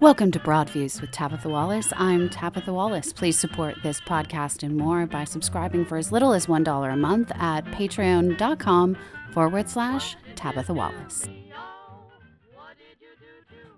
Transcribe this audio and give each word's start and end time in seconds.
Welcome 0.00 0.30
to 0.30 0.38
Broadviews 0.38 1.02
with 1.02 1.10
Tabitha 1.10 1.50
Wallace. 1.50 1.92
I'm 1.94 2.30
Tabitha 2.30 2.72
Wallace. 2.72 3.12
Please 3.12 3.38
support 3.38 3.74
this 3.82 4.00
podcast 4.00 4.62
and 4.62 4.74
more 4.74 5.04
by 5.06 5.24
subscribing 5.24 5.84
for 5.84 5.98
as 5.98 6.10
little 6.10 6.32
as 6.32 6.46
$1 6.46 6.90
a 6.90 6.96
month 6.96 7.30
at 7.34 7.66
patreon.com 7.66 8.96
forward 9.32 9.68
slash 9.68 10.16
Tabitha 10.36 10.72
Wallace. 10.72 11.28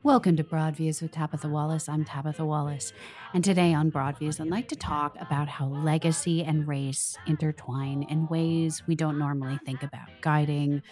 Welcome 0.05 0.37
to 0.37 0.45
Broadviews 0.45 1.03
with 1.03 1.11
Tabitha 1.11 1.49
Wallace. 1.49 1.89
I'm 1.89 2.05
Tabitha 2.05 2.47
Wallace. 2.47 2.93
And 3.35 3.43
today 3.43 3.75
on 3.75 3.91
Broadviews, 3.91 4.41
I'd 4.41 4.47
like 4.47 4.69
to 4.69 4.77
talk 4.77 5.17
about 5.21 5.49
how 5.49 5.67
legacy 5.67 6.45
and 6.45 6.69
race 6.69 7.19
intertwine 7.27 8.05
in 8.05 8.29
ways 8.29 8.85
we 8.87 8.95
don't 8.95 9.19
normally 9.19 9.59
think 9.67 9.83
about, 9.83 10.07
guiding 10.21 10.83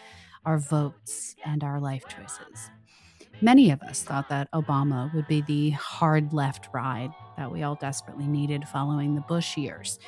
our 0.45 0.59
votes 0.59 1.37
and 1.45 1.63
our 1.63 1.79
life 1.79 2.03
choices. 2.09 2.71
Many 3.43 3.71
of 3.71 3.81
us 3.81 4.03
thought 4.03 4.29
that 4.29 4.53
Obama 4.53 5.13
would 5.15 5.27
be 5.27 5.41
the 5.41 5.71
hard 5.71 6.35
left 6.35 6.69
ride 6.75 7.11
that 7.39 7.51
we 7.51 7.63
all 7.63 7.75
desperately 7.75 8.27
needed 8.27 8.69
following 8.69 9.15
the 9.15 9.23
Bush 9.23 9.57
years. 9.57 9.99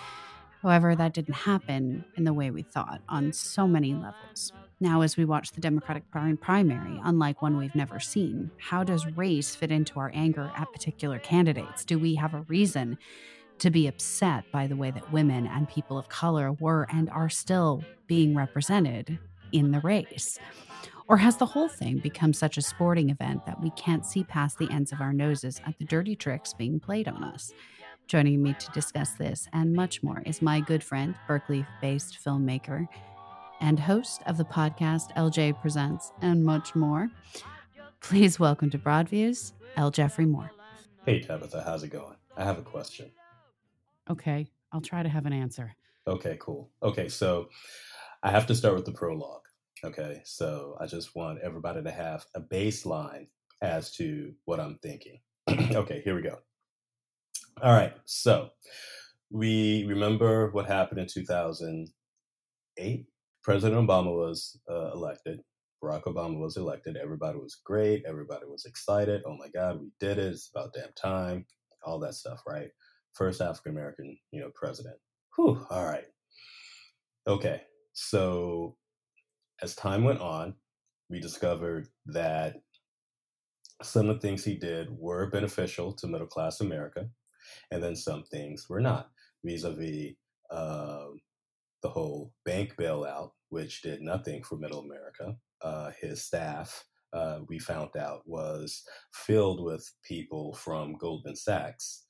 However, 0.60 0.94
that 0.94 1.14
didn't 1.14 1.34
happen 1.34 2.04
in 2.18 2.24
the 2.24 2.34
way 2.34 2.50
we 2.50 2.62
thought 2.62 3.00
on 3.08 3.32
so 3.32 3.66
many 3.66 3.94
levels. 3.94 4.52
Now, 4.80 5.00
as 5.00 5.16
we 5.16 5.24
watch 5.24 5.52
the 5.52 5.62
Democratic 5.62 6.04
primary, 6.10 7.00
unlike 7.04 7.40
one 7.40 7.56
we've 7.56 7.74
never 7.74 7.98
seen, 7.98 8.50
how 8.58 8.84
does 8.84 9.06
race 9.16 9.54
fit 9.54 9.70
into 9.70 9.98
our 9.98 10.10
anger 10.12 10.52
at 10.54 10.70
particular 10.70 11.18
candidates? 11.18 11.86
Do 11.86 11.98
we 11.98 12.16
have 12.16 12.34
a 12.34 12.44
reason 12.48 12.98
to 13.60 13.70
be 13.70 13.86
upset 13.86 14.44
by 14.52 14.66
the 14.66 14.76
way 14.76 14.90
that 14.90 15.10
women 15.10 15.46
and 15.46 15.68
people 15.70 15.96
of 15.96 16.10
color 16.10 16.52
were 16.52 16.86
and 16.92 17.08
are 17.08 17.30
still 17.30 17.82
being 18.06 18.36
represented 18.36 19.18
in 19.52 19.70
the 19.70 19.80
race? 19.80 20.38
Or 21.08 21.18
has 21.18 21.36
the 21.36 21.46
whole 21.46 21.68
thing 21.68 21.98
become 21.98 22.32
such 22.32 22.56
a 22.56 22.62
sporting 22.62 23.10
event 23.10 23.44
that 23.46 23.60
we 23.60 23.70
can't 23.70 24.06
see 24.06 24.24
past 24.24 24.58
the 24.58 24.70
ends 24.70 24.92
of 24.92 25.00
our 25.00 25.12
noses 25.12 25.60
at 25.66 25.78
the 25.78 25.84
dirty 25.84 26.16
tricks 26.16 26.54
being 26.54 26.80
played 26.80 27.08
on 27.08 27.22
us? 27.22 27.52
Joining 28.06 28.42
me 28.42 28.54
to 28.58 28.70
discuss 28.72 29.12
this 29.12 29.48
and 29.52 29.72
much 29.72 30.02
more 30.02 30.22
is 30.26 30.42
my 30.42 30.60
good 30.60 30.82
friend, 30.82 31.14
Berkeley 31.26 31.66
based 31.80 32.18
filmmaker 32.24 32.88
and 33.60 33.78
host 33.78 34.22
of 34.26 34.36
the 34.36 34.44
podcast 34.44 35.14
LJ 35.16 35.60
Presents 35.60 36.12
and 36.20 36.44
much 36.44 36.74
more. 36.74 37.10
Please 38.00 38.40
welcome 38.40 38.70
to 38.70 38.78
Broadviews, 38.78 39.52
L. 39.76 39.90
Jeffrey 39.90 40.26
Moore. 40.26 40.50
Hey, 41.06 41.20
Tabitha, 41.20 41.62
how's 41.64 41.82
it 41.82 41.88
going? 41.88 42.16
I 42.36 42.44
have 42.44 42.58
a 42.58 42.62
question. 42.62 43.10
Okay, 44.10 44.48
I'll 44.72 44.80
try 44.80 45.02
to 45.02 45.08
have 45.08 45.26
an 45.26 45.32
answer. 45.32 45.74
Okay, 46.06 46.36
cool. 46.40 46.70
Okay, 46.82 47.08
so 47.08 47.48
I 48.22 48.30
have 48.30 48.46
to 48.46 48.54
start 48.54 48.76
with 48.76 48.84
the 48.84 48.92
prologue. 48.92 49.42
Okay, 49.84 50.22
so 50.24 50.76
I 50.80 50.86
just 50.86 51.16
want 51.16 51.40
everybody 51.42 51.82
to 51.82 51.90
have 51.90 52.24
a 52.36 52.40
baseline 52.40 53.26
as 53.62 53.90
to 53.96 54.32
what 54.44 54.60
I'm 54.60 54.78
thinking. 54.80 55.18
okay, 55.50 56.02
here 56.04 56.14
we 56.14 56.22
go. 56.22 56.38
All 57.60 57.72
right, 57.72 57.92
so 58.04 58.50
we 59.30 59.84
remember 59.88 60.50
what 60.52 60.66
happened 60.66 61.00
in 61.00 61.08
2008. 61.08 63.06
President 63.42 63.88
Obama 63.88 64.14
was 64.16 64.56
uh, 64.70 64.92
elected. 64.92 65.40
Barack 65.82 66.04
Obama 66.04 66.38
was 66.38 66.56
elected. 66.56 66.96
Everybody 66.96 67.38
was 67.38 67.56
great. 67.64 68.04
Everybody 68.06 68.46
was 68.46 68.66
excited. 68.66 69.22
Oh 69.26 69.36
my 69.36 69.48
God, 69.48 69.80
we 69.80 69.90
did 69.98 70.18
it. 70.18 70.32
It's 70.32 70.48
about 70.54 70.74
damn 70.74 70.92
time. 70.96 71.44
All 71.84 71.98
that 72.00 72.14
stuff, 72.14 72.40
right? 72.46 72.68
First 73.14 73.40
African 73.40 73.72
American, 73.72 74.16
you 74.30 74.38
know, 74.40 74.50
president. 74.54 74.94
Whew. 75.36 75.66
All 75.70 75.84
right. 75.84 76.04
Okay. 77.26 77.62
So 77.92 78.76
as 79.62 79.74
time 79.74 80.04
went 80.04 80.20
on, 80.20 80.54
we 81.10 81.20
discovered 81.20 81.88
that 82.06 82.56
some 83.82 84.08
of 84.08 84.16
the 84.16 84.20
things 84.20 84.44
he 84.44 84.56
did 84.56 84.88
were 84.90 85.30
beneficial 85.30 85.92
to 85.94 86.06
middle 86.06 86.26
class 86.26 86.60
America, 86.60 87.08
and 87.70 87.82
then 87.82 87.96
some 87.96 88.24
things 88.24 88.66
were 88.68 88.80
not, 88.80 89.10
vis 89.44 89.64
a 89.64 89.72
vis 89.72 90.12
the 91.82 91.88
whole 91.88 92.32
bank 92.44 92.74
bailout, 92.78 93.32
which 93.48 93.82
did 93.82 94.00
nothing 94.00 94.42
for 94.42 94.56
middle 94.56 94.80
America. 94.80 95.36
Uh, 95.62 95.90
his 96.00 96.24
staff, 96.24 96.84
uh, 97.12 97.40
we 97.48 97.58
found 97.58 97.90
out, 97.98 98.22
was 98.24 98.82
filled 99.12 99.64
with 99.64 99.84
people 100.04 100.54
from 100.54 100.94
Goldman 100.94 101.36
Sachs, 101.36 102.04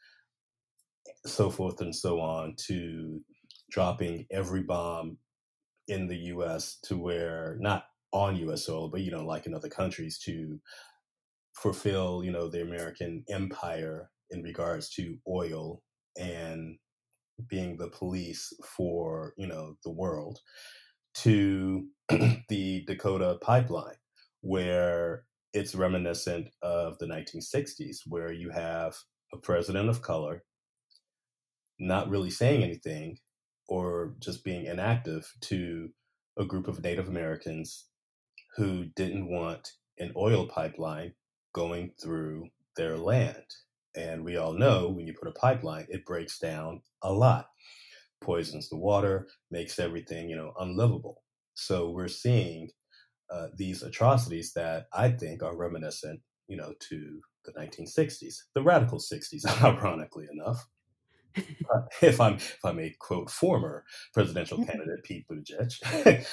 so 1.25 1.51
forth 1.51 1.81
and 1.81 1.95
so 1.95 2.21
on, 2.21 2.55
to 2.67 3.21
dropping 3.71 4.27
every 4.31 4.63
bomb 4.63 5.17
in 5.89 6.07
the 6.07 6.17
US 6.17 6.79
to 6.85 6.97
where 6.97 7.57
not 7.61 7.85
on 8.13 8.37
US 8.37 8.67
soil, 8.67 8.89
but 8.89 9.01
you 9.01 9.11
know, 9.11 9.25
like 9.25 9.47
in 9.47 9.55
other 9.55 9.69
countries 9.69 10.19
to 10.21 10.61
fulfill, 11.55 12.23
you 12.25 12.31
know, 12.31 12.49
the 12.49 12.63
American 12.63 13.25
empire 13.29 14.11
in 14.31 14.43
regards 14.43 14.89
to 14.91 15.19
oil 15.29 15.83
and 16.19 16.79
being 17.49 17.77
the 17.77 17.89
police 17.89 18.53
for, 18.77 19.35
you 19.37 19.47
know, 19.47 19.77
the 19.85 19.91
world 19.91 20.39
to 21.15 21.87
the 22.49 22.85
Dakota 22.87 23.39
pipeline 23.41 23.97
where 24.41 25.25
it's 25.53 25.75
reminiscent 25.75 26.49
of 26.63 26.99
the 26.99 27.07
1960s 27.07 27.99
where 28.07 28.33
you 28.33 28.51
have 28.51 28.95
a 29.33 29.37
president 29.37 29.89
of 29.89 30.03
color 30.03 30.43
not 31.79 32.09
really 32.09 32.31
saying 32.31 32.63
anything 32.63 33.19
or 33.73 34.13
just 34.19 34.45
being 34.45 34.67
inactive 34.67 35.33
to 35.41 35.89
a 36.37 36.45
group 36.45 36.69
of 36.69 36.83
Native 36.83 37.09
Americans 37.09 37.87
who 38.55 38.85
didn't 38.97 39.31
want 39.31 39.67
an 39.99 40.13
oil 40.15 40.47
pipeline 40.47 41.15
going 41.55 41.91
through 41.99 42.49
their 42.77 42.99
land. 42.99 43.47
And 43.97 44.27
we 44.27 44.37
all 44.37 44.53
know 44.53 44.91
when 44.91 45.07
you 45.07 45.15
put 45.19 45.29
a 45.29 45.41
pipeline, 45.41 45.87
it 45.89 46.05
breaks 46.05 46.39
down 46.39 46.83
a 47.03 47.11
lot, 47.11 47.47
poisons 48.21 48.69
the 48.69 48.77
water, 48.77 49.27
makes 49.51 49.79
everything, 49.79 50.29
you 50.29 50.37
know, 50.37 50.53
unlivable. 50.61 51.23
So 51.55 51.89
we're 51.89 52.09
seeing 52.09 52.69
uh, 53.33 53.47
these 53.57 53.83
atrocities 53.83 54.53
that 54.53 54.85
I 54.93 55.13
think 55.13 55.43
are 55.43 55.57
reminiscent, 55.57 56.21
you 56.47 56.59
know, 56.59 56.75
to 56.91 57.21
the 57.47 57.53
1960s, 57.53 58.35
the 58.55 58.63
radical 58.63 58.99
60s, 58.99 59.47
ironically 59.63 60.27
enough. 60.31 60.63
if 62.03 62.21
I'm 62.21 62.35
if 62.35 62.65
I 62.65 62.73
may 62.73 62.95
quote 62.99 63.31
former 63.31 63.85
presidential 64.13 64.59
mm-hmm. 64.59 64.71
candidate 64.71 65.05
Pete 65.05 65.27
Buttigieg. 65.29 66.27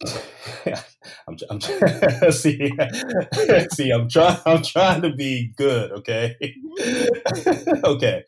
I'm, 1.28 1.36
I'm 1.50 1.60
see 2.32 2.70
see 3.72 3.90
I'm 3.90 4.08
trying 4.08 4.38
I'm 4.46 4.62
trying 4.62 5.02
to 5.02 5.12
be 5.12 5.52
good, 5.56 5.92
okay? 5.92 6.36
okay. 7.84 8.24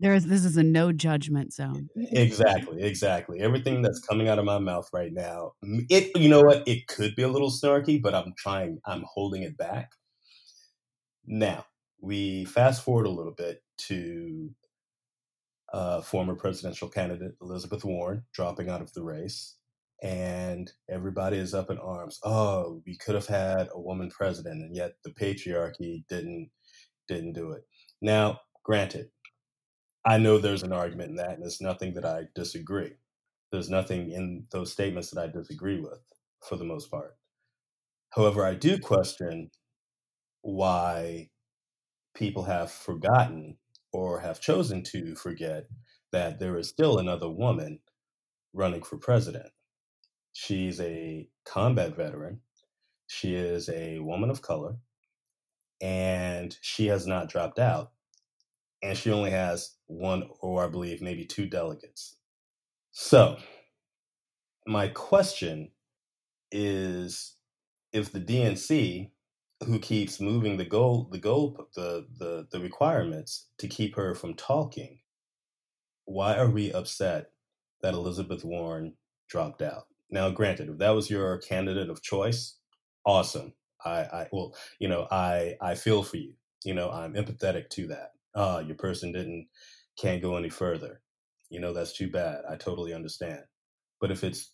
There 0.00 0.14
is 0.14 0.26
this 0.26 0.44
is 0.44 0.56
a 0.56 0.62
no 0.62 0.92
judgment 0.92 1.52
zone. 1.52 1.88
exactly, 1.96 2.82
exactly. 2.82 3.40
Everything 3.40 3.82
that's 3.82 4.00
coming 4.00 4.28
out 4.28 4.38
of 4.38 4.44
my 4.44 4.58
mouth 4.58 4.88
right 4.92 5.12
now, 5.12 5.52
it 5.62 6.10
you 6.16 6.28
know 6.28 6.42
what? 6.42 6.66
It 6.66 6.86
could 6.88 7.14
be 7.14 7.22
a 7.22 7.28
little 7.28 7.50
snarky, 7.50 8.00
but 8.02 8.14
I'm 8.14 8.32
trying 8.36 8.80
I'm 8.84 9.04
holding 9.06 9.42
it 9.42 9.56
back. 9.56 9.92
Now, 11.24 11.66
we 12.00 12.44
fast 12.46 12.82
forward 12.82 13.06
a 13.06 13.10
little 13.10 13.32
bit 13.32 13.62
to 13.86 14.50
uh, 15.72 16.00
former 16.02 16.34
presidential 16.34 16.88
candidate 16.88 17.32
Elizabeth 17.40 17.84
Warren 17.84 18.24
dropping 18.32 18.68
out 18.68 18.82
of 18.82 18.92
the 18.92 19.02
race. 19.02 19.56
And 20.02 20.70
everybody 20.90 21.36
is 21.36 21.54
up 21.54 21.70
in 21.70 21.78
arms. 21.78 22.18
Oh, 22.24 22.82
we 22.84 22.96
could 22.96 23.14
have 23.14 23.28
had 23.28 23.68
a 23.72 23.80
woman 23.80 24.10
president, 24.10 24.60
and 24.60 24.74
yet 24.74 24.94
the 25.04 25.10
patriarchy 25.10 26.04
didn't 26.08 26.50
didn't 27.06 27.34
do 27.34 27.52
it. 27.52 27.62
Now, 28.00 28.40
granted, 28.64 29.10
I 30.04 30.18
know 30.18 30.38
there's 30.38 30.64
an 30.64 30.72
argument 30.72 31.10
in 31.10 31.16
that, 31.16 31.36
and 31.36 31.44
it's 31.44 31.60
nothing 31.60 31.94
that 31.94 32.04
I 32.04 32.24
disagree. 32.34 32.94
There's 33.52 33.70
nothing 33.70 34.10
in 34.10 34.46
those 34.50 34.72
statements 34.72 35.10
that 35.10 35.22
I 35.22 35.28
disagree 35.28 35.78
with, 35.80 36.00
for 36.40 36.56
the 36.56 36.64
most 36.64 36.90
part. 36.90 37.16
However, 38.10 38.44
I 38.44 38.54
do 38.54 38.78
question 38.78 39.50
why 40.40 41.30
people 42.14 42.42
have 42.42 42.72
forgotten 42.72 43.56
or 43.92 44.20
have 44.20 44.40
chosen 44.40 44.82
to 44.82 45.14
forget 45.14 45.66
that 46.12 46.38
there 46.38 46.56
is 46.56 46.68
still 46.68 46.98
another 46.98 47.28
woman 47.28 47.80
running 48.52 48.82
for 48.82 48.96
president. 48.96 49.50
She's 50.32 50.80
a 50.80 51.28
combat 51.44 51.96
veteran. 51.96 52.40
She 53.06 53.34
is 53.34 53.68
a 53.68 53.98
woman 53.98 54.30
of 54.30 54.40
color, 54.40 54.76
and 55.80 56.56
she 56.60 56.86
has 56.86 57.06
not 57.06 57.28
dropped 57.28 57.58
out. 57.58 57.92
And 58.82 58.96
she 58.96 59.12
only 59.12 59.30
has 59.30 59.76
one, 59.86 60.28
or 60.40 60.64
I 60.64 60.68
believe 60.68 61.02
maybe 61.02 61.24
two 61.24 61.46
delegates. 61.46 62.16
So, 62.90 63.36
my 64.66 64.88
question 64.88 65.70
is 66.50 67.36
if 67.92 68.12
the 68.12 68.20
DNC 68.20 69.10
who 69.64 69.78
keeps 69.78 70.20
moving 70.20 70.56
the 70.56 70.64
goal 70.64 71.08
the 71.12 71.18
goal 71.18 71.68
the, 71.74 72.06
the 72.18 72.46
the 72.52 72.60
requirements 72.60 73.48
to 73.58 73.68
keep 73.68 73.96
her 73.96 74.14
from 74.14 74.34
talking 74.34 75.00
why 76.06 76.36
are 76.36 76.50
we 76.50 76.72
upset 76.72 77.30
that 77.82 77.94
elizabeth 77.94 78.44
warren 78.44 78.94
dropped 79.28 79.62
out 79.62 79.84
now 80.10 80.30
granted 80.30 80.68
if 80.68 80.78
that 80.78 80.90
was 80.90 81.10
your 81.10 81.38
candidate 81.38 81.88
of 81.90 82.02
choice 82.02 82.58
awesome 83.06 83.52
i 83.84 84.00
i 84.00 84.28
well 84.32 84.54
you 84.78 84.88
know 84.88 85.06
i 85.10 85.56
i 85.60 85.74
feel 85.74 86.02
for 86.02 86.16
you 86.18 86.34
You 86.64 86.74
know, 86.74 86.90
I'm 86.90 87.14
empathetic 87.14 87.70
to 87.70 87.88
that. 87.88 88.12
Ah, 88.36 88.60
your 88.60 88.76
person 88.76 89.12
didn't 89.12 89.48
can't 89.98 90.22
go 90.22 90.36
any 90.36 90.50
further. 90.50 91.02
You 91.50 91.60
know, 91.60 91.72
that's 91.74 91.92
too 91.92 92.10
bad. 92.10 92.44
I 92.48 92.56
totally 92.56 92.94
understand. 92.94 93.42
But 94.00 94.10
if 94.12 94.24
it's 94.24 94.52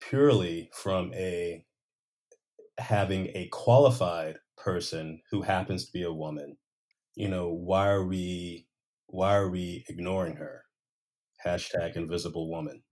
purely 0.00 0.70
from 0.74 1.12
a 1.14 1.64
having 2.78 3.26
a 3.34 3.48
qualified 3.48 4.38
person 4.56 5.20
who 5.30 5.42
happens 5.42 5.86
to 5.86 5.92
be 5.92 6.02
a 6.02 6.12
woman, 6.12 6.56
you 7.14 7.28
know, 7.28 7.48
why 7.48 7.88
are 7.88 8.04
we 8.04 8.66
why 9.06 9.34
are 9.34 9.48
we 9.48 9.84
ignoring 9.88 10.36
her? 10.36 10.62
Hashtag 11.44 11.96
invisible 11.96 12.50
woman. 12.50 12.82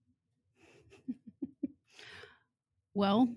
well, 2.95 3.29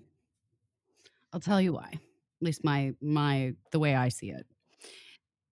I'll 1.32 1.40
tell 1.40 1.60
you 1.60 1.74
why. 1.74 1.90
At 1.92 2.00
least 2.40 2.64
my 2.64 2.94
my 3.00 3.54
the 3.70 3.78
way 3.78 3.94
I 3.94 4.08
see 4.08 4.30
it. 4.30 4.46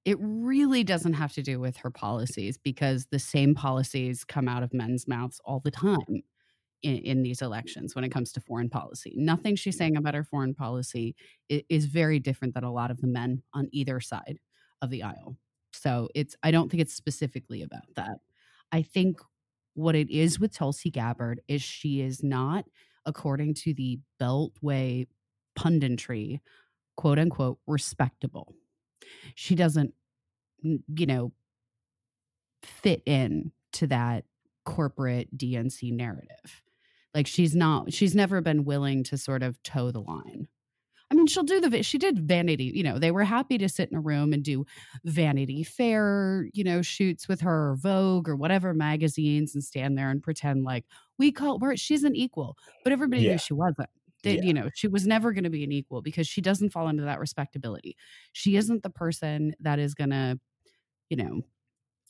It 0.04 0.16
really 0.20 0.84
doesn't 0.84 1.12
have 1.12 1.34
to 1.34 1.42
do 1.42 1.60
with 1.60 1.76
her 1.78 1.90
policies 1.90 2.56
because 2.56 3.06
the 3.10 3.18
same 3.18 3.54
policies 3.54 4.24
come 4.24 4.48
out 4.48 4.62
of 4.62 4.72
men's 4.72 5.06
mouths 5.06 5.38
all 5.44 5.60
the 5.60 5.70
time 5.70 6.22
in, 6.82 6.98
in, 6.98 7.22
these 7.22 7.42
elections 7.42 7.94
when 7.94 8.04
it 8.04 8.10
comes 8.10 8.32
to 8.32 8.40
foreign 8.40 8.68
policy. 8.68 9.14
Nothing 9.16 9.56
she's 9.56 9.76
saying 9.76 9.96
about 9.96 10.14
her 10.14 10.24
foreign 10.24 10.54
policy 10.54 11.16
is, 11.48 11.62
is 11.68 11.86
very 11.86 12.18
different 12.18 12.54
than 12.54 12.64
a 12.64 12.72
lot 12.72 12.90
of 12.90 13.00
the 13.00 13.06
men 13.06 13.42
on 13.54 13.68
either 13.72 14.00
side 14.00 14.38
of 14.80 14.90
the 14.90 15.02
aisle. 15.02 15.36
So 15.72 16.08
it's 16.14 16.36
I 16.42 16.50
don't 16.50 16.70
think 16.70 16.80
it's 16.80 16.94
specifically 16.94 17.62
about 17.62 17.94
that. 17.96 18.18
I 18.72 18.82
think 18.82 19.20
what 19.74 19.94
it 19.94 20.10
is 20.10 20.40
with 20.40 20.52
Tulsi 20.52 20.90
Gabbard 20.90 21.40
is 21.48 21.62
she 21.62 22.00
is 22.00 22.22
not, 22.22 22.64
according 23.06 23.54
to 23.54 23.74
the 23.74 24.00
Beltway 24.20 25.06
punditry, 25.58 26.40
quote 26.96 27.18
unquote, 27.18 27.58
respectable. 27.66 28.54
She 29.34 29.54
doesn't, 29.54 29.94
you 30.62 31.06
know, 31.06 31.32
fit 32.62 33.02
in 33.06 33.52
to 33.74 33.86
that 33.86 34.24
corporate 34.64 35.36
DNC 35.36 35.92
narrative. 35.92 36.62
Like 37.18 37.26
she's 37.26 37.56
not, 37.56 37.92
she's 37.92 38.14
never 38.14 38.40
been 38.40 38.64
willing 38.64 39.02
to 39.02 39.18
sort 39.18 39.42
of 39.42 39.60
toe 39.64 39.90
the 39.90 40.00
line. 40.00 40.46
I 41.10 41.16
mean, 41.16 41.26
she'll 41.26 41.42
do 41.42 41.60
the, 41.60 41.82
she 41.82 41.98
did 41.98 42.16
Vanity, 42.16 42.70
you 42.72 42.84
know, 42.84 43.00
they 43.00 43.10
were 43.10 43.24
happy 43.24 43.58
to 43.58 43.68
sit 43.68 43.90
in 43.90 43.98
a 43.98 44.00
room 44.00 44.32
and 44.32 44.44
do 44.44 44.64
Vanity 45.04 45.64
Fair, 45.64 46.46
you 46.52 46.62
know, 46.62 46.80
shoots 46.80 47.26
with 47.26 47.40
her 47.40 47.70
or 47.70 47.76
Vogue 47.76 48.28
or 48.28 48.36
whatever 48.36 48.72
magazines 48.72 49.52
and 49.52 49.64
stand 49.64 49.98
there 49.98 50.10
and 50.10 50.22
pretend 50.22 50.62
like 50.62 50.84
we 51.18 51.32
call 51.32 51.58
her, 51.58 51.76
she's 51.76 52.04
an 52.04 52.14
equal, 52.14 52.56
but 52.84 52.92
everybody 52.92 53.22
yeah. 53.22 53.32
knew 53.32 53.38
she 53.38 53.52
wasn't. 53.52 53.90
That, 54.22 54.36
yeah. 54.36 54.42
you 54.42 54.54
know, 54.54 54.70
she 54.72 54.86
was 54.86 55.04
never 55.04 55.32
going 55.32 55.42
to 55.42 55.50
be 55.50 55.64
an 55.64 55.72
equal 55.72 56.02
because 56.02 56.28
she 56.28 56.40
doesn't 56.40 56.70
fall 56.70 56.86
into 56.86 57.02
that 57.02 57.18
respectability. 57.18 57.96
She 58.32 58.54
isn't 58.54 58.84
the 58.84 58.90
person 58.90 59.54
that 59.58 59.80
is 59.80 59.94
going 59.94 60.10
to, 60.10 60.38
you 61.10 61.16
know, 61.16 61.40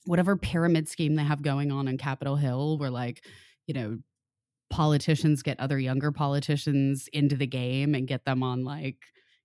whatever 0.04 0.36
pyramid 0.36 0.86
scheme 0.86 1.14
they 1.14 1.24
have 1.24 1.40
going 1.40 1.72
on 1.72 1.88
in 1.88 1.96
Capitol 1.96 2.36
Hill, 2.36 2.76
where 2.76 2.90
like, 2.90 3.24
you 3.66 3.72
know, 3.72 3.98
politicians 4.70 5.42
get 5.42 5.58
other 5.60 5.78
younger 5.78 6.12
politicians 6.12 7.08
into 7.12 7.36
the 7.36 7.46
game 7.46 7.94
and 7.94 8.06
get 8.06 8.24
them 8.24 8.42
on 8.42 8.64
like, 8.64 8.98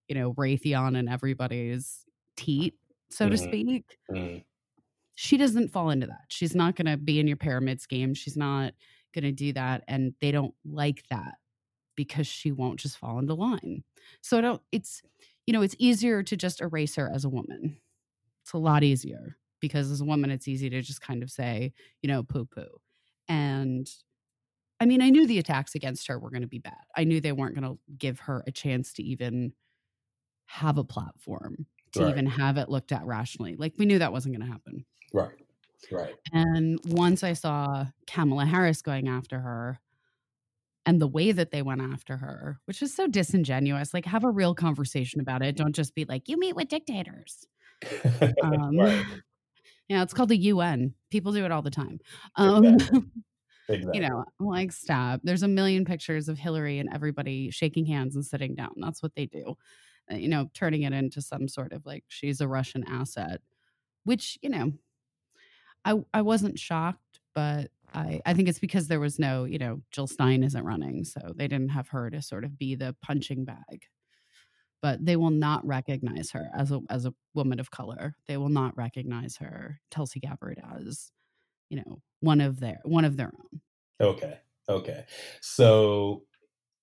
you 0.07 0.15
know, 0.15 0.33
Raytheon 0.33 0.97
and 0.97 1.09
everybody's 1.09 2.05
teat, 2.35 2.75
so 3.09 3.25
mm-hmm. 3.25 3.31
to 3.31 3.37
speak. 3.37 3.97
Mm-hmm. 4.11 4.37
She 5.15 5.37
doesn't 5.37 5.71
fall 5.71 5.91
into 5.91 6.07
that. 6.07 6.25
She's 6.27 6.55
not 6.55 6.75
going 6.75 6.87
to 6.87 6.97
be 6.97 7.19
in 7.19 7.27
your 7.27 7.37
pyramid 7.37 7.79
scheme. 7.79 8.13
She's 8.13 8.35
not 8.35 8.73
going 9.13 9.23
to 9.23 9.31
do 9.31 9.53
that. 9.53 9.83
And 9.87 10.13
they 10.21 10.31
don't 10.31 10.55
like 10.65 11.03
that 11.09 11.35
because 11.95 12.25
she 12.25 12.51
won't 12.51 12.79
just 12.79 12.97
fall 12.97 13.19
into 13.19 13.35
line. 13.35 13.83
So 14.21 14.39
I 14.39 14.41
don't, 14.41 14.61
it's, 14.71 15.03
you 15.45 15.53
know, 15.53 15.61
it's 15.61 15.75
easier 15.77 16.23
to 16.23 16.35
just 16.35 16.61
erase 16.61 16.95
her 16.95 17.11
as 17.13 17.25
a 17.25 17.29
woman. 17.29 17.77
It's 18.41 18.53
a 18.53 18.57
lot 18.57 18.83
easier 18.83 19.37
because 19.61 19.91
as 19.91 20.01
a 20.01 20.05
woman, 20.05 20.31
it's 20.31 20.47
easy 20.47 20.69
to 20.71 20.81
just 20.81 21.01
kind 21.01 21.21
of 21.21 21.29
say, 21.29 21.73
you 22.01 22.09
know, 22.09 22.23
poo 22.23 22.45
poo. 22.45 22.81
And 23.29 23.87
I 24.83 24.85
mean, 24.85 25.01
I 25.01 25.09
knew 25.09 25.25
the 25.25 25.39
attacks 25.39 25.75
against 25.75 26.07
her 26.07 26.19
were 26.19 26.29
going 26.29 26.41
to 26.41 26.47
be 26.47 26.59
bad. 26.59 26.73
I 26.93 27.05
knew 27.05 27.21
they 27.21 27.31
weren't 27.31 27.55
going 27.55 27.71
to 27.71 27.79
give 27.97 28.19
her 28.19 28.43
a 28.45 28.51
chance 28.51 28.91
to 28.93 29.03
even 29.03 29.53
have 30.47 30.77
a 30.77 30.83
platform, 30.83 31.65
to 31.93 32.01
right. 32.01 32.09
even 32.09 32.25
have 32.25 32.57
it 32.57 32.67
looked 32.67 32.91
at 32.91 33.05
rationally. 33.05 33.55
Like 33.55 33.75
we 33.77 33.85
knew 33.85 33.99
that 33.99 34.11
wasn't 34.11 34.35
going 34.35 34.45
to 34.45 34.51
happen. 34.51 34.85
Right. 35.13 35.31
Right. 35.89 36.15
And 36.33 36.81
once 36.85 37.23
I 37.23 37.31
saw 37.31 37.85
Kamala 38.07 38.45
Harris 38.45 38.81
going 38.81 39.07
after 39.07 39.39
her 39.39 39.79
and 40.85 40.99
the 40.99 41.07
way 41.07 41.31
that 41.31 41.51
they 41.51 41.61
went 41.61 41.81
after 41.81 42.17
her, 42.17 42.59
which 42.65 42.81
is 42.81 42.93
so 42.93 43.07
disingenuous, 43.07 43.93
like 43.93 44.03
have 44.03 44.25
a 44.25 44.29
real 44.29 44.53
conversation 44.53 45.21
about 45.21 45.43
it. 45.43 45.55
Don't 45.55 45.73
just 45.73 45.95
be 45.95 46.03
like, 46.03 46.27
you 46.27 46.37
meet 46.37 46.57
with 46.57 46.67
dictators. 46.67 47.47
um, 48.43 48.77
right. 48.77 49.05
Yeah, 49.89 50.01
it's 50.01 50.13
called 50.13 50.29
the 50.29 50.37
UN. 50.37 50.93
People 51.11 51.33
do 51.33 51.43
it 51.43 51.51
all 51.51 51.61
the 51.61 51.69
time. 51.69 51.99
Um, 52.37 52.65
exactly. 52.65 53.01
Exactly. 53.69 53.99
You 53.99 54.01
know, 54.09 54.25
like 54.39 54.71
stop. 54.71 55.21
There's 55.23 55.43
a 55.43 55.47
million 55.47 55.85
pictures 55.85 56.27
of 56.29 56.37
Hillary 56.37 56.79
and 56.79 56.89
everybody 56.93 57.49
shaking 57.51 57.85
hands 57.85 58.15
and 58.15 58.25
sitting 58.25 58.55
down. 58.55 58.71
That's 58.77 59.03
what 59.03 59.15
they 59.15 59.25
do. 59.25 59.55
Uh, 60.11 60.15
you 60.15 60.27
know, 60.27 60.49
turning 60.53 60.83
it 60.83 60.93
into 60.93 61.21
some 61.21 61.47
sort 61.47 61.73
of 61.73 61.85
like 61.85 62.03
she's 62.09 62.41
a 62.41 62.47
Russian 62.47 62.83
asset, 62.87 63.41
which 64.05 64.39
you 64.41 64.49
know, 64.49 64.73
I 65.85 66.03
I 66.13 66.21
wasn't 66.21 66.59
shocked, 66.59 67.19
but 67.35 67.71
I 67.93 68.21
I 68.25 68.33
think 68.33 68.47
it's 68.49 68.59
because 68.59 68.87
there 68.87 68.99
was 68.99 69.19
no 69.19 69.43
you 69.45 69.57
know 69.57 69.81
Jill 69.91 70.07
Stein 70.07 70.43
isn't 70.43 70.63
running, 70.63 71.03
so 71.03 71.33
they 71.35 71.47
didn't 71.47 71.69
have 71.69 71.89
her 71.89 72.09
to 72.09 72.21
sort 72.21 72.43
of 72.45 72.57
be 72.57 72.75
the 72.75 72.95
punching 73.01 73.45
bag. 73.45 73.87
But 74.81 75.05
they 75.05 75.15
will 75.15 75.29
not 75.29 75.65
recognize 75.65 76.31
her 76.31 76.49
as 76.53 76.71
a 76.71 76.81
as 76.89 77.05
a 77.05 77.13
woman 77.33 77.59
of 77.59 77.71
color. 77.71 78.15
They 78.27 78.37
will 78.37 78.49
not 78.49 78.75
recognize 78.77 79.37
her, 79.37 79.79
Tulsi 79.91 80.19
Gabbard, 80.19 80.61
as 80.79 81.11
you 81.73 81.81
know 81.81 82.01
one 82.19 82.39
of 82.39 82.59
their 82.59 82.79
one 82.83 83.05
of 83.05 83.17
their 83.17 83.31
own. 83.33 83.61
Okay 83.99 84.39
okay. 84.69 85.05
So 85.41 86.23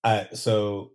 i 0.03 0.27
so 0.33 0.91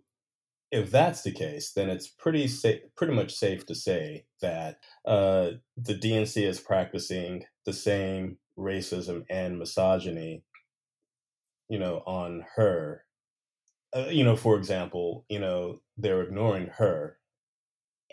if 0.71 0.91
that's 0.91 1.23
the 1.23 1.31
case 1.31 1.73
then 1.73 1.89
it's 1.89 2.07
pretty 2.07 2.47
safe 2.47 2.81
pretty 2.97 3.13
much 3.13 3.33
safe 3.33 3.65
to 3.65 3.75
say 3.75 4.25
that 4.41 4.77
uh, 5.05 5.51
the 5.77 5.95
dnc 5.95 6.35
is 6.45 6.59
practicing 6.59 7.45
the 7.65 7.73
same 7.73 8.37
racism 8.57 9.23
and 9.29 9.57
misogyny 9.59 10.43
you 11.69 11.79
know 11.79 12.03
on 12.05 12.45
her. 12.55 13.03
Uh, 13.95 14.09
you 14.11 14.23
know 14.23 14.35
for 14.35 14.57
example 14.57 15.25
you 15.29 15.39
know 15.39 15.79
they're 15.97 16.21
ignoring 16.21 16.67
her 16.67 17.16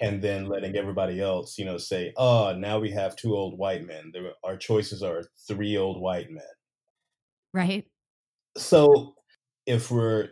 and 0.00 0.23
then 0.23 0.46
letting 0.46 0.76
everybody 0.76 1.20
else, 1.20 1.58
you 1.58 1.64
know, 1.64 1.79
say, 1.79 2.12
"Oh, 2.17 2.55
now 2.56 2.79
we 2.79 2.91
have 2.91 3.17
two 3.17 3.35
old 3.35 3.58
white 3.58 3.86
men. 3.86 4.10
There, 4.13 4.32
our 4.43 4.56
choices 4.56 5.03
are 5.03 5.24
three 5.46 5.77
old 5.77 6.01
white 6.01 6.31
men." 6.31 6.44
Right. 7.53 7.86
So, 8.56 9.15
if 9.67 9.91
we're 9.91 10.31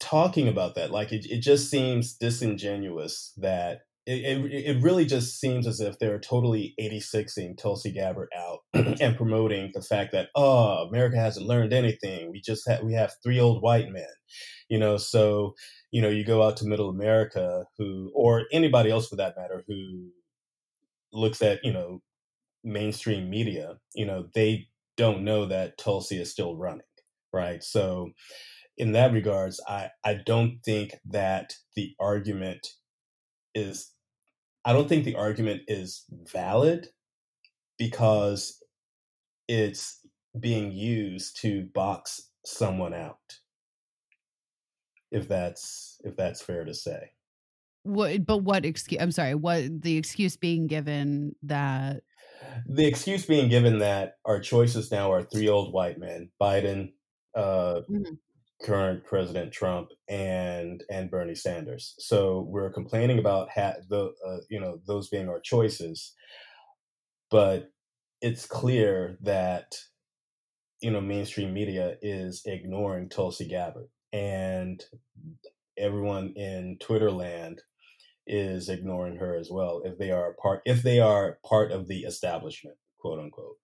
talking 0.00 0.48
about 0.48 0.74
that, 0.76 0.90
like 0.90 1.12
it, 1.12 1.26
it 1.30 1.40
just 1.42 1.70
seems 1.70 2.14
disingenuous 2.14 3.32
that 3.36 3.80
it, 4.08 4.24
it, 4.24 4.76
it 4.76 4.82
really 4.82 5.04
just 5.04 5.38
seems 5.38 5.66
as 5.66 5.80
if 5.80 5.98
they're 5.98 6.18
totally 6.18 6.74
86ing 6.80 7.58
Tulsi 7.58 7.92
Gabbard 7.92 8.30
out 8.34 8.60
and 9.00 9.16
promoting 9.16 9.70
the 9.74 9.82
fact 9.82 10.12
that 10.12 10.28
oh 10.34 10.86
America 10.88 11.18
hasn't 11.18 11.46
learned 11.46 11.74
anything. 11.74 12.30
We 12.30 12.40
just 12.40 12.66
have 12.68 12.82
we 12.82 12.94
have 12.94 13.12
three 13.22 13.38
old 13.38 13.62
white 13.62 13.90
men, 13.90 14.08
you 14.68 14.78
know. 14.78 14.96
So 14.96 15.54
you 15.90 16.02
know, 16.02 16.08
you 16.08 16.24
go 16.24 16.42
out 16.42 16.56
to 16.58 16.66
middle 16.66 16.90
America 16.90 17.64
who, 17.78 18.10
or 18.14 18.44
anybody 18.52 18.90
else 18.90 19.08
for 19.08 19.16
that 19.16 19.36
matter, 19.36 19.64
who 19.66 20.10
looks 21.12 21.40
at, 21.42 21.64
you 21.64 21.72
know, 21.72 22.02
mainstream 22.64 23.30
media, 23.30 23.78
you 23.94 24.04
know, 24.04 24.28
they 24.34 24.68
don't 24.96 25.24
know 25.24 25.46
that 25.46 25.78
Tulsi 25.78 26.20
is 26.20 26.30
still 26.30 26.56
running, 26.56 26.82
right? 27.32 27.62
So, 27.62 28.10
in 28.76 28.92
that 28.92 29.12
regards, 29.12 29.60
I, 29.66 29.90
I 30.04 30.14
don't 30.14 30.60
think 30.64 30.94
that 31.10 31.54
the 31.74 31.94
argument 31.98 32.68
is, 33.54 33.92
I 34.64 34.72
don't 34.72 34.88
think 34.88 35.04
the 35.04 35.16
argument 35.16 35.62
is 35.66 36.04
valid 36.32 36.88
because 37.76 38.62
it's 39.48 40.00
being 40.38 40.70
used 40.70 41.40
to 41.40 41.68
box 41.74 42.30
someone 42.44 42.94
out 42.94 43.18
if 45.10 45.28
that's 45.28 46.00
if 46.04 46.16
that's 46.16 46.42
fair 46.42 46.64
to 46.64 46.74
say. 46.74 47.10
What? 47.82 48.26
But 48.26 48.38
what 48.38 48.64
excuse? 48.64 49.00
I'm 49.00 49.12
sorry. 49.12 49.34
What 49.34 49.82
the 49.82 49.96
excuse 49.96 50.36
being 50.36 50.66
given 50.66 51.34
that 51.42 52.02
the 52.66 52.86
excuse 52.86 53.24
being 53.24 53.48
given 53.48 53.78
that 53.78 54.16
our 54.24 54.40
choices 54.40 54.90
now 54.90 55.12
are 55.12 55.22
three 55.22 55.48
old 55.48 55.72
white 55.72 55.98
men: 55.98 56.30
Biden, 56.40 56.92
uh, 57.34 57.80
mm-hmm. 57.90 58.14
current 58.62 59.04
President 59.04 59.52
Trump, 59.52 59.90
and 60.08 60.82
and 60.90 61.10
Bernie 61.10 61.34
Sanders. 61.34 61.94
So 61.98 62.46
we're 62.48 62.72
complaining 62.72 63.18
about 63.18 63.48
ha- 63.50 63.76
the 63.88 64.12
uh, 64.26 64.38
you 64.50 64.60
know 64.60 64.80
those 64.86 65.08
being 65.08 65.28
our 65.28 65.40
choices, 65.40 66.14
but 67.30 67.70
it's 68.20 68.46
clear 68.46 69.16
that 69.22 69.76
you 70.80 70.90
know 70.90 71.00
mainstream 71.00 71.54
media 71.54 71.96
is 72.02 72.42
ignoring 72.44 73.08
Tulsi 73.08 73.48
Gabbard 73.48 73.88
and 74.12 74.82
everyone 75.76 76.32
in 76.36 76.76
Twitter 76.80 77.10
land 77.10 77.62
is 78.26 78.68
ignoring 78.68 79.16
her 79.16 79.34
as 79.36 79.48
well 79.50 79.80
if 79.84 79.96
they 79.96 80.10
are 80.10 80.34
part 80.42 80.60
if 80.66 80.82
they 80.82 81.00
are 81.00 81.38
part 81.44 81.72
of 81.72 81.88
the 81.88 82.00
establishment, 82.00 82.76
quote 83.00 83.18
unquote. 83.18 83.56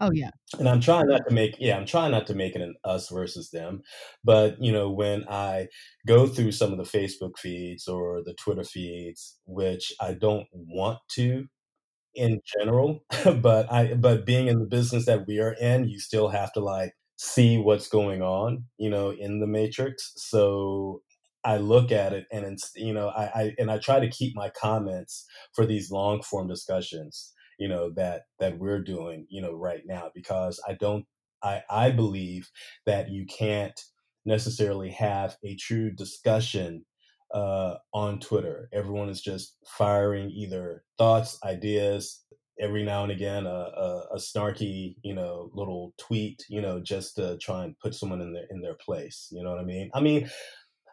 Oh 0.00 0.12
yeah. 0.12 0.30
And 0.58 0.68
I'm 0.68 0.80
trying 0.80 1.08
not 1.08 1.22
to 1.28 1.34
make 1.34 1.56
yeah, 1.58 1.76
I'm 1.76 1.86
trying 1.86 2.12
not 2.12 2.26
to 2.28 2.34
make 2.34 2.54
it 2.54 2.62
an 2.62 2.74
us 2.84 3.08
versus 3.08 3.50
them. 3.50 3.82
But 4.24 4.62
you 4.62 4.72
know, 4.72 4.90
when 4.90 5.24
I 5.28 5.68
go 6.06 6.26
through 6.26 6.52
some 6.52 6.72
of 6.72 6.78
the 6.78 6.98
Facebook 6.98 7.36
feeds 7.38 7.88
or 7.88 8.22
the 8.24 8.34
Twitter 8.34 8.64
feeds, 8.64 9.38
which 9.46 9.92
I 10.00 10.14
don't 10.14 10.46
want 10.52 10.98
to 11.16 11.46
in 12.14 12.40
general, 12.58 13.04
but 13.40 13.70
I 13.72 13.94
but 13.94 14.24
being 14.24 14.46
in 14.46 14.60
the 14.60 14.66
business 14.66 15.06
that 15.06 15.26
we 15.26 15.40
are 15.40 15.54
in, 15.54 15.88
you 15.88 15.98
still 15.98 16.28
have 16.28 16.52
to 16.52 16.60
like 16.60 16.92
see 17.18 17.58
what's 17.58 17.88
going 17.88 18.22
on, 18.22 18.64
you 18.78 18.90
know, 18.90 19.10
in 19.10 19.40
the 19.40 19.46
matrix. 19.46 20.12
So 20.16 21.02
I 21.44 21.58
look 21.58 21.92
at 21.92 22.12
it 22.14 22.26
and 22.32 22.46
it's 22.46 22.72
you 22.76 22.94
know, 22.94 23.08
I, 23.08 23.24
I 23.34 23.54
and 23.58 23.70
I 23.70 23.78
try 23.78 24.00
to 24.00 24.08
keep 24.10 24.34
my 24.36 24.50
comments 24.50 25.26
for 25.54 25.66
these 25.66 25.90
long 25.90 26.22
form 26.22 26.48
discussions 26.48 27.32
you 27.58 27.68
know 27.68 27.90
that 27.96 28.22
that 28.38 28.58
we're 28.58 28.82
doing 28.82 29.26
you 29.28 29.42
know 29.42 29.52
right 29.52 29.82
now 29.84 30.10
because 30.14 30.62
i 30.68 30.74
don't 30.74 31.04
i 31.42 31.60
i 31.68 31.90
believe 31.90 32.48
that 32.86 33.10
you 33.10 33.26
can't 33.26 33.80
necessarily 34.24 34.90
have 34.90 35.36
a 35.44 35.56
true 35.56 35.90
discussion 35.90 36.84
uh, 37.34 37.74
on 37.92 38.20
Twitter. 38.20 38.68
Everyone 38.72 39.08
is 39.08 39.20
just 39.20 39.56
firing 39.66 40.30
either 40.30 40.84
thoughts, 40.96 41.38
ideas, 41.44 42.24
every 42.60 42.84
now 42.84 43.02
and 43.02 43.12
again 43.12 43.46
a, 43.46 43.48
a, 43.48 44.04
a, 44.14 44.16
snarky, 44.16 44.96
you 45.02 45.14
know, 45.14 45.50
little 45.54 45.94
tweet, 45.98 46.44
you 46.48 46.60
know, 46.60 46.80
just 46.80 47.16
to 47.16 47.38
try 47.38 47.64
and 47.64 47.78
put 47.78 47.94
someone 47.94 48.20
in 48.20 48.32
their 48.32 48.46
in 48.50 48.60
their 48.60 48.74
place. 48.74 49.28
You 49.30 49.42
know 49.42 49.50
what 49.50 49.60
I 49.60 49.64
mean? 49.64 49.90
I 49.94 50.00
mean, 50.00 50.28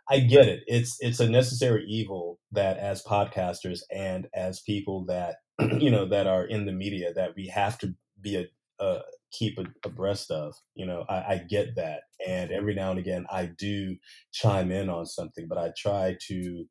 I 0.10 0.20
get 0.20 0.48
it. 0.48 0.64
It's 0.68 0.98
it's 1.00 1.20
a 1.20 1.30
necessary 1.30 1.86
evil 1.88 2.40
that 2.52 2.78
as 2.78 3.04
podcasters 3.04 3.80
and 3.92 4.28
as 4.34 4.62
people 4.62 5.06
that 5.06 5.38
you 5.80 5.90
know 5.90 6.08
that 6.08 6.28
are 6.28 6.46
in 6.46 6.66
the 6.66 6.72
media 6.72 7.14
that 7.14 7.32
we 7.36 7.48
have 7.48 7.78
to 7.80 7.96
be 8.22 8.36
a, 8.38 8.46
a 8.84 9.02
keep 9.32 9.58
abreast 9.84 10.32
of. 10.32 10.54
You 10.76 10.86
know, 10.86 11.06
I, 11.10 11.16
I 11.16 11.38
get 11.50 11.76
that, 11.76 12.02
and 12.26 12.52
every 12.52 12.76
now 12.76 12.92
and 12.92 13.00
again 13.00 13.26
I 13.32 13.48
do 13.48 13.98
chime 14.32 14.72
in 14.72 14.90
on 14.90 15.06
something, 15.06 15.48
but 15.48 15.58
I 15.58 15.72
try 15.78 16.18
to 16.28 16.66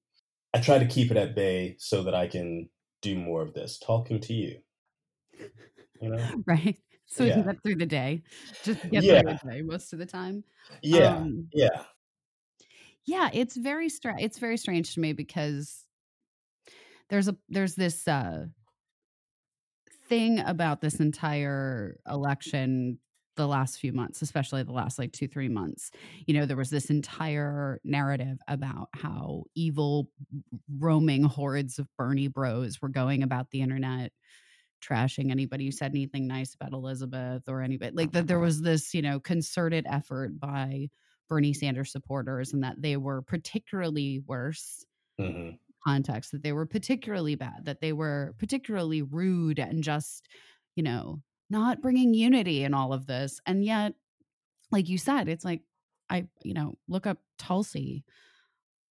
I 0.54 0.60
try 0.60 0.78
to 0.78 0.86
keep 0.86 1.10
it 1.10 1.16
at 1.16 1.34
bay 1.34 1.76
so 1.78 2.04
that 2.04 2.14
I 2.14 2.28
can 2.28 2.68
do 3.02 3.18
more 3.18 3.42
of 3.42 3.54
this, 3.54 3.78
talking 3.84 4.20
to 4.20 4.32
you. 4.32 4.58
You 6.00 6.10
know, 6.10 6.42
right? 6.46 6.78
So 7.06 7.24
yeah. 7.24 7.36
we 7.36 7.42
can 7.42 7.52
get 7.52 7.62
through 7.62 7.76
the 7.76 7.86
day, 7.86 8.22
just 8.62 8.90
get 8.90 9.02
yeah. 9.02 9.20
through 9.20 9.32
the 9.32 9.50
day 9.50 9.62
most 9.62 9.92
of 9.92 9.98
the 9.98 10.06
time. 10.06 10.44
Yeah, 10.82 11.16
um, 11.16 11.48
yeah, 11.52 11.82
yeah. 13.06 13.30
It's 13.32 13.56
very 13.56 13.88
strange. 13.88 14.20
It's 14.20 14.38
very 14.38 14.56
strange 14.56 14.94
to 14.94 15.00
me 15.00 15.12
because 15.12 15.84
there's 17.10 17.28
a 17.28 17.36
there's 17.48 17.74
this 17.74 18.08
uh 18.08 18.46
thing 20.08 20.40
about 20.40 20.80
this 20.80 21.00
entire 21.00 21.98
election 22.06 22.98
the 23.36 23.46
last 23.46 23.78
few 23.78 23.92
months, 23.92 24.22
especially 24.22 24.62
the 24.62 24.72
last 24.72 24.98
like 24.98 25.12
two, 25.12 25.26
three 25.26 25.48
months, 25.48 25.90
you 26.26 26.34
know, 26.34 26.46
there 26.46 26.56
was 26.56 26.70
this 26.70 26.90
entire 26.90 27.80
narrative 27.84 28.38
about 28.48 28.88
how 28.94 29.44
evil 29.54 30.08
roaming 30.78 31.24
hordes 31.24 31.78
of 31.78 31.88
Bernie 31.98 32.28
bros 32.28 32.80
were 32.80 32.88
going 32.88 33.22
about 33.22 33.50
the 33.50 33.60
internet, 33.60 34.12
trashing 34.84 35.30
anybody 35.30 35.66
who 35.66 35.72
said 35.72 35.92
anything 35.92 36.26
nice 36.26 36.54
about 36.54 36.72
Elizabeth 36.72 37.42
or 37.48 37.62
anybody. 37.62 37.92
Like 37.94 38.12
that 38.12 38.26
there 38.26 38.40
was 38.40 38.60
this, 38.60 38.94
you 38.94 39.02
know, 39.02 39.20
concerted 39.20 39.86
effort 39.88 40.38
by 40.38 40.88
Bernie 41.28 41.54
Sanders 41.54 41.92
supporters 41.92 42.52
and 42.52 42.62
that 42.64 42.80
they 42.80 42.96
were 42.96 43.22
particularly 43.22 44.22
worse 44.26 44.84
mm-hmm 45.20 45.56
context 45.86 46.32
that 46.32 46.42
they 46.42 46.52
were 46.52 46.66
particularly 46.66 47.34
bad, 47.34 47.64
that 47.64 47.80
they 47.80 47.92
were 47.92 48.34
particularly 48.38 49.02
rude 49.02 49.58
and 49.58 49.84
just, 49.84 50.26
you 50.76 50.82
know, 50.82 51.20
not 51.50 51.82
bringing 51.82 52.14
unity 52.14 52.64
in 52.64 52.74
all 52.74 52.92
of 52.92 53.06
this. 53.06 53.40
And 53.46 53.64
yet, 53.64 53.94
like 54.70 54.88
you 54.88 54.98
said, 54.98 55.28
it's 55.28 55.44
like, 55.44 55.62
I, 56.10 56.26
you 56.42 56.54
know, 56.54 56.74
look 56.88 57.06
up 57.06 57.18
Tulsi 57.38 58.04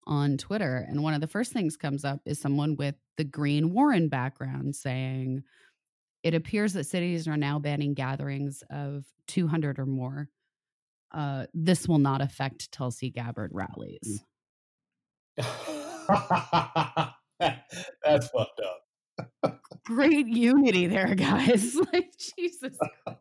on 0.05 0.37
Twitter, 0.37 0.85
and 0.87 1.01
one 1.01 1.13
of 1.13 1.21
the 1.21 1.27
first 1.27 1.53
things 1.53 1.77
comes 1.77 2.03
up 2.03 2.19
is 2.25 2.39
someone 2.39 2.75
with 2.75 2.95
the 3.17 3.23
Green 3.23 3.73
Warren 3.73 4.09
background 4.09 4.75
saying, 4.75 5.43
it 6.23 6.33
appears 6.33 6.73
that 6.73 6.85
cities 6.85 7.27
are 7.27 7.37
now 7.37 7.59
banning 7.59 7.93
gatherings 7.93 8.63
of 8.69 9.03
200 9.27 9.77
or 9.77 9.85
more. 9.85 10.29
Uh, 11.11 11.45
this 11.53 11.87
will 11.87 11.99
not 11.99 12.21
affect 12.21 12.71
Tulsi 12.71 13.11
Gabbard 13.11 13.51
rallies. 13.53 14.23
That's 15.37 15.49
fucked 18.29 18.61
up. 18.61 19.59
Great 19.85 20.27
unity 20.27 20.87
there, 20.87 21.13
guys. 21.13 21.75
like 21.93 22.13
Jesus. 22.37 22.77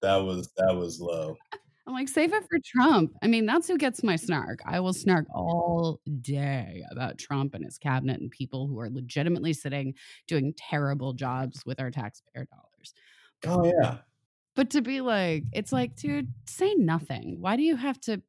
that 0.00 0.16
was 0.16 0.48
that 0.56 0.74
was 0.74 1.00
low. 1.00 1.36
I'm 1.86 1.94
like, 1.94 2.08
save 2.08 2.32
it 2.32 2.44
for 2.48 2.58
Trump. 2.64 3.12
I 3.22 3.26
mean, 3.26 3.44
that's 3.44 3.66
who 3.66 3.76
gets 3.76 4.04
my 4.04 4.16
snark. 4.16 4.60
I 4.64 4.78
will 4.80 4.92
snark 4.92 5.26
all 5.34 6.00
day 6.20 6.84
about 6.92 7.18
Trump 7.18 7.54
and 7.54 7.64
his 7.64 7.76
cabinet 7.76 8.20
and 8.20 8.30
people 8.30 8.68
who 8.68 8.78
are 8.78 8.88
legitimately 8.88 9.52
sitting 9.52 9.94
doing 10.28 10.54
terrible 10.56 11.12
jobs 11.12 11.62
with 11.66 11.80
our 11.80 11.90
taxpayer 11.90 12.46
dollars. 12.46 12.94
Oh 13.46 13.64
yeah. 13.64 13.98
But 14.54 14.70
to 14.70 14.82
be 14.82 15.00
like, 15.00 15.44
it's 15.52 15.72
like, 15.72 15.96
dude, 15.96 16.32
say 16.46 16.74
nothing. 16.74 17.38
Why 17.40 17.56
do 17.56 17.62
you 17.62 17.74
have 17.74 17.98
to 18.02 18.22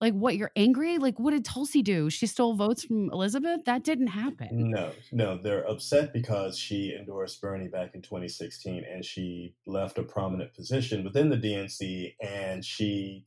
like 0.00 0.14
what 0.14 0.36
you're 0.36 0.52
angry? 0.56 0.98
Like 0.98 1.18
what 1.18 1.32
did 1.32 1.44
tulsi 1.44 1.82
do? 1.82 2.10
She 2.10 2.26
stole 2.26 2.54
votes 2.54 2.84
from 2.84 3.10
elizabeth? 3.10 3.64
That 3.66 3.84
didn't 3.84 4.08
happen. 4.08 4.70
No 4.70 4.92
no 5.12 5.38
they're 5.38 5.68
upset 5.68 6.12
because 6.12 6.58
she 6.58 6.94
endorsed 6.98 7.40
bernie 7.40 7.68
back 7.68 7.94
in 7.94 8.02
2016 8.02 8.84
and 8.90 9.04
she 9.04 9.54
left 9.66 9.98
a 9.98 10.02
prominent 10.02 10.54
position 10.54 11.04
within 11.04 11.28
the 11.28 11.36
dnc 11.36 12.14
and 12.20 12.64
she 12.64 13.24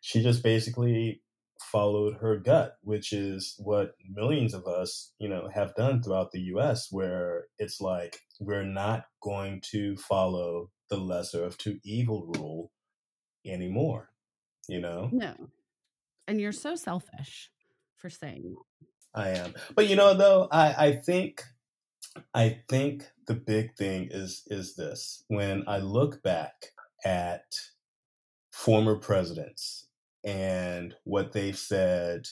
she 0.00 0.22
just 0.22 0.42
basically 0.42 1.22
followed 1.60 2.14
her 2.14 2.36
gut 2.36 2.76
which 2.82 3.12
is 3.12 3.54
what 3.58 3.94
millions 4.08 4.52
of 4.52 4.66
us 4.66 5.12
you 5.18 5.28
know 5.28 5.48
have 5.54 5.74
done 5.74 6.02
throughout 6.02 6.32
the 6.32 6.40
us 6.40 6.88
where 6.90 7.46
it's 7.58 7.80
like 7.80 8.20
we're 8.40 8.64
not 8.64 9.04
going 9.22 9.60
to 9.62 9.96
follow 9.96 10.70
the 10.90 10.96
lesser 10.96 11.44
of 11.44 11.56
two 11.56 11.78
evil 11.84 12.26
rule 12.36 12.70
anymore 13.46 14.08
you 14.68 14.80
know? 14.80 15.08
No 15.12 15.34
and 16.26 16.40
you're 16.40 16.52
so 16.52 16.74
selfish 16.74 17.50
for 17.96 18.10
saying 18.10 18.56
I 19.14 19.30
am. 19.30 19.54
But 19.74 19.88
you 19.88 19.96
know 19.96 20.14
though, 20.14 20.48
I, 20.50 20.86
I 20.86 20.92
think 20.96 21.44
I 22.34 22.60
think 22.68 23.04
the 23.26 23.34
big 23.34 23.76
thing 23.76 24.08
is 24.10 24.42
is 24.46 24.74
this. 24.74 25.24
When 25.28 25.64
I 25.66 25.78
look 25.78 26.22
back 26.22 26.72
at 27.04 27.44
former 28.50 28.96
presidents 28.96 29.86
and 30.24 30.94
what 31.04 31.32
they've 31.32 31.56
said 31.56 32.26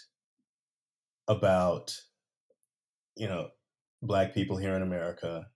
about 1.28 1.96
you 3.16 3.28
know 3.28 3.48
black 4.02 4.34
people 4.34 4.56
here 4.56 4.74
in 4.74 4.82
America 4.82 5.46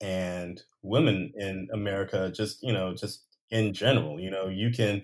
and 0.00 0.62
women 0.82 1.32
in 1.36 1.68
America 1.72 2.30
just 2.34 2.62
you 2.62 2.72
know 2.72 2.94
just 2.94 3.24
in 3.50 3.72
general 3.72 4.20
you 4.20 4.30
know 4.30 4.48
you 4.48 4.70
can 4.70 5.02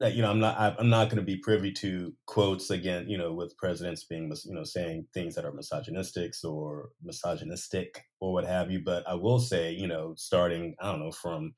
that 0.00 0.14
you 0.14 0.22
know 0.22 0.30
i'm 0.30 0.40
not 0.40 0.76
i'm 0.78 0.90
not 0.90 1.06
going 1.06 1.16
to 1.16 1.22
be 1.22 1.36
privy 1.36 1.72
to 1.72 2.12
quotes 2.26 2.70
again 2.70 3.08
you 3.08 3.16
know 3.16 3.32
with 3.32 3.56
presidents 3.56 4.04
being 4.04 4.32
you 4.44 4.54
know 4.54 4.64
saying 4.64 5.06
things 5.14 5.34
that 5.34 5.44
are 5.44 5.52
misogynistic 5.52 6.32
or 6.44 6.90
misogynistic 7.02 8.02
or 8.20 8.32
what 8.32 8.44
have 8.44 8.70
you. 8.70 8.80
But 8.84 9.08
i 9.08 9.14
will 9.14 9.38
say 9.38 9.72
you 9.72 9.86
know 9.86 10.14
starting 10.16 10.74
i 10.80 10.90
don't 10.90 11.00
know 11.00 11.12
from 11.12 11.54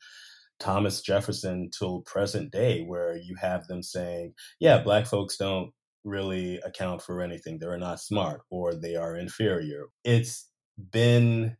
thomas 0.61 1.00
jefferson 1.00 1.71
till 1.76 2.02
present 2.02 2.50
day 2.50 2.83
where 2.85 3.16
you 3.16 3.37
have 3.40 3.66
them 3.66 3.83
saying 3.83 4.35
yeah 4.59 4.78
black 4.78 5.07
folks 5.07 5.37
don't 5.37 5.73
really 6.04 6.59
account 6.64 7.02
for 7.02 7.23
anything. 7.23 7.59
They're 7.59 7.78
not 7.78 8.00
smart 8.00 8.42
or 8.50 8.75
they 8.75 8.97
are 8.97 9.16
inferior. 9.16 9.87
It's 10.04 10.49
been 10.92 11.57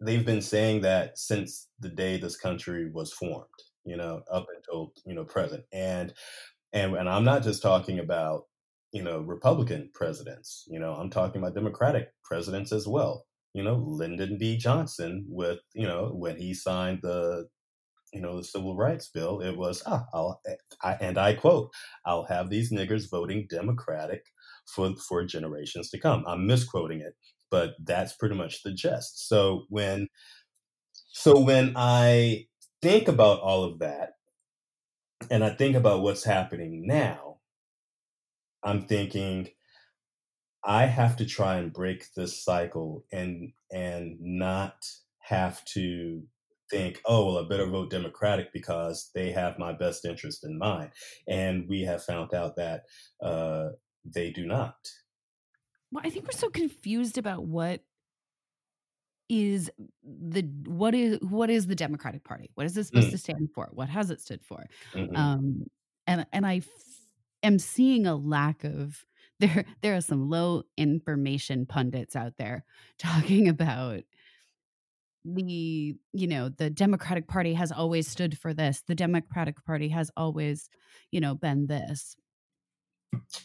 they've 0.00 0.26
been 0.26 0.42
saying 0.42 0.82
that 0.82 1.18
since 1.18 1.68
the 1.78 1.88
day 1.88 2.18
this 2.18 2.36
country 2.36 2.90
was 2.90 3.12
formed 3.12 3.46
you 3.84 3.96
know, 3.96 4.22
up 4.30 4.46
until, 4.56 4.92
you 5.06 5.14
know, 5.14 5.24
present. 5.24 5.64
And 5.72 6.12
and 6.72 6.94
and 6.96 7.08
I'm 7.08 7.24
not 7.24 7.42
just 7.42 7.62
talking 7.62 7.98
about, 7.98 8.44
you 8.92 9.02
know, 9.02 9.20
Republican 9.20 9.90
presidents, 9.94 10.64
you 10.68 10.78
know, 10.80 10.92
I'm 10.94 11.10
talking 11.10 11.40
about 11.40 11.54
Democratic 11.54 12.08
presidents 12.24 12.72
as 12.72 12.86
well. 12.86 13.26
You 13.54 13.62
know, 13.62 13.84
Lyndon 13.86 14.38
B. 14.38 14.56
Johnson 14.56 15.26
with, 15.28 15.58
you 15.74 15.86
know, 15.86 16.12
when 16.14 16.36
he 16.38 16.54
signed 16.54 17.00
the 17.02 17.48
you 18.12 18.20
know 18.20 18.36
the 18.36 18.44
civil 18.44 18.76
rights 18.76 19.08
bill 19.08 19.40
it 19.40 19.56
was 19.56 19.82
ah, 19.86 20.04
I'll, 20.12 20.40
eh, 20.46 20.54
I, 20.82 20.92
and 21.00 21.18
i 21.18 21.34
quote 21.34 21.72
i'll 22.04 22.24
have 22.24 22.50
these 22.50 22.70
niggers 22.70 23.10
voting 23.10 23.46
democratic 23.48 24.26
for 24.66 24.94
for 24.96 25.24
generations 25.24 25.90
to 25.90 25.98
come 25.98 26.24
i'm 26.26 26.46
misquoting 26.46 27.00
it 27.00 27.14
but 27.50 27.74
that's 27.82 28.12
pretty 28.14 28.34
much 28.34 28.62
the 28.62 28.72
gist 28.72 29.28
so 29.28 29.64
when 29.68 30.08
so 31.12 31.40
when 31.40 31.72
i 31.76 32.44
think 32.82 33.08
about 33.08 33.40
all 33.40 33.64
of 33.64 33.78
that 33.78 34.14
and 35.30 35.44
I 35.44 35.50
think 35.50 35.76
about 35.76 36.02
what's 36.02 36.24
happening 36.24 36.86
now, 36.86 37.38
I'm 38.62 38.82
thinking 38.82 39.48
I 40.64 40.86
have 40.86 41.16
to 41.16 41.26
try 41.26 41.56
and 41.56 41.72
break 41.72 42.12
this 42.14 42.42
cycle 42.44 43.04
and 43.12 43.52
and 43.72 44.16
not 44.20 44.74
have 45.20 45.64
to 45.64 46.22
think, 46.70 47.00
oh, 47.04 47.26
well, 47.26 47.44
I 47.44 47.48
better 47.48 47.66
vote 47.66 47.90
Democratic 47.90 48.52
because 48.52 49.10
they 49.14 49.30
have 49.32 49.58
my 49.58 49.72
best 49.72 50.04
interest 50.04 50.44
in 50.44 50.58
mind. 50.58 50.90
And 51.28 51.68
we 51.68 51.82
have 51.82 52.02
found 52.02 52.34
out 52.34 52.56
that 52.56 52.82
uh, 53.22 53.70
they 54.04 54.30
do 54.30 54.46
not. 54.46 54.76
Well, 55.90 56.02
I 56.04 56.10
think 56.10 56.24
we're 56.24 56.38
so 56.38 56.48
confused 56.48 57.18
about 57.18 57.44
what 57.44 57.82
is 59.32 59.70
the 60.04 60.42
what 60.66 60.94
is 60.94 61.18
what 61.22 61.48
is 61.48 61.66
the 61.66 61.74
Democratic 61.74 62.22
Party? 62.22 62.50
What 62.54 62.66
is 62.66 62.76
it 62.76 62.84
supposed 62.84 63.08
mm. 63.08 63.12
to 63.12 63.18
stand 63.18 63.48
for? 63.54 63.70
What 63.72 63.88
has 63.88 64.10
it 64.10 64.20
stood 64.20 64.44
for? 64.44 64.66
Mm-hmm. 64.92 65.16
Um, 65.16 65.64
and 66.06 66.26
and 66.34 66.46
I 66.46 66.56
f- 66.56 66.66
am 67.42 67.58
seeing 67.58 68.06
a 68.06 68.14
lack 68.14 68.62
of 68.62 69.06
there. 69.40 69.64
There 69.80 69.96
are 69.96 70.02
some 70.02 70.28
low 70.28 70.64
information 70.76 71.64
pundits 71.64 72.14
out 72.14 72.34
there 72.36 72.64
talking 72.98 73.48
about 73.48 74.02
the 75.24 75.94
you 76.12 76.26
know 76.26 76.50
the 76.50 76.68
democratic 76.68 77.26
party 77.28 77.54
has 77.54 77.72
always 77.72 78.08
stood 78.08 78.36
for 78.36 78.52
this 78.52 78.82
the 78.88 78.94
democratic 78.94 79.64
party 79.64 79.88
has 79.88 80.10
always 80.16 80.68
you 81.12 81.20
know 81.20 81.32
been 81.32 81.68
this 81.68 82.16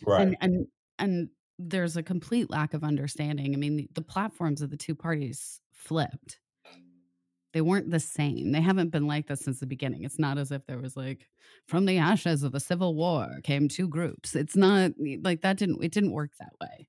right 0.04 0.24
and 0.24 0.38
and 0.42 0.68
and 0.98 1.30
there's 1.60 1.98
a 1.98 2.04
complete 2.04 2.50
lack 2.50 2.74
of 2.74 2.84
understanding. 2.84 3.54
I 3.54 3.58
mean 3.58 3.88
the, 3.94 4.02
platforms 4.02 4.62
of 4.62 4.70
the 4.70 4.78
two 4.78 4.96
parties 4.96 5.60
flipped. 5.74 6.40
They 7.54 7.62
weren't 7.62 7.90
the 7.90 8.00
same. 8.00 8.52
They 8.52 8.62
haven't 8.62 8.92
been 8.92 9.08
like 9.08 9.28
this 9.28 9.40
since 9.40 9.60
the 9.60 9.66
beginning. 9.66 10.04
It's 10.04 10.20
not 10.20 10.38
as 10.38 10.52
if 10.52 10.66
there 10.66 10.80
was 10.80 10.96
like 10.96 11.28
from 11.68 11.86
the 11.86 11.98
ashes 11.98 12.44
of 12.44 12.52
the 12.52 12.60
civil 12.60 12.94
war 12.94 13.40
came 13.44 13.68
two 13.68 13.88
groups. 13.88 14.36
It's 14.36 14.56
not 14.56 14.92
like 15.22 15.42
that 15.42 15.58
didn't 15.58 15.84
it 15.84 15.92
didn't 15.92 16.12
work 16.12 16.32
that 16.40 16.54
way. 16.62 16.88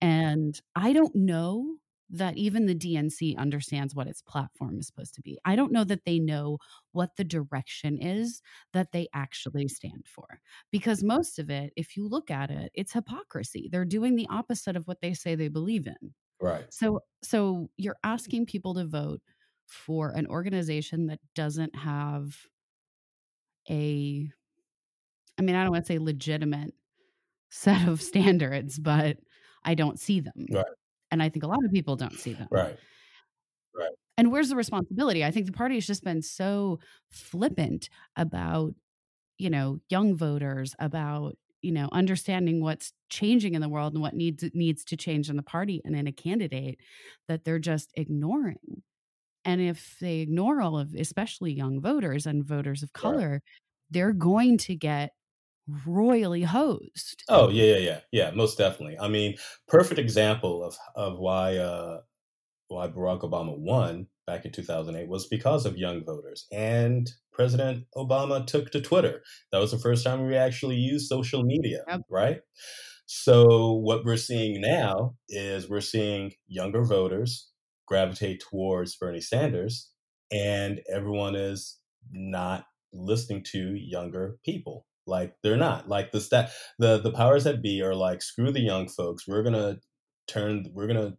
And 0.00 0.60
i 0.76 0.92
don't 0.92 1.14
know 1.14 1.74
that 2.10 2.36
even 2.36 2.66
the 2.66 2.74
DNC 2.74 3.36
understands 3.36 3.94
what 3.94 4.06
its 4.06 4.22
platform 4.22 4.78
is 4.78 4.86
supposed 4.86 5.14
to 5.14 5.22
be. 5.22 5.38
I 5.44 5.56
don't 5.56 5.72
know 5.72 5.84
that 5.84 6.04
they 6.04 6.18
know 6.18 6.58
what 6.92 7.16
the 7.16 7.24
direction 7.24 7.98
is 8.00 8.40
that 8.72 8.92
they 8.92 9.08
actually 9.12 9.68
stand 9.68 10.06
for. 10.06 10.40
Because 10.70 11.02
most 11.02 11.38
of 11.38 11.50
it, 11.50 11.72
if 11.76 11.96
you 11.96 12.08
look 12.08 12.30
at 12.30 12.50
it, 12.50 12.70
it's 12.74 12.92
hypocrisy. 12.92 13.68
They're 13.70 13.84
doing 13.84 14.16
the 14.16 14.28
opposite 14.30 14.76
of 14.76 14.86
what 14.86 15.00
they 15.02 15.12
say 15.12 15.34
they 15.34 15.48
believe 15.48 15.86
in. 15.86 16.14
Right. 16.40 16.64
So 16.70 17.00
so 17.22 17.68
you're 17.76 17.98
asking 18.04 18.46
people 18.46 18.74
to 18.74 18.86
vote 18.86 19.20
for 19.66 20.10
an 20.10 20.26
organization 20.26 21.06
that 21.08 21.20
doesn't 21.34 21.74
have 21.76 22.36
a 23.68 24.30
I 25.38 25.42
mean, 25.42 25.54
I 25.54 25.62
don't 25.62 25.72
want 25.72 25.84
to 25.84 25.92
say 25.92 25.98
legitimate 25.98 26.74
set 27.50 27.86
of 27.86 28.00
standards, 28.02 28.78
but 28.78 29.18
I 29.64 29.74
don't 29.74 30.00
see 30.00 30.20
them. 30.20 30.46
Right. 30.50 30.64
And 31.10 31.22
I 31.22 31.28
think 31.28 31.44
a 31.44 31.48
lot 31.48 31.64
of 31.64 31.72
people 31.72 31.96
don't 31.96 32.18
see 32.18 32.34
them. 32.34 32.48
Right. 32.50 32.76
Right. 33.74 33.92
And 34.16 34.32
where's 34.32 34.48
the 34.48 34.56
responsibility? 34.56 35.24
I 35.24 35.30
think 35.30 35.46
the 35.46 35.52
party 35.52 35.76
has 35.76 35.86
just 35.86 36.02
been 36.02 36.22
so 36.22 36.80
flippant 37.10 37.88
about, 38.16 38.74
you 39.38 39.50
know, 39.50 39.78
young 39.88 40.16
voters, 40.16 40.74
about, 40.80 41.36
you 41.62 41.72
know, 41.72 41.88
understanding 41.92 42.60
what's 42.62 42.92
changing 43.08 43.54
in 43.54 43.60
the 43.60 43.68
world 43.68 43.92
and 43.94 44.02
what 44.02 44.14
needs 44.14 44.44
needs 44.54 44.84
to 44.86 44.96
change 44.96 45.30
in 45.30 45.36
the 45.36 45.42
party 45.42 45.80
and 45.84 45.94
in 45.94 46.06
a 46.06 46.12
candidate 46.12 46.80
that 47.28 47.44
they're 47.44 47.58
just 47.58 47.92
ignoring. 47.94 48.82
And 49.44 49.60
if 49.60 49.96
they 50.00 50.18
ignore 50.18 50.60
all 50.60 50.78
of 50.78 50.94
especially 50.94 51.52
young 51.52 51.80
voters 51.80 52.26
and 52.26 52.44
voters 52.44 52.82
of 52.82 52.92
color, 52.92 53.30
right. 53.30 53.42
they're 53.90 54.12
going 54.12 54.58
to 54.58 54.74
get 54.74 55.12
royally 55.86 56.42
hosed. 56.42 57.24
Oh 57.28 57.48
yeah, 57.48 57.74
yeah, 57.74 57.78
yeah, 57.78 58.00
yeah, 58.12 58.30
most 58.30 58.58
definitely. 58.58 58.98
I 58.98 59.08
mean, 59.08 59.36
perfect 59.66 59.98
example 59.98 60.64
of 60.64 60.76
of 60.94 61.18
why 61.18 61.56
uh, 61.56 62.00
why 62.68 62.88
Barack 62.88 63.20
Obama 63.20 63.56
won 63.56 64.06
back 64.26 64.44
in 64.44 64.52
2008 64.52 65.08
was 65.08 65.26
because 65.26 65.66
of 65.66 65.76
young 65.76 66.04
voters, 66.04 66.46
and 66.52 67.10
President 67.32 67.84
Obama 67.96 68.46
took 68.46 68.70
to 68.70 68.80
Twitter. 68.80 69.22
That 69.52 69.58
was 69.58 69.70
the 69.70 69.78
first 69.78 70.04
time 70.04 70.26
we 70.26 70.36
actually 70.36 70.76
used 70.76 71.06
social 71.06 71.42
media, 71.44 71.82
yep. 71.88 72.00
right? 72.10 72.40
So 73.06 73.72
what 73.72 74.04
we're 74.04 74.16
seeing 74.16 74.60
now 74.60 75.14
is 75.28 75.68
we're 75.68 75.80
seeing 75.80 76.32
younger 76.46 76.84
voters 76.84 77.50
gravitate 77.86 78.42
towards 78.50 78.96
Bernie 78.96 79.20
Sanders, 79.20 79.90
and 80.30 80.80
everyone 80.92 81.34
is 81.34 81.78
not 82.12 82.64
listening 82.92 83.44
to 83.44 83.74
younger 83.74 84.36
people 84.44 84.86
like 85.08 85.34
they're 85.42 85.56
not. 85.56 85.88
Like 85.88 86.12
the 86.12 86.20
stat 86.20 86.50
the 86.78 86.98
the 86.98 87.12
powers 87.12 87.44
that 87.44 87.62
be 87.62 87.82
are 87.82 87.94
like 87.94 88.22
screw 88.22 88.52
the 88.52 88.60
young 88.60 88.88
folks. 88.88 89.26
We're 89.26 89.42
gonna 89.42 89.78
turn 90.28 90.66
we're 90.74 90.86
gonna 90.86 91.16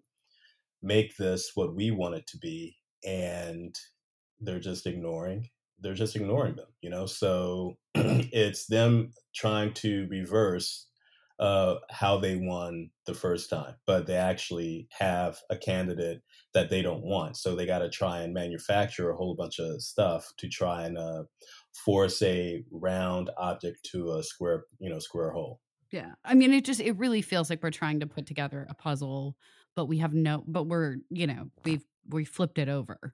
make 0.82 1.18
this 1.18 1.52
what 1.56 1.76
we 1.76 1.92
want 1.92 2.16
it 2.16 2.28
to 2.28 2.38
be 2.38 2.78
and 3.06 3.76
they're 4.40 4.60
just 4.60 4.86
ignoring 4.86 5.48
they're 5.82 5.94
just 5.94 6.16
ignoring 6.16 6.56
them 6.56 6.68
you 6.82 6.90
know 6.90 7.06
so 7.06 7.76
it's 7.96 8.68
them 8.68 9.12
trying 9.36 9.74
to 9.74 10.08
reverse 10.10 10.88
uh, 11.40 11.76
how 11.90 12.18
they 12.18 12.36
won 12.36 12.90
the 13.06 13.14
first 13.14 13.50
time 13.50 13.74
but 13.88 14.06
they 14.06 14.16
actually 14.16 14.88
have 14.92 15.38
a 15.50 15.56
candidate 15.56 16.22
that 16.54 16.70
they 16.70 16.82
don't 16.82 17.04
want 17.04 17.38
so 17.38 17.56
they 17.56 17.66
got 17.66 17.80
to 17.80 17.90
try 17.90 18.20
and 18.20 18.34
manufacture 18.34 19.10
a 19.10 19.16
whole 19.16 19.36
bunch 19.36 19.58
of 19.58 19.82
stuff 19.82 20.34
to 20.38 20.50
try 20.50 20.84
and 20.84 20.98
uh, 20.98 21.24
force 21.74 22.22
a 22.22 22.64
round 22.72 23.30
object 23.38 23.88
to 23.92 24.12
a 24.14 24.24
square, 24.24 24.66
you 24.80 24.90
know, 24.90 25.00
square 25.00 25.32
hole. 25.32 25.62
Yeah. 25.92 26.12
I 26.24 26.36
mean, 26.36 26.54
it 26.54 26.66
just, 26.66 26.80
it 26.80 26.98
really 26.98 27.22
feels 27.22 27.50
like 27.50 27.64
we're 27.64 27.72
trying 27.72 28.02
to 28.02 28.08
put 28.08 28.26
together 28.26 28.68
a 28.70 28.76
puzzle, 28.76 29.36
but 29.76 29.86
we 29.86 29.98
have 30.00 30.14
no, 30.14 30.44
but 30.48 30.66
we're, 30.66 30.98
you 31.10 31.26
know, 31.28 31.50
we've, 31.64 31.84
we 32.08 32.26
flipped 32.26 32.60
it 32.60 32.70
over. 32.70 33.14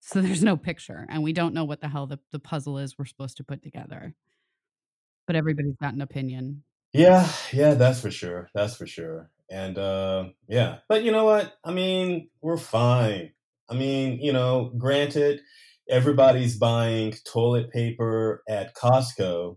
So 0.00 0.20
there's 0.20 0.42
no 0.42 0.56
picture 0.56 1.06
and 1.08 1.22
we 1.22 1.32
don't 1.32 1.54
know 1.54 1.64
what 1.64 1.80
the 1.80 1.88
hell 1.88 2.06
the, 2.06 2.18
the 2.30 2.38
puzzle 2.38 2.78
is 2.78 2.98
we're 2.98 3.06
supposed 3.06 3.38
to 3.38 3.44
put 3.44 3.62
together. 3.62 4.14
But 5.26 5.36
everybody's 5.36 5.76
got 5.80 5.94
an 5.94 6.02
opinion. 6.02 6.62
Yeah. 6.92 7.26
Yeah. 7.52 7.74
That's 7.74 8.00
for 8.00 8.10
sure. 8.10 8.50
That's 8.54 8.76
for 8.76 8.86
sure. 8.86 9.30
And, 9.50 9.78
uh, 9.78 10.26
yeah. 10.46 10.78
But 10.88 11.04
you 11.04 11.12
know 11.12 11.24
what? 11.24 11.54
I 11.64 11.72
mean, 11.72 12.28
we're 12.42 12.58
fine. 12.58 13.32
I 13.70 13.74
mean, 13.74 14.20
you 14.20 14.34
know, 14.34 14.72
granted, 14.76 15.40
everybody's 15.88 16.56
buying 16.56 17.14
toilet 17.26 17.70
paper 17.70 18.42
at 18.48 18.74
Costco. 18.74 19.56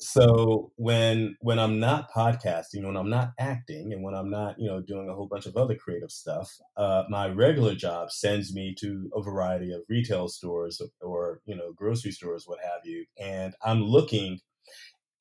So 0.00 0.70
when 0.76 1.36
when 1.40 1.58
I'm 1.58 1.80
not 1.80 2.10
podcasting, 2.12 2.84
when 2.84 2.96
I'm 2.96 3.10
not 3.10 3.32
acting, 3.38 3.92
and 3.92 4.04
when 4.04 4.14
I'm 4.14 4.30
not 4.30 4.54
you 4.58 4.68
know 4.68 4.80
doing 4.80 5.08
a 5.08 5.14
whole 5.14 5.26
bunch 5.26 5.46
of 5.46 5.56
other 5.56 5.74
creative 5.74 6.12
stuff, 6.12 6.56
uh, 6.76 7.02
my 7.08 7.28
regular 7.28 7.74
job 7.74 8.12
sends 8.12 8.54
me 8.54 8.76
to 8.78 9.10
a 9.14 9.22
variety 9.22 9.72
of 9.72 9.82
retail 9.88 10.28
stores 10.28 10.80
or 11.00 11.40
you 11.46 11.56
know 11.56 11.72
grocery 11.74 12.12
stores, 12.12 12.44
what 12.46 12.60
have 12.62 12.82
you, 12.84 13.06
and 13.20 13.54
I'm 13.64 13.82
looking 13.82 14.38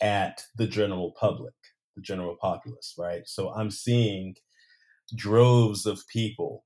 at 0.01 0.43
the 0.55 0.67
general 0.67 1.13
public, 1.19 1.55
the 1.95 2.01
general 2.03 2.37
populace, 2.39 2.93
right? 2.99 3.23
So 3.25 3.51
I'm 3.53 3.71
seeing 3.71 4.35
droves 5.15 5.85
of 5.87 6.07
people 6.07 6.65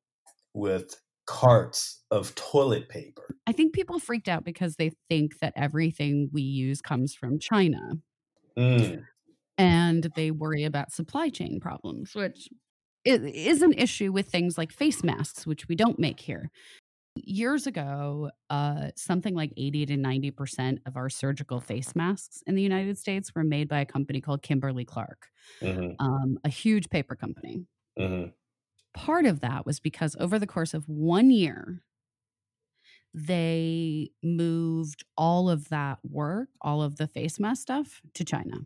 with 0.54 0.96
carts 1.32 2.04
of 2.12 2.36
toilet 2.36 2.90
paper. 2.90 3.38
I 3.48 3.54
think 3.54 3.74
people 3.74 4.00
freaked 4.00 4.28
out 4.28 4.44
because 4.44 4.76
they 4.76 4.92
think 5.10 5.40
that 5.40 5.54
everything 5.56 6.30
we 6.34 6.42
use 6.42 6.82
comes 6.82 7.16
from 7.16 7.40
China. 7.40 7.94
Mm. 8.60 9.06
And 9.58 10.12
they 10.18 10.32
worry 10.32 10.66
about 10.66 10.92
supply 10.92 11.30
chain 11.30 11.62
problems, 11.62 12.14
which 12.16 12.50
is 13.06 13.62
an 13.62 13.72
issue 13.74 14.12
with 14.12 14.28
things 14.28 14.58
like 14.58 14.74
face 14.74 15.06
masks, 15.06 15.48
which 15.48 15.70
we 15.70 15.76
don't 15.76 15.98
make 15.98 16.20
here. 16.20 16.52
Years 17.16 17.66
ago, 17.66 18.30
uh, 18.50 18.90
something 18.98 19.34
like 19.34 19.54
80 19.56 19.86
to 19.86 19.98
90% 19.98 20.80
of 20.86 20.98
our 20.98 21.10
surgical 21.10 21.62
face 21.62 21.96
masks 21.96 22.44
in 22.46 22.56
the 22.56 22.62
United 22.62 22.98
States 22.98 23.34
were 23.34 23.46
made 23.46 23.70
by 23.70 23.80
a 23.80 23.86
company 23.86 24.20
called 24.20 24.42
Kimberly 24.42 24.84
Clark, 24.84 25.28
mm-hmm. 25.62 25.94
um, 26.06 26.38
a 26.44 26.50
huge 26.50 26.90
paper 26.90 27.16
company. 27.16 27.64
Mm-hmm 27.98 28.32
part 28.94 29.26
of 29.26 29.40
that 29.42 29.66
was 29.66 29.80
because 29.80 30.16
over 30.20 30.40
the 30.40 30.48
course 30.48 30.74
of 30.74 30.88
one 30.88 31.30
year, 31.30 31.82
they 33.14 34.12
moved 34.24 35.04
all 35.18 35.50
of 35.50 35.70
that 35.70 36.00
work, 36.04 36.50
all 36.62 36.82
of 36.82 36.98
the 36.98 37.08
face 37.08 37.40
mask 37.40 37.62
stuff 37.64 38.02
to 38.14 38.24
China. 38.24 38.60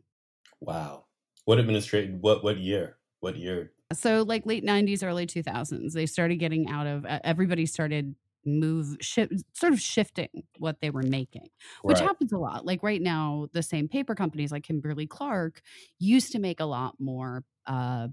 Wow. 0.60 1.06
What 1.46 1.60
administration, 1.60 2.20
what, 2.22 2.44
what 2.44 2.58
year? 2.58 2.98
What 3.20 3.38
year? 3.38 3.72
So, 3.94 4.24
like 4.24 4.46
late 4.46 4.66
90s, 4.66 5.04
early 5.04 5.28
2000s, 5.28 5.94
they 5.94 6.06
started 6.06 6.38
getting 6.38 6.70
out 6.70 6.88
of, 6.88 7.06
everybody 7.06 7.66
started 7.66 8.16
move 8.46 8.98
shi- 9.02 9.28
sort 9.54 9.74
of 9.74 9.80
shifting 9.80 10.30
what 10.60 10.80
they 10.82 10.90
were 10.90 11.02
making 11.02 11.50
which 11.82 11.98
right. 11.98 12.08
happens 12.08 12.32
a 12.32 12.38
lot 12.38 12.66
like 12.66 12.84
right 12.84 13.02
now 13.02 13.48
the 13.54 13.64
same 13.64 13.88
paper 13.88 14.14
companies 14.14 14.52
like 14.52 14.64
kimberly 14.64 15.08
clark 15.08 15.62
used 16.00 16.32
to 16.32 16.40
make 16.40 16.60
a 16.60 16.66
lot 16.66 16.94
more 17.00 17.44
uh, 17.66 18.08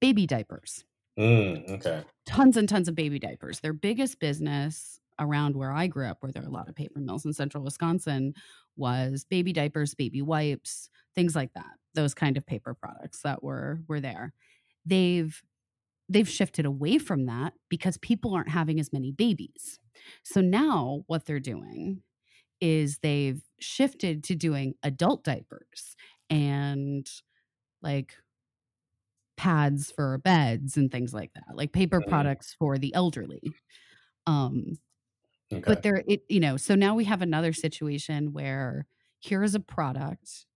baby 0.00 0.26
diapers 0.26 0.84
Mm, 1.20 1.70
okay. 1.70 2.04
Tons 2.26 2.56
and 2.56 2.68
tons 2.68 2.88
of 2.88 2.94
baby 2.94 3.18
diapers. 3.18 3.60
Their 3.60 3.72
biggest 3.72 4.20
business 4.20 5.00
around 5.18 5.56
where 5.56 5.72
I 5.72 5.86
grew 5.86 6.06
up, 6.06 6.18
where 6.22 6.32
there 6.32 6.42
are 6.42 6.46
a 6.46 6.50
lot 6.50 6.68
of 6.68 6.74
paper 6.74 7.00
mills 7.00 7.24
in 7.24 7.32
central 7.32 7.64
Wisconsin, 7.64 8.34
was 8.76 9.24
baby 9.24 9.52
diapers, 9.52 9.94
baby 9.94 10.22
wipes, 10.22 10.88
things 11.14 11.34
like 11.36 11.52
that. 11.54 11.76
those 11.94 12.14
kind 12.14 12.36
of 12.36 12.46
paper 12.46 12.74
products 12.74 13.22
that 13.22 13.42
were 13.42 13.80
were 13.88 14.00
there. 14.00 14.32
They've 14.86 15.42
they've 16.08 16.28
shifted 16.28 16.66
away 16.66 16.98
from 16.98 17.26
that 17.26 17.54
because 17.70 17.98
people 17.98 18.34
aren't 18.34 18.50
having 18.50 18.80
as 18.80 18.92
many 18.92 19.12
babies. 19.12 19.80
So 20.24 20.40
now 20.42 21.04
what 21.08 21.26
they're 21.26 21.40
doing 21.40 22.02
is 22.60 22.98
they've 23.00 23.42
shifted 23.60 24.24
to 24.24 24.36
doing 24.36 24.74
adult 24.84 25.24
diapers 25.24 25.96
and 26.30 27.08
like 27.82 28.16
pads 29.40 29.90
for 29.90 30.18
beds 30.18 30.76
and 30.76 30.92
things 30.92 31.14
like 31.14 31.32
that, 31.34 31.56
like 31.56 31.72
paper 31.72 32.00
Mhm. 32.00 32.00
products 32.02 32.54
for 32.58 32.78
the 32.78 32.94
elderly. 32.94 33.56
Um, 34.26 34.78
Okay. 35.52 35.62
but 35.66 35.82
there, 35.82 36.02
it 36.08 36.24
you 36.28 36.40
know, 36.40 36.56
so 36.56 36.74
now 36.74 36.94
we 36.94 37.04
have 37.04 37.22
another 37.22 37.52
situation 37.52 38.32
where 38.32 38.86
here 39.20 39.42
is 39.42 39.54
a 39.54 39.60
product 39.60 40.46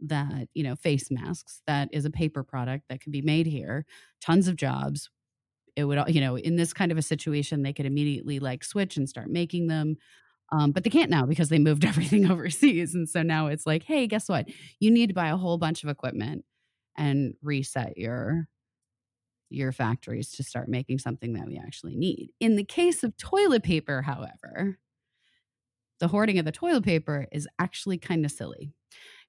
that 0.00 0.48
you 0.54 0.62
know, 0.64 0.76
face 0.76 1.10
masks 1.10 1.62
that 1.66 1.88
is 1.92 2.04
a 2.06 2.10
paper 2.10 2.44
product 2.44 2.86
that 2.88 3.00
could 3.02 3.12
be 3.12 3.22
made 3.22 3.46
here, 3.46 3.86
tons 4.20 4.48
of 4.48 4.56
jobs. 4.56 5.10
It 5.76 5.84
would, 5.84 5.98
you 6.14 6.20
know, 6.20 6.36
in 6.36 6.56
this 6.56 6.72
kind 6.72 6.92
of 6.92 6.98
a 6.98 7.02
situation, 7.02 7.62
they 7.62 7.72
could 7.72 7.86
immediately 7.86 8.40
like 8.40 8.64
switch 8.64 8.96
and 8.96 9.08
start 9.08 9.30
making 9.30 9.68
them. 9.68 9.96
Um, 10.52 10.72
but 10.72 10.84
they 10.84 10.90
can't 10.90 11.10
now 11.10 11.26
because 11.26 11.50
they 11.50 11.58
moved 11.58 11.84
everything 11.86 12.30
overseas. 12.30 12.94
And 12.94 13.08
so 13.08 13.22
now 13.22 13.48
it's 13.48 13.66
like, 13.66 13.84
hey, 13.84 14.06
guess 14.06 14.28
what? 14.28 14.48
You 14.80 14.90
need 14.90 15.08
to 15.08 15.14
buy 15.14 15.28
a 15.28 15.36
whole 15.36 15.58
bunch 15.58 15.84
of 15.84 15.90
equipment 15.90 16.44
and 16.98 17.34
reset 17.40 17.96
your 17.96 18.48
your 19.50 19.72
factories 19.72 20.30
to 20.32 20.42
start 20.42 20.68
making 20.68 20.98
something 20.98 21.32
that 21.32 21.46
we 21.46 21.56
actually 21.56 21.96
need. 21.96 22.28
In 22.38 22.56
the 22.56 22.64
case 22.64 23.02
of 23.02 23.16
toilet 23.16 23.62
paper, 23.62 24.02
however, 24.02 24.78
the 26.00 26.08
hoarding 26.08 26.38
of 26.38 26.44
the 26.44 26.52
toilet 26.52 26.84
paper 26.84 27.26
is 27.32 27.48
actually 27.58 27.96
kind 27.96 28.26
of 28.26 28.30
silly 28.30 28.74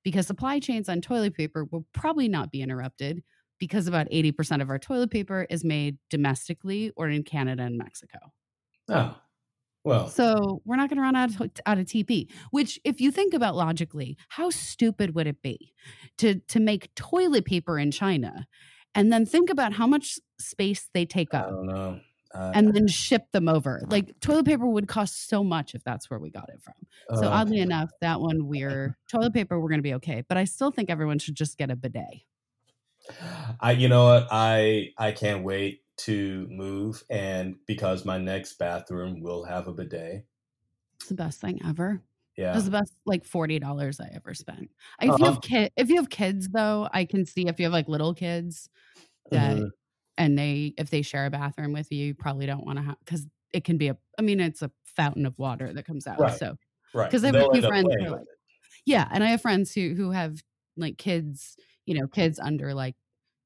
because 0.04 0.28
supply 0.28 0.60
chains 0.60 0.90
on 0.90 1.00
toilet 1.00 1.36
paper 1.36 1.66
will 1.72 1.86
probably 1.94 2.28
not 2.28 2.52
be 2.52 2.62
interrupted 2.62 3.24
because 3.60 3.88
about 3.88 4.10
80% 4.10 4.62
of 4.62 4.70
our 4.70 4.80
toilet 4.80 5.10
paper 5.10 5.46
is 5.50 5.64
made 5.64 5.98
domestically 6.10 6.92
or 6.96 7.08
in 7.10 7.24
Canada 7.24 7.64
and 7.64 7.78
Mexico. 7.78 8.20
oh, 8.90 9.16
well, 9.84 10.10
So 10.10 10.62
we're 10.66 10.76
not 10.76 10.90
going 10.90 10.98
to 10.98 11.04
run 11.04 11.16
out 11.16 11.40
of, 11.40 11.52
out 11.66 11.78
of 11.78 11.86
TP. 11.86 12.30
Which, 12.52 12.80
if 12.84 13.00
you 13.00 13.12
think 13.12 13.34
about 13.34 13.56
logically, 13.56 14.18
how 14.28 14.50
stupid 14.50 15.16
would 15.16 15.28
it 15.28 15.42
be 15.42 15.74
to 16.18 16.36
to 16.50 16.60
make 16.60 16.94
toilet 16.96 17.46
paper 17.46 17.80
in 17.80 17.92
China, 17.92 18.48
and 18.94 19.12
then 19.12 19.26
think 19.26 19.50
about 19.50 19.74
how 19.74 19.88
much 19.88 20.20
space 20.40 20.90
they 20.94 21.06
take 21.06 21.34
I 21.34 21.40
up, 21.40 21.50
don't 21.50 21.68
know. 21.68 22.00
I, 22.34 22.52
and 22.52 22.74
then 22.74 22.88
ship 22.88 23.32
them 23.32 23.48
over? 23.48 23.82
Like 23.90 24.20
toilet 24.20 24.46
paper 24.46 24.68
would 24.68 24.88
cost 24.88 25.28
so 25.30 25.44
much 25.44 25.74
if 25.74 25.84
that's 25.84 26.10
where 26.10 26.20
we 26.20 26.30
got 26.30 26.50
it 26.50 26.62
from. 26.62 27.20
So 27.20 27.28
uh, 27.28 27.32
oddly 27.32 27.60
enough, 27.60 27.90
that 28.02 28.20
one 28.20 28.48
we're 28.48 28.98
toilet 29.10 29.34
paper 29.34 29.60
we're 29.60 29.70
going 29.70 29.80
to 29.80 29.84
be 29.84 29.96
okay. 29.96 30.24
But 30.28 30.38
I 30.38 30.44
still 30.44 30.72
think 30.72 30.90
everyone 30.90 31.20
should 31.20 31.36
just 31.36 31.58
get 31.58 31.72
a 31.72 31.76
bidet. 31.76 32.24
I, 33.60 33.72
you 33.72 33.88
know 33.88 34.06
what? 34.06 34.28
I 34.30 34.90
I 34.98 35.14
can't 35.14 35.44
wait 35.44 35.82
to 36.00 36.48
move, 36.50 37.04
and 37.10 37.58
because 37.68 38.06
my 38.06 38.18
next 38.18 38.54
bathroom 38.60 39.22
will 39.22 39.44
have 39.46 39.68
a 39.68 39.74
bidet. 39.74 40.26
It's 40.96 41.10
the 41.10 41.16
best 41.16 41.40
thing 41.42 41.60
ever. 41.66 42.02
It 42.02 42.02
Yeah. 42.42 42.54
was 42.56 42.66
the 42.66 42.72
best 42.72 42.94
like 43.06 43.26
forty 43.26 43.60
dollars 43.60 44.00
I 44.00 44.10
ever 44.14 44.34
spent. 44.34 44.72
If 45.02 45.18
you 45.20 45.26
Uh-huh. 45.26 45.26
have 45.26 45.42
kid, 45.42 45.72
if 45.78 45.90
you 45.90 45.96
have 45.98 46.10
kids 46.10 46.50
though, 46.50 46.90
I 46.94 47.06
can 47.06 47.26
see 47.26 47.48
if 47.48 47.60
you 47.60 47.66
have 47.66 47.74
like 47.74 47.88
little 47.88 48.14
kids 48.14 48.70
that 49.32 49.58
Mhm. 49.58 49.72
and 50.18 50.38
they 50.40 50.74
if 50.78 50.90
they 50.92 51.02
share 51.04 51.26
a 51.28 51.32
bathroom 51.32 51.74
with 51.74 51.92
you, 51.92 52.08
you 52.08 52.16
probably 52.16 52.46
don't 52.48 52.66
want 52.66 52.80
to 52.80 52.84
have 52.86 53.00
because 53.06 53.28
it 53.54 53.64
can 53.66 53.78
be 53.78 53.90
a. 53.90 53.98
I 54.20 54.24
mean, 54.24 54.40
it's 54.42 54.62
a 54.64 54.72
fountain 54.86 55.26
of 55.26 55.38
water 55.40 55.74
that 55.74 55.86
comes 55.86 56.08
out. 56.08 56.20
Right. 56.20 56.32
So 56.32 56.58
Right. 56.94 57.12
'Cause 57.12 57.24
I 57.24 57.28
have 57.28 57.38
a 57.38 57.46
few 57.52 57.64
friends 57.64 57.96
who 58.00 58.06
are 58.06 58.12
like- 58.12 58.28
yeah, 58.86 59.08
and 59.12 59.24
I 59.24 59.30
have 59.30 59.42
friends 59.42 59.74
who 59.74 59.96
who 59.96 60.12
have 60.12 60.44
like 60.78 60.98
kids, 60.98 61.58
you 61.86 61.96
know, 62.00 62.08
kids 62.08 62.40
under 62.40 62.74
like 62.76 62.96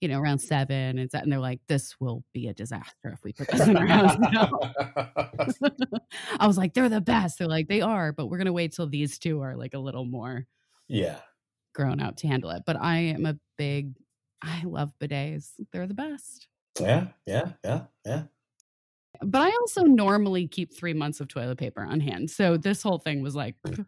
you 0.03 0.09
know 0.09 0.19
around 0.19 0.39
seven 0.39 0.99
and 0.99 1.09
that, 1.11 1.23
and 1.23 1.31
they're 1.31 1.39
like, 1.39 1.61
this 1.67 1.95
will 2.01 2.25
be 2.33 2.49
a 2.49 2.53
disaster 2.53 3.13
if 3.13 3.23
we 3.23 3.31
put 3.31 3.47
this 3.47 3.65
in 3.65 3.77
our 3.77 3.87
house 3.87 4.17
now. 4.31 4.51
I 6.39 6.45
was 6.45 6.57
like, 6.57 6.73
they're 6.73 6.89
the 6.89 6.99
best. 6.99 7.39
They're 7.39 7.47
like, 7.47 7.69
they 7.69 7.79
are, 7.79 8.11
but 8.11 8.27
we're 8.27 8.37
gonna 8.37 8.51
wait 8.51 8.73
till 8.73 8.87
these 8.87 9.17
two 9.17 9.39
are 9.41 9.55
like 9.55 9.73
a 9.73 9.79
little 9.79 10.03
more 10.03 10.45
yeah. 10.89 11.19
grown 11.73 12.01
up 12.01 12.17
to 12.17 12.27
handle 12.27 12.49
it. 12.49 12.63
But 12.65 12.75
I 12.81 12.97
am 12.97 13.25
a 13.25 13.37
big, 13.57 13.93
I 14.41 14.63
love 14.65 14.91
bidets. 15.01 15.51
They're 15.71 15.87
the 15.87 15.93
best. 15.93 16.49
Yeah. 16.77 17.07
Yeah. 17.25 17.53
Yeah. 17.63 17.81
Yeah. 18.05 18.23
But 19.21 19.41
I 19.41 19.51
also 19.61 19.83
normally 19.83 20.49
keep 20.49 20.75
three 20.75 20.93
months 20.93 21.21
of 21.21 21.29
toilet 21.29 21.57
paper 21.57 21.81
on 21.81 22.01
hand. 22.01 22.29
So 22.29 22.57
this 22.57 22.83
whole 22.83 22.99
thing 22.99 23.21
was 23.21 23.37
like 23.37 23.55
mm. 23.65 23.85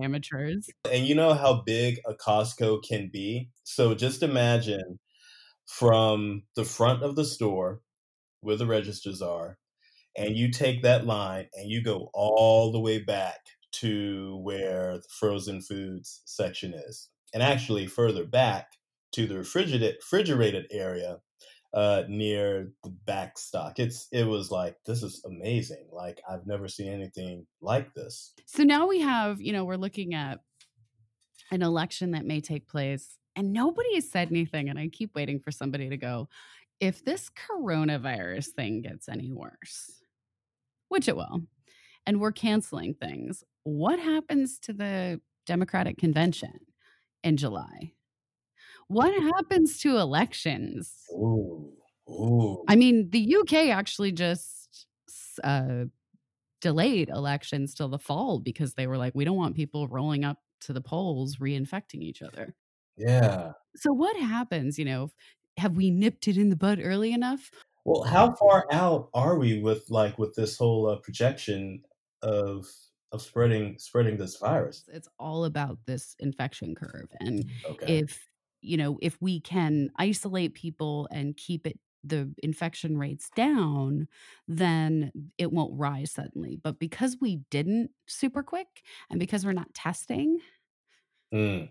amateurs. 0.00 0.70
And 0.92 1.04
you 1.04 1.16
know 1.16 1.34
how 1.34 1.62
big 1.66 1.98
a 2.06 2.14
Costco 2.14 2.84
can 2.84 3.10
be? 3.12 3.50
So 3.64 3.94
just 3.94 4.22
imagine 4.22 5.00
from 5.66 6.44
the 6.54 6.64
front 6.64 7.02
of 7.02 7.16
the 7.16 7.24
store 7.24 7.80
where 8.40 8.56
the 8.56 8.66
registers 8.66 9.20
are, 9.20 9.58
and 10.16 10.36
you 10.36 10.50
take 10.50 10.82
that 10.82 11.06
line 11.06 11.48
and 11.54 11.70
you 11.70 11.82
go 11.82 12.10
all 12.14 12.72
the 12.72 12.80
way 12.80 12.98
back 12.98 13.40
to 13.72 14.40
where 14.42 14.98
the 14.98 15.08
frozen 15.10 15.60
foods 15.60 16.22
section 16.24 16.72
is. 16.72 17.10
And 17.34 17.42
actually 17.42 17.86
further 17.86 18.24
back 18.24 18.68
to 19.12 19.26
the 19.26 19.38
refrigerated 19.38 19.96
refrigerated 19.96 20.66
area 20.70 21.18
uh 21.74 22.04
near 22.08 22.72
the 22.84 22.90
back 23.04 23.38
stock. 23.38 23.78
It's 23.78 24.08
it 24.12 24.24
was 24.24 24.50
like 24.50 24.76
this 24.86 25.02
is 25.02 25.22
amazing. 25.26 25.88
Like 25.92 26.20
I've 26.28 26.46
never 26.46 26.68
seen 26.68 26.90
anything 26.92 27.46
like 27.60 27.92
this. 27.94 28.32
So 28.46 28.62
now 28.62 28.86
we 28.86 29.00
have, 29.00 29.40
you 29.40 29.52
know, 29.52 29.64
we're 29.64 29.76
looking 29.76 30.14
at 30.14 30.38
an 31.50 31.62
election 31.62 32.12
that 32.12 32.24
may 32.24 32.40
take 32.40 32.66
place, 32.68 33.18
and 33.36 33.52
nobody 33.52 33.94
has 33.94 34.10
said 34.10 34.28
anything. 34.30 34.68
And 34.68 34.78
I 34.78 34.88
keep 34.88 35.14
waiting 35.14 35.38
for 35.38 35.50
somebody 35.50 35.88
to 35.90 35.96
go, 35.96 36.28
if 36.80 37.04
this 37.04 37.30
coronavirus 37.30 38.48
thing 38.48 38.82
gets 38.82 39.08
any 39.08 39.30
worse, 39.32 40.02
which 40.88 41.08
it 41.08 41.16
will, 41.16 41.42
and 42.06 42.20
we're 42.20 42.32
canceling 42.32 42.94
things, 42.94 43.44
what 43.64 43.98
happens 43.98 44.58
to 44.60 44.72
the 44.72 45.20
Democratic 45.46 45.98
convention 45.98 46.58
in 47.22 47.36
July? 47.36 47.92
What 48.88 49.12
happens 49.20 49.78
to 49.80 49.98
elections? 49.98 50.92
Ooh. 51.12 51.72
Ooh. 52.08 52.64
I 52.68 52.76
mean, 52.76 53.10
the 53.10 53.36
UK 53.36 53.68
actually 53.70 54.12
just 54.12 54.86
uh, 55.42 55.84
delayed 56.60 57.08
elections 57.08 57.74
till 57.74 57.88
the 57.88 57.98
fall 57.98 58.38
because 58.38 58.74
they 58.74 58.86
were 58.86 58.96
like, 58.96 59.14
we 59.14 59.24
don't 59.24 59.36
want 59.36 59.56
people 59.56 59.88
rolling 59.88 60.24
up 60.24 60.38
to 60.62 60.72
the 60.72 60.80
polls 60.80 61.36
reinfecting 61.36 62.00
each 62.00 62.22
other. 62.22 62.54
Yeah. 62.96 63.52
So 63.76 63.92
what 63.92 64.16
happens? 64.16 64.78
You 64.78 64.84
know, 64.84 65.10
have 65.58 65.76
we 65.76 65.90
nipped 65.90 66.28
it 66.28 66.36
in 66.36 66.48
the 66.50 66.56
bud 66.56 66.80
early 66.82 67.12
enough? 67.12 67.50
Well, 67.84 68.02
how 68.02 68.34
far 68.34 68.66
out 68.72 69.10
are 69.14 69.38
we 69.38 69.60
with 69.60 69.88
like 69.90 70.18
with 70.18 70.34
this 70.34 70.58
whole 70.58 70.88
uh, 70.88 70.96
projection 70.96 71.84
of 72.22 72.66
of 73.12 73.22
spreading 73.22 73.78
spreading 73.78 74.16
this 74.16 74.36
virus? 74.36 74.84
It's 74.88 75.08
all 75.18 75.44
about 75.44 75.78
this 75.86 76.14
infection 76.18 76.74
curve, 76.74 77.08
and 77.20 77.44
Okay. 77.64 77.86
if 77.86 78.28
you 78.60 78.76
know 78.76 78.98
if 79.02 79.20
we 79.20 79.40
can 79.40 79.90
isolate 79.96 80.54
people 80.54 81.08
and 81.10 81.36
keep 81.36 81.66
it 81.66 81.78
the 82.04 82.32
infection 82.40 82.96
rates 82.96 83.30
down 83.34 84.06
then 84.46 85.10
it 85.38 85.50
won't 85.50 85.76
rise 85.76 86.12
suddenly 86.12 86.56
but 86.62 86.78
because 86.78 87.16
we 87.20 87.38
didn't 87.50 87.90
super 88.06 88.44
quick 88.44 88.82
and 89.10 89.18
because 89.18 89.44
we're 89.44 89.52
not 89.52 89.74
testing 89.74 90.38
Mm, 91.32 91.70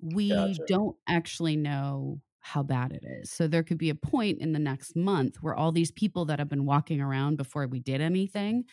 we 0.00 0.54
Gotcha. 0.54 0.66
don't 0.66 0.96
actually 1.08 1.56
know 1.56 2.20
how 2.40 2.62
bad 2.62 2.92
it 2.92 3.04
is 3.04 3.30
so 3.30 3.46
there 3.46 3.62
could 3.62 3.78
be 3.78 3.90
a 3.90 3.94
point 3.94 4.40
in 4.40 4.52
the 4.52 4.58
next 4.58 4.96
month 4.96 5.36
where 5.42 5.54
all 5.54 5.72
these 5.72 5.90
people 5.90 6.24
that 6.24 6.38
have 6.38 6.48
been 6.48 6.64
walking 6.64 7.00
around 7.00 7.36
before 7.36 7.66
we 7.66 7.78
did 7.80 8.00
anything 8.00 8.64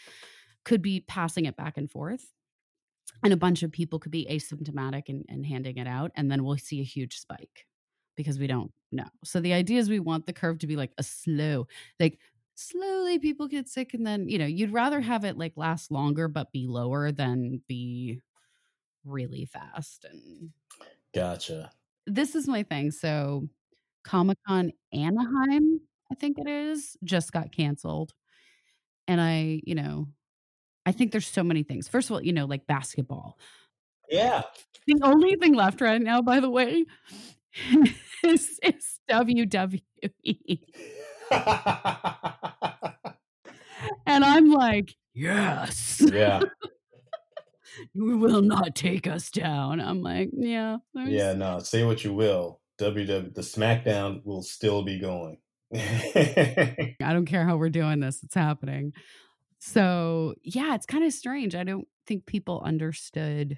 could 0.66 0.82
be 0.82 1.02
passing 1.02 1.46
it 1.46 1.58
back 1.58 1.78
and 1.78 1.92
forth 1.92 2.34
and 3.24 3.34
a 3.34 3.38
bunch 3.38 3.64
of 3.64 3.72
people 3.72 4.00
could 4.00 4.12
be 4.12 4.28
asymptomatic 4.30 5.10
and, 5.10 5.26
and 5.30 5.46
handing 5.46 5.78
it 5.78 5.88
out 5.88 6.12
and 6.16 6.32
then 6.32 6.44
we'll 6.44 6.58
see 6.58 6.82
a 6.82 6.86
huge 6.86 7.20
spike 7.20 7.66
because 8.16 8.40
we 8.40 8.48
don't 8.48 8.72
know 8.92 9.08
so 9.24 9.40
the 9.42 9.54
idea 9.54 9.80
is 9.80 9.90
we 9.90 10.00
want 10.00 10.26
the 10.26 10.34
curve 10.34 10.60
to 10.60 10.68
be 10.68 10.76
like 10.76 10.94
a 10.98 11.04
slow 11.04 11.68
like 12.00 12.20
slowly 12.56 13.20
people 13.20 13.48
get 13.48 13.68
sick 13.68 13.94
and 13.94 14.06
then 14.08 14.28
you 14.30 14.38
know 14.38 14.46
you'd 14.46 14.74
rather 14.74 15.02
have 15.02 15.24
it 15.24 15.38
like 15.38 15.54
last 15.58 15.92
longer 15.92 16.28
but 16.28 16.52
be 16.52 16.68
lower 16.68 17.12
than 17.12 17.62
be 17.68 18.20
really 19.06 19.46
fast 19.46 20.06
and 20.06 20.52
gotcha. 21.18 21.72
this 22.06 22.36
is 22.36 22.48
my 22.48 22.64
thing 22.64 22.92
so 22.92 23.48
comic-con 24.04 24.72
anaheim 24.94 25.82
i 26.12 26.16
think 26.16 26.38
it 26.40 26.48
is 26.48 26.96
just 27.04 27.32
got 27.32 27.52
canceled 27.52 28.14
and 29.08 29.20
i 29.20 29.60
you 29.66 29.76
know 29.76 30.08
i 30.86 30.92
think 30.92 31.12
there's 31.12 31.28
so 31.28 31.44
many 31.44 31.64
things 31.64 31.88
first 31.88 32.10
of 32.10 32.14
all 32.16 32.22
you 32.24 32.34
know 32.34 32.46
like 32.46 32.66
basketball 32.68 33.38
Yeah. 34.10 34.44
the 34.88 35.00
only 35.04 35.36
thing 35.36 35.54
left 35.54 35.82
right 35.82 36.02
now, 36.02 36.22
by 36.22 36.40
the 36.40 36.50
way, 36.50 36.86
is, 38.24 38.58
is 38.64 39.00
WWE. 39.10 40.60
And 44.06 44.24
I'm 44.24 44.50
like, 44.52 44.96
yes. 45.14 46.02
yeah. 46.02 46.40
will 47.96 48.42
not 48.42 48.76
take 48.76 49.08
us 49.08 49.30
down. 49.30 49.80
I'm 49.80 50.02
like, 50.02 50.30
yeah. 50.34 50.78
Yeah, 50.94 51.34
no, 51.34 51.60
say 51.60 51.84
what 51.84 52.04
you 52.04 52.14
will. 52.14 52.60
WW 52.80 53.34
the 53.34 53.42
SmackDown 53.42 54.24
will 54.26 54.44
still 54.44 54.84
be 54.84 55.00
going. 55.00 55.38
I 55.76 56.96
don't 57.00 57.26
care 57.26 57.46
how 57.46 57.58
we're 57.58 57.70
doing 57.70 58.00
this, 58.00 58.24
it's 58.24 58.36
happening. 58.36 58.94
So, 59.60 60.36
yeah, 60.44 60.76
it's 60.76 60.86
kind 60.86 61.04
of 61.04 61.12
strange. 61.12 61.56
I 61.56 61.64
don't 61.64 61.88
think 62.06 62.26
people 62.26 62.62
understood 62.64 63.58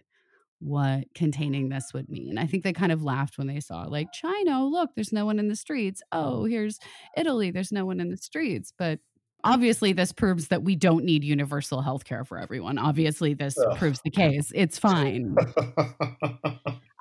what 0.59 1.05
containing 1.13 1.69
this 1.69 1.93
would 1.93 2.09
mean. 2.09 2.37
I 2.37 2.45
think 2.45 2.63
they 2.63 2.73
kind 2.73 2.91
of 2.91 3.03
laughed 3.03 3.37
when 3.37 3.47
they 3.47 3.59
saw, 3.59 3.83
like, 3.83 4.07
China, 4.13 4.65
look, 4.65 4.91
there's 4.95 5.13
no 5.13 5.25
one 5.25 5.39
in 5.39 5.47
the 5.47 5.55
streets. 5.55 6.01
Oh, 6.11 6.45
here's 6.45 6.79
Italy, 7.17 7.51
there's 7.51 7.71
no 7.71 7.85
one 7.85 7.99
in 7.99 8.09
the 8.09 8.17
streets. 8.17 8.73
But 8.77 8.99
obviously, 9.43 9.93
this 9.93 10.11
proves 10.11 10.47
that 10.49 10.63
we 10.63 10.75
don't 10.75 11.05
need 11.05 11.23
universal 11.23 11.81
health 11.81 12.05
care 12.05 12.23
for 12.23 12.37
everyone. 12.37 12.77
Obviously, 12.77 13.33
this 13.33 13.55
proves 13.75 14.01
the 14.03 14.11
case. 14.11 14.51
It's 14.55 14.77
fine. 14.77 15.35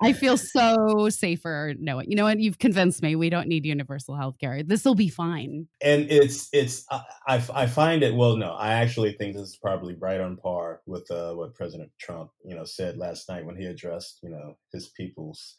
I 0.01 0.13
feel 0.13 0.37
so 0.37 1.09
safer 1.09 1.73
knowing. 1.77 2.09
You 2.09 2.15
know 2.15 2.23
what? 2.23 2.39
You've 2.39 2.59
convinced 2.59 3.01
me. 3.01 3.15
We 3.15 3.29
don't 3.29 3.47
need 3.47 3.65
universal 3.65 4.15
health 4.15 4.37
care. 4.39 4.63
This 4.63 4.85
will 4.85 4.95
be 4.95 5.09
fine. 5.09 5.67
And 5.81 6.09
it's 6.09 6.47
it's 6.53 6.85
I, 6.89 7.43
I 7.53 7.67
find 7.67 8.01
it 8.01 8.15
well. 8.15 8.37
No, 8.37 8.53
I 8.53 8.73
actually 8.73 9.13
think 9.13 9.35
this 9.35 9.49
is 9.49 9.57
probably 9.57 9.95
right 9.95 10.21
on 10.21 10.37
par 10.37 10.81
with 10.85 11.09
uh, 11.11 11.33
what 11.33 11.53
President 11.53 11.91
Trump 11.99 12.31
you 12.45 12.55
know 12.55 12.63
said 12.63 12.97
last 12.97 13.27
night 13.27 13.45
when 13.45 13.57
he 13.57 13.65
addressed 13.65 14.19
you 14.23 14.29
know 14.29 14.57
his 14.71 14.87
people's 14.89 15.55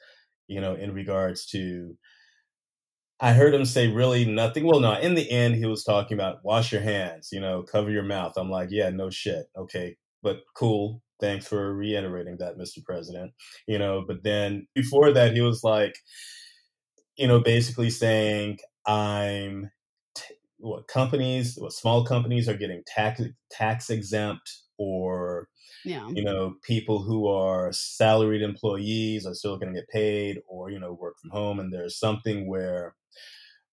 you 0.48 0.60
know 0.60 0.74
in 0.74 0.94
regards 0.94 1.46
to. 1.46 1.96
I 3.20 3.32
heard 3.32 3.54
him 3.54 3.64
say 3.64 3.88
really 3.88 4.24
nothing. 4.24 4.64
Well, 4.66 4.80
no, 4.80 4.98
in 4.98 5.14
the 5.14 5.30
end, 5.30 5.56
he 5.56 5.66
was 5.66 5.84
talking 5.84 6.16
about 6.16 6.44
wash 6.44 6.72
your 6.72 6.80
hands, 6.80 7.28
you 7.32 7.40
know, 7.40 7.62
cover 7.62 7.90
your 7.90 8.02
mouth. 8.02 8.32
I'm 8.36 8.50
like, 8.50 8.68
yeah, 8.70 8.90
no 8.90 9.10
shit. 9.10 9.46
Okay, 9.56 9.96
but 10.22 10.40
cool 10.54 11.02
thanks 11.20 11.46
for 11.46 11.74
reiterating 11.74 12.38
that, 12.38 12.58
Mr. 12.58 12.82
President. 12.84 13.32
You 13.68 13.78
know, 13.78 14.04
but 14.06 14.24
then 14.24 14.66
before 14.74 15.12
that, 15.12 15.34
he 15.34 15.40
was 15.40 15.62
like, 15.62 15.96
you 17.16 17.28
know, 17.28 17.38
basically 17.38 17.90
saying, 17.90 18.58
I'm 18.86 19.70
t- 20.14 20.34
what 20.58 20.88
companies, 20.88 21.56
what 21.56 21.72
small 21.72 22.04
companies 22.04 22.48
are 22.48 22.56
getting 22.56 22.82
tax 22.86 23.20
tax 23.50 23.90
exempt, 23.90 24.50
or 24.78 25.48
yeah. 25.84 26.08
you 26.08 26.24
know, 26.24 26.54
people 26.62 27.02
who 27.02 27.28
are 27.28 27.70
salaried 27.72 28.42
employees 28.42 29.26
are 29.26 29.34
still 29.34 29.58
going 29.58 29.72
to 29.72 29.78
get 29.78 29.88
paid, 29.88 30.38
or 30.48 30.70
you 30.70 30.80
know, 30.80 30.94
work 30.94 31.16
from 31.20 31.30
home, 31.30 31.60
and 31.60 31.72
there's 31.72 31.98
something 31.98 32.48
where 32.48 32.94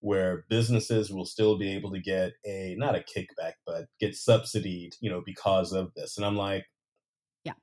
where 0.01 0.45
businesses 0.49 1.11
will 1.11 1.25
still 1.25 1.57
be 1.57 1.73
able 1.73 1.91
to 1.91 1.99
get 1.99 2.33
a 2.45 2.75
not 2.77 2.95
a 2.95 3.03
kickback 3.17 3.53
but 3.65 3.85
get 3.99 4.15
subsidied 4.15 4.91
you 5.01 5.09
know 5.09 5.21
because 5.25 5.73
of 5.73 5.91
this 5.95 6.17
and 6.17 6.25
i'm 6.25 6.35
like 6.35 6.65
Yeah. 7.43 7.53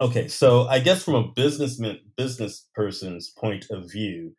Okay, 0.00 0.28
so 0.28 0.68
I 0.68 0.80
guess 0.80 1.02
from 1.02 1.16
a 1.16 1.32
businessman 1.34 1.98
business 2.16 2.68
person's 2.74 3.32
point 3.38 3.66
of 3.70 3.90
view, 3.90 4.36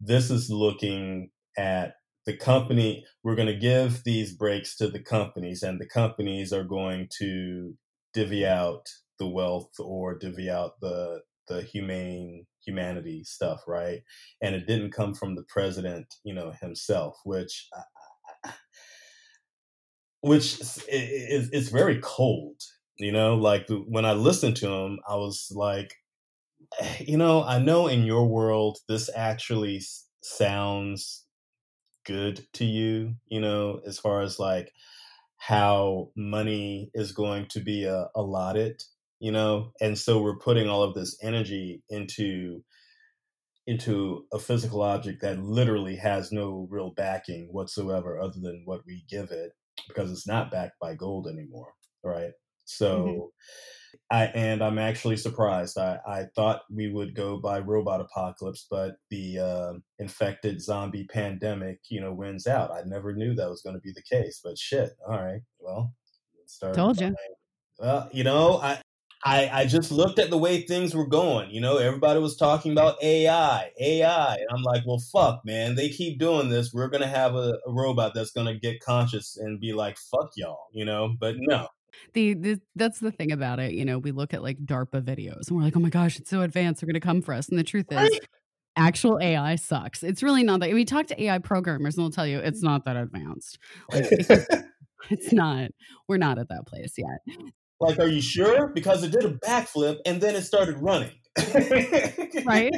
this 0.00 0.30
is 0.30 0.50
looking 0.50 1.30
at 1.58 1.94
the 2.26 2.36
company. 2.36 3.04
We're 3.24 3.36
going 3.36 3.48
to 3.48 3.56
give 3.56 4.04
these 4.04 4.34
breaks 4.36 4.76
to 4.76 4.88
the 4.88 5.02
companies, 5.02 5.62
and 5.64 5.80
the 5.80 5.88
companies 5.88 6.52
are 6.52 6.64
going 6.64 7.08
to 7.18 7.74
divvy 8.14 8.46
out 8.46 8.86
the 9.18 9.28
wealth 9.28 9.72
or 9.80 10.16
divvy 10.18 10.50
out 10.50 10.80
the 10.80 11.22
the 11.48 11.62
humane 11.62 12.46
humanity 12.70 13.24
stuff, 13.24 13.62
right? 13.66 14.02
And 14.42 14.54
it 14.54 14.66
didn't 14.66 14.92
come 14.92 15.14
from 15.14 15.34
the 15.34 15.44
president, 15.44 16.14
you 16.24 16.34
know, 16.34 16.52
himself, 16.52 17.18
which 17.24 17.68
which 20.22 20.60
is, 20.60 21.50
is 21.50 21.68
very 21.70 21.98
cold 22.02 22.62
you 23.00 23.12
know, 23.12 23.34
like 23.34 23.66
when 23.86 24.04
I 24.04 24.12
listened 24.12 24.56
to 24.58 24.70
him, 24.70 25.00
I 25.08 25.16
was 25.16 25.50
like, 25.54 25.96
you 27.00 27.16
know, 27.16 27.42
I 27.42 27.58
know 27.58 27.86
in 27.86 28.04
your 28.04 28.28
world 28.28 28.78
this 28.88 29.10
actually 29.16 29.80
sounds 30.22 31.26
good 32.04 32.46
to 32.54 32.66
you, 32.66 33.16
you 33.28 33.40
know, 33.40 33.80
as 33.86 33.98
far 33.98 34.22
as 34.22 34.38
like 34.38 34.72
how 35.38 36.10
money 36.16 36.90
is 36.94 37.12
going 37.12 37.46
to 37.48 37.60
be 37.60 37.88
uh, 37.88 38.06
allotted, 38.14 38.82
you 39.20 39.32
know, 39.32 39.72
and 39.80 39.98
so 39.98 40.20
we're 40.20 40.38
putting 40.38 40.68
all 40.68 40.82
of 40.82 40.94
this 40.94 41.16
energy 41.22 41.82
into 41.88 42.64
into 43.66 44.24
a 44.32 44.38
physical 44.38 44.82
object 44.82 45.20
that 45.22 45.38
literally 45.38 45.94
has 45.94 46.32
no 46.32 46.66
real 46.70 46.90
backing 46.90 47.48
whatsoever 47.52 48.18
other 48.18 48.40
than 48.40 48.62
what 48.64 48.80
we 48.86 49.04
give 49.08 49.30
it 49.30 49.52
because 49.86 50.10
it's 50.10 50.26
not 50.26 50.50
backed 50.50 50.80
by 50.80 50.94
gold 50.94 51.28
anymore 51.28 51.72
right 52.02 52.32
Mm-hmm. 52.70 52.86
So, 52.86 52.98
mm-hmm. 53.06 53.26
I 54.12 54.24
and 54.26 54.62
I'm 54.62 54.78
actually 54.78 55.16
surprised. 55.16 55.78
I, 55.78 55.98
I 56.06 56.24
thought 56.36 56.62
we 56.70 56.90
would 56.92 57.14
go 57.14 57.38
by 57.38 57.58
robot 57.60 58.00
apocalypse, 58.00 58.66
but 58.70 58.96
the 59.10 59.38
uh, 59.38 59.72
infected 59.98 60.62
zombie 60.62 61.06
pandemic, 61.12 61.80
you 61.88 62.00
know, 62.00 62.12
wins 62.12 62.46
out. 62.46 62.70
I 62.70 62.82
never 62.86 63.14
knew 63.14 63.34
that 63.34 63.50
was 63.50 63.62
going 63.62 63.74
to 63.74 63.80
be 63.80 63.92
the 63.92 64.02
case, 64.02 64.40
but 64.42 64.58
shit. 64.58 64.90
All 65.08 65.20
right, 65.20 65.40
well, 65.58 65.92
start 66.46 66.74
told 66.74 67.00
you. 67.00 67.14
Well, 67.78 68.08
you 68.12 68.24
know, 68.24 68.58
I 68.58 68.80
I, 69.22 69.50
I 69.52 69.66
just 69.66 69.92
looked 69.92 70.18
at 70.18 70.30
the 70.30 70.38
way 70.38 70.62
things 70.62 70.94
were 70.94 71.06
going. 71.06 71.50
You 71.50 71.60
know, 71.60 71.76
everybody 71.76 72.20
was 72.20 72.36
talking 72.36 72.72
about 72.72 73.02
AI, 73.02 73.70
AI. 73.78 74.34
And 74.34 74.46
I'm 74.50 74.62
like, 74.62 74.82
well, 74.86 75.02
fuck, 75.12 75.42
man. 75.44 75.74
They 75.74 75.90
keep 75.90 76.18
doing 76.18 76.48
this. 76.48 76.72
We're 76.72 76.88
going 76.88 77.02
to 77.02 77.08
have 77.08 77.34
a, 77.34 77.58
a 77.66 77.72
robot 77.72 78.12
that's 78.14 78.30
going 78.30 78.46
to 78.46 78.58
get 78.58 78.80
conscious 78.80 79.36
and 79.36 79.60
be 79.60 79.74
like, 79.74 79.98
fuck 79.98 80.30
y'all, 80.36 80.68
you 80.72 80.86
know? 80.86 81.14
But 81.20 81.34
no, 81.38 81.68
the, 82.14 82.34
the 82.34 82.60
that's 82.76 82.98
the 82.98 83.12
thing 83.12 83.30
about 83.30 83.58
it. 83.60 83.72
You 83.72 83.84
know, 83.84 83.98
we 83.98 84.10
look 84.10 84.32
at 84.32 84.42
like 84.42 84.58
DARPA 84.58 85.02
videos 85.02 85.48
and 85.48 85.56
we're 85.56 85.64
like, 85.64 85.76
oh 85.76 85.80
my 85.80 85.90
gosh, 85.90 86.18
it's 86.18 86.30
so 86.30 86.40
advanced. 86.40 86.80
They're 86.80 86.86
going 86.86 86.94
to 86.94 87.00
come 87.00 87.20
for 87.20 87.34
us. 87.34 87.48
And 87.50 87.58
the 87.58 87.64
truth 87.64 87.86
is, 87.90 88.20
actual 88.76 89.18
AI 89.20 89.56
sucks. 89.56 90.02
It's 90.02 90.22
really 90.22 90.44
not 90.44 90.60
that. 90.60 90.72
We 90.72 90.86
talk 90.86 91.08
to 91.08 91.22
AI 91.22 91.38
programmers 91.38 91.96
and 91.96 92.04
they'll 92.04 92.10
tell 92.10 92.26
you 92.26 92.38
it's 92.38 92.62
not 92.62 92.86
that 92.86 92.96
advanced. 92.96 93.58
Like, 93.92 94.06
it's 95.10 95.32
not. 95.32 95.72
We're 96.08 96.16
not 96.16 96.38
at 96.38 96.48
that 96.48 96.66
place 96.66 96.94
yet. 96.96 97.36
Like, 97.80 97.98
are 97.98 98.08
you 98.08 98.20
sure? 98.20 98.68
Because 98.68 99.02
it 99.02 99.10
did 99.12 99.24
a 99.24 99.32
backflip 99.38 99.98
and 100.04 100.20
then 100.20 100.34
it 100.34 100.42
started 100.42 100.76
running. 100.78 101.12
right. 102.44 102.72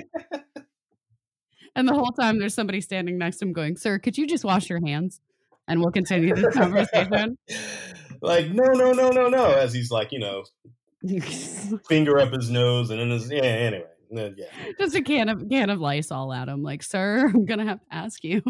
And 1.75 1.89
the 1.89 1.95
whole 1.95 2.13
time 2.13 2.39
there's 2.39 2.55
somebody 2.55 2.81
standing 2.81 3.19
next 3.19 3.39
to 3.39 3.47
him 3.47 3.53
going, 3.53 3.77
Sir, 3.77 3.99
could 3.99 4.17
you 4.17 4.27
just 4.27 4.45
wash 4.45 4.69
your 4.71 4.81
hands? 4.85 5.21
And 5.69 5.81
we'll 5.81 5.93
continue 5.93 6.35
this 6.35 6.55
conversation 6.55 7.39
like, 8.23 8.51
no, 8.51 8.65
no, 8.73 8.93
no, 8.93 9.11
no, 9.11 9.29
no, 9.29 9.53
as 9.53 9.73
he's 9.73 9.91
like, 9.91 10.13
you 10.13 10.19
know, 10.19 10.45
finger 11.89 12.19
up 12.19 12.33
his 12.33 12.51
nose 12.51 12.91
and 12.91 13.01
in 13.01 13.11
his 13.11 13.31
yeah. 13.31 13.43
Anyway, 13.43 13.85
yeah. 14.11 14.47
Just 14.79 14.95
a 14.95 15.03
can 15.03 15.29
of 15.29 15.49
can 15.49 15.71
of 15.71 15.81
Lysol 15.81 16.33
at 16.33 16.49
him, 16.49 16.63
like, 16.63 16.83
sir, 16.83 17.27
I'm 17.27 17.45
gonna 17.45 17.65
have 17.65 17.81
to 17.81 17.95
ask 17.95 18.23
you. 18.23 18.43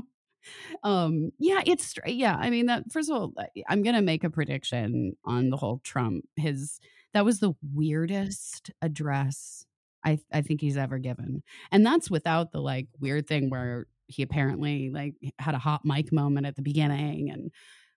Um, 0.83 1.31
yeah, 1.38 1.62
it's 1.66 1.94
yeah. 2.07 2.37
I 2.38 2.50
mean, 2.50 2.66
that 2.66 2.90
first 2.90 3.11
of 3.11 3.16
all, 3.16 3.33
I'm 3.68 3.83
gonna 3.83 4.02
make 4.02 4.24
a 4.24 4.31
prediction 4.31 5.16
on 5.24 5.50
the 5.50 5.57
whole 5.57 5.81
Trump. 5.85 6.24
His 6.37 6.81
that 7.14 7.24
was 7.24 7.40
the 7.40 7.55
weirdest 7.74 8.70
address 8.81 9.66
I 10.05 10.18
I 10.33 10.42
think 10.42 10.61
he's 10.61 10.76
ever 10.76 10.98
given, 10.98 11.42
and 11.70 11.85
that's 11.85 12.11
without 12.11 12.52
the 12.52 12.61
like 12.61 12.88
weird 13.00 13.26
thing 13.26 13.50
where 13.50 13.87
he 14.09 14.22
apparently 14.22 14.90
like 14.90 15.14
had 15.38 15.55
a 15.55 15.59
hot 15.59 15.85
mic 15.85 16.12
moment 16.12 16.46
at 16.46 16.57
the 16.57 16.62
beginning 16.62 17.31
and 17.31 17.50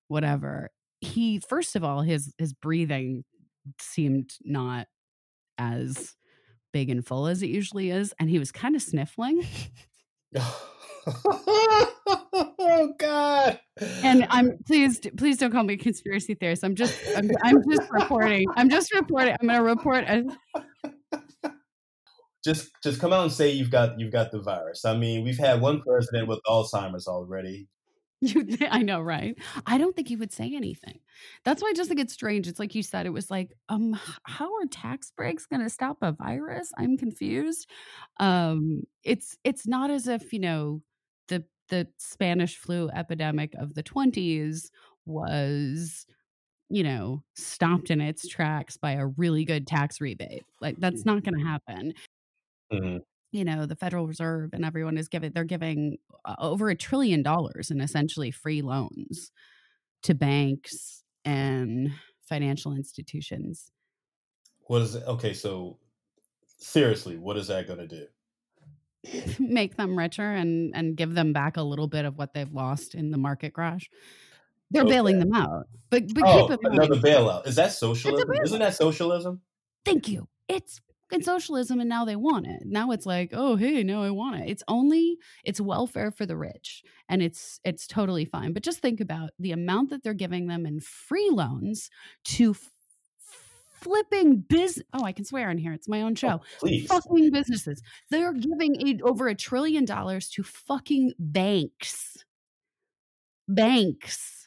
whatever 0.07 0.69
he 1.01 1.39
first 1.39 1.75
of 1.75 1.83
all 1.83 2.01
his 2.01 2.33
his 2.37 2.53
breathing 2.53 3.23
seemed 3.79 4.31
not 4.43 4.87
as 5.57 6.15
big 6.71 6.89
and 6.89 7.05
full 7.05 7.27
as 7.27 7.41
it 7.41 7.49
usually 7.49 7.89
is 7.89 8.13
and 8.19 8.29
he 8.29 8.39
was 8.39 8.51
kind 8.51 8.75
of 8.75 8.81
sniffling 8.81 9.45
oh 12.33 12.93
god. 12.97 13.59
And 14.03 14.25
i'm 14.29 14.57
please 14.65 14.99
please 15.17 15.37
don't 15.37 15.51
call 15.51 15.63
me 15.63 15.75
a 15.75 15.77
conspiracy 15.77 16.33
theorist. 16.35 16.63
I'm 16.63 16.75
just 16.75 16.99
i'm, 17.15 17.29
I'm 17.43 17.61
just 17.69 17.89
reporting. 17.91 18.47
I'm 18.55 18.69
just 18.69 18.93
reporting. 18.93 19.35
I'm 19.39 19.47
going 19.47 19.59
to 19.59 19.63
report 19.63 20.05
just 22.43 22.69
just 22.83 23.01
come 23.01 23.11
out 23.11 23.23
and 23.23 23.31
say 23.31 23.51
you've 23.51 23.71
got 23.71 23.99
you've 23.99 24.11
got 24.11 24.31
the 24.31 24.41
virus. 24.41 24.85
I 24.85 24.95
mean 24.97 25.23
we've 25.23 25.37
had 25.37 25.61
one 25.61 25.81
president 25.81 26.27
with 26.27 26.39
alzheimer's 26.47 27.07
already 27.07 27.67
You, 28.21 28.47
I 28.71 28.81
know, 28.81 29.01
right? 29.01 29.37
I 29.65 29.77
don't 29.77 29.95
think 29.95 30.07
he 30.07 30.15
would 30.15 30.31
say 30.31 30.55
anything. 30.55 30.99
That's 31.43 31.61
why 31.61 31.69
I 31.69 31.73
just 31.73 31.89
think 31.89 31.99
it's 31.99 32.13
strange. 32.13 32.47
It's 32.47 32.59
like 32.59 32.73
you 32.73 32.81
said. 32.81 33.05
It 33.05 33.11
was 33.11 33.29
like, 33.29 33.51
um, 33.69 33.99
how 34.23 34.45
are 34.55 34.65
tax 34.65 35.11
breaks 35.11 35.45
going 35.45 35.61
to 35.61 35.69
stop 35.69 35.97
a 36.01 36.13
virus? 36.13 36.71
I'm 36.77 36.97
confused. 36.97 37.69
Um, 38.19 38.83
it's 39.03 39.37
it's 39.43 39.67
not 39.67 39.91
as 39.91 40.07
if 40.07 40.31
you 40.33 40.39
know 40.39 40.81
the 41.27 41.43
the 41.69 41.87
Spanish 41.97 42.57
flu 42.57 42.89
epidemic 42.89 43.53
of 43.55 43.73
the 43.73 43.83
20s 43.83 44.69
was 45.05 46.05
you 46.69 46.83
know 46.83 47.21
stopped 47.35 47.91
in 47.91 48.01
its 48.01 48.27
tracks 48.27 48.77
by 48.77 48.93
a 48.93 49.07
really 49.07 49.45
good 49.45 49.67
tax 49.67 49.99
rebate. 49.99 50.45
Like 50.61 50.77
that's 50.79 51.05
not 51.05 51.23
going 51.23 51.37
to 51.37 51.45
happen. 51.45 51.93
Mm-hmm 52.71 52.97
you 53.35 53.43
know 53.45 53.65
the 53.65 53.75
federal 53.75 54.07
reserve 54.07 54.51
and 54.53 54.65
everyone 54.65 54.97
is 54.97 55.09
giving 55.09 55.31
they're 55.33 55.43
giving 55.43 55.97
uh, 56.23 56.35
over 56.39 56.69
a 56.69 56.75
trillion 56.75 57.21
dollars 57.21 57.71
in 57.71 57.81
essentially 57.81 58.31
free 58.31 58.61
loans 58.61 59.31
to 60.03 60.13
banks 60.13 61.03
and 61.25 61.91
financial 62.27 62.73
institutions 62.73 63.71
What 64.67 64.81
is? 64.81 64.95
Okay, 64.95 65.33
so 65.33 65.77
seriously, 66.59 67.17
what 67.17 67.37
is 67.37 67.47
that 67.47 67.67
going 67.67 67.79
to 67.79 67.87
do? 67.87 68.07
Make 69.39 69.77
them 69.77 69.97
richer 69.97 70.31
and 70.33 70.75
and 70.75 70.95
give 70.97 71.13
them 71.13 71.33
back 71.33 71.57
a 71.57 71.61
little 71.61 71.87
bit 71.87 72.05
of 72.05 72.17
what 72.17 72.33
they've 72.33 72.51
lost 72.51 72.95
in 72.95 73.11
the 73.11 73.17
market 73.17 73.53
crash. 73.53 73.89
They're 74.71 74.83
okay. 74.83 74.93
bailing 74.93 75.19
them 75.19 75.33
out, 75.33 75.67
but 75.91 76.03
but 76.13 76.23
oh, 76.25 76.47
keep 76.47 76.59
another 76.63 76.95
bailout. 76.95 77.47
Is 77.47 77.55
that 77.55 77.71
socialism? 77.71 78.31
Isn't 78.43 78.59
that 78.59 78.75
socialism? 78.75 79.41
Thank 79.85 80.07
you. 80.07 80.27
It's 80.47 80.81
in 81.11 81.21
socialism 81.21 81.79
and 81.79 81.89
now 81.89 82.05
they 82.05 82.15
want 82.15 82.47
it. 82.47 82.63
Now 82.65 82.91
it's 82.91 83.05
like 83.05 83.31
oh 83.33 83.55
hey 83.55 83.83
now 83.83 84.03
i 84.03 84.09
want 84.09 84.41
it. 84.41 84.49
It's 84.49 84.63
only 84.67 85.17
it's 85.43 85.61
welfare 85.61 86.11
for 86.11 86.25
the 86.25 86.37
rich 86.37 86.83
and 87.09 87.21
it's 87.21 87.59
it's 87.63 87.87
totally 87.87 88.25
fine. 88.25 88.53
But 88.53 88.63
just 88.63 88.79
think 88.79 88.99
about 88.99 89.31
the 89.39 89.51
amount 89.51 89.89
that 89.91 90.03
they're 90.03 90.13
giving 90.13 90.47
them 90.47 90.65
in 90.65 90.79
free 90.79 91.29
loans 91.31 91.89
to 92.25 92.55
flipping 93.81 94.37
biz 94.37 94.81
oh 94.93 95.03
i 95.03 95.11
can 95.11 95.23
swear 95.23 95.47
on 95.47 95.59
here 95.59 95.71
it's 95.71 95.87
my 95.87 96.01
own 96.01 96.13
oh, 96.13 96.15
show. 96.15 96.41
oh, 96.63 96.79
fucking 96.87 97.31
businesses. 97.31 97.81
They're 98.09 98.33
giving 98.33 98.75
a, 98.87 99.03
over 99.03 99.27
a 99.27 99.35
trillion 99.35 99.85
dollars 99.85 100.29
to 100.29 100.43
fucking 100.43 101.13
banks. 101.19 102.17
Banks 103.47 104.44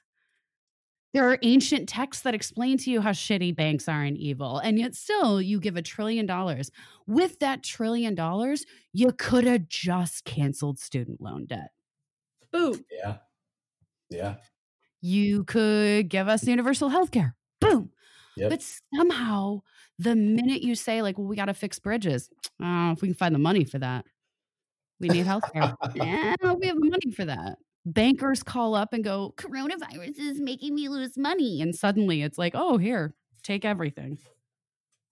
there 1.15 1.29
are 1.29 1.39
ancient 1.43 1.89
texts 1.89 2.23
that 2.23 2.35
explain 2.35 2.79
to 2.79 2.91
you 2.91 3.01
how 3.01 3.11
shitty 3.11 3.57
banks 3.57 3.89
are 3.89 4.03
and 4.03 4.17
evil 4.19 4.59
and 4.59 4.79
yet 4.79 4.95
still 4.95 5.41
you 5.41 5.59
give 5.59 5.77
a 5.77 5.83
trillion 5.83 6.27
dollars. 6.27 6.71
With 7.07 7.39
that 7.41 7.63
trillion 7.63 8.15
dollars 8.15 8.67
you 8.93 9.13
could 9.13 9.45
have 9.45 9.69
just 9.69 10.25
canceled 10.25 10.79
student 10.79 11.21
loan 11.21 11.47
debt. 11.47 11.71
Boom. 12.53 12.85
Yeah. 12.91 13.17
Yeah. 14.11 14.37
You 15.01 15.45
could 15.45 16.09
give 16.09 16.29
us 16.29 16.47
universal 16.47 16.89
health 16.89 17.11
care 17.11 17.35
boom. 17.61 17.91
Yep. 18.37 18.51
But 18.51 18.65
somehow, 18.95 19.63
the 19.99 20.15
minute 20.15 20.63
you 20.63 20.75
say, 20.75 21.03
like, 21.03 21.19
well, 21.19 21.27
we 21.27 21.37
got 21.37 21.47
to 21.47 21.55
fix 21.55 21.79
bridges, 21.79 22.31
oh, 22.63 22.93
if 22.93 23.03
we 23.03 23.09
can 23.09 23.15
find 23.15 23.35
the 23.35 23.41
money 23.41 23.65
for 23.65 23.79
that, 23.79 24.05
we 25.01 25.09
need 25.09 25.27
healthcare. 25.27 25.75
yeah, 25.95 26.35
we 26.41 26.67
have 26.67 26.77
the 26.77 26.91
money 26.91 27.11
for 27.15 27.25
that. 27.25 27.59
Bankers 27.93 28.43
call 28.43 28.75
up 28.75 28.93
and 28.93 29.03
go, 29.03 29.35
coronavirus 29.37 30.19
is 30.19 30.41
making 30.41 30.75
me 30.75 30.89
lose 30.89 31.17
money. 31.17 31.63
And 31.63 31.75
suddenly 31.75 32.23
it's 32.23 32.37
like, 32.37 32.53
oh, 32.55 32.77
here, 32.77 33.15
take 33.43 33.65
everything. 33.65 34.19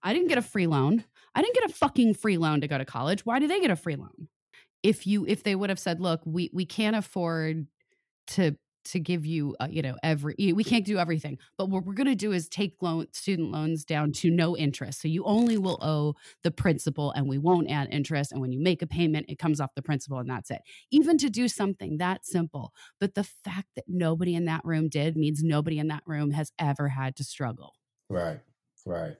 I 0.03 0.13
didn't 0.13 0.29
get 0.29 0.39
a 0.39 0.43
free 0.43 0.67
loan. 0.67 1.05
I 1.35 1.43
didn't 1.43 1.55
get 1.55 1.71
a 1.71 1.75
fucking 1.75 2.15
free 2.15 2.37
loan 2.37 2.61
to 2.61 2.69
go 2.69 2.77
to 2.77 2.85
college. 2.85 3.25
Why 3.25 3.39
do 3.39 3.49
they 3.49 3.61
get 3.61 3.71
a 3.71 3.77
free 3.77 3.97
loan? 3.97 4.29
If 4.83 5.07
you 5.07 5.25
if 5.27 5.43
they 5.43 5.55
would 5.55 5.71
have 5.71 5.79
said, 5.79 6.01
look, 6.01 6.21
we 6.25 6.51
we 6.53 6.67
can't 6.67 6.97
afford 6.97 7.67
to 8.29 8.57
to 8.91 9.01
give 9.01 9.27
you, 9.27 9.57
uh, 9.61 9.69
you 9.71 9.83
know, 9.83 9.97
every, 10.03 10.35
we 10.39 10.65
can't 10.65 10.85
do 10.85 10.99
everything, 10.99 11.39
but 11.59 11.69
what 11.69 11.85
we're 11.85 11.95
going 11.95 12.07
to 12.07 12.15
do 12.15 12.33
is 12.33 12.49
take 12.49 12.75
loan, 12.81 13.07
student 13.13 13.51
loans 13.51 13.85
down 13.85 14.13
to 14.13 14.31
no 14.31 14.57
interest. 14.57 15.01
So 15.03 15.09
you 15.09 15.25
only 15.25 15.59
will 15.59 15.79
owe 15.83 16.15
the 16.43 16.51
principal 16.51 17.13
and 17.13 17.29
we 17.29 17.39
won't 17.39 17.71
add 17.71 17.89
interest. 17.91 18.33
And 18.33 18.41
when 18.41 18.53
you 18.53 18.61
make 18.61 18.83
a 18.83 18.87
payment, 18.87 19.27
it 19.29 19.39
comes 19.39 19.61
off 19.61 19.75
the 19.75 19.83
principal 19.83 20.19
and 20.19 20.31
that's 20.31 20.51
it. 20.51 20.63
Even 20.91 21.19
to 21.19 21.31
do 21.31 21.49
something 21.49 21.99
that 21.99 22.25
simple. 22.25 22.73
But 23.01 23.15
the 23.15 23.25
fact 23.25 23.69
that 23.77 23.85
nobody 23.89 24.35
in 24.35 24.45
that 24.47 24.65
room 24.65 24.89
did 24.89 25.17
means 25.17 25.43
nobody 25.43 25.79
in 25.79 25.89
that 25.89 26.03
room 26.07 26.31
has 26.33 26.53
ever 26.59 26.89
had 26.89 27.17
to 27.17 27.25
struggle. 27.25 27.75
Right. 28.09 28.41
Right. 28.85 29.17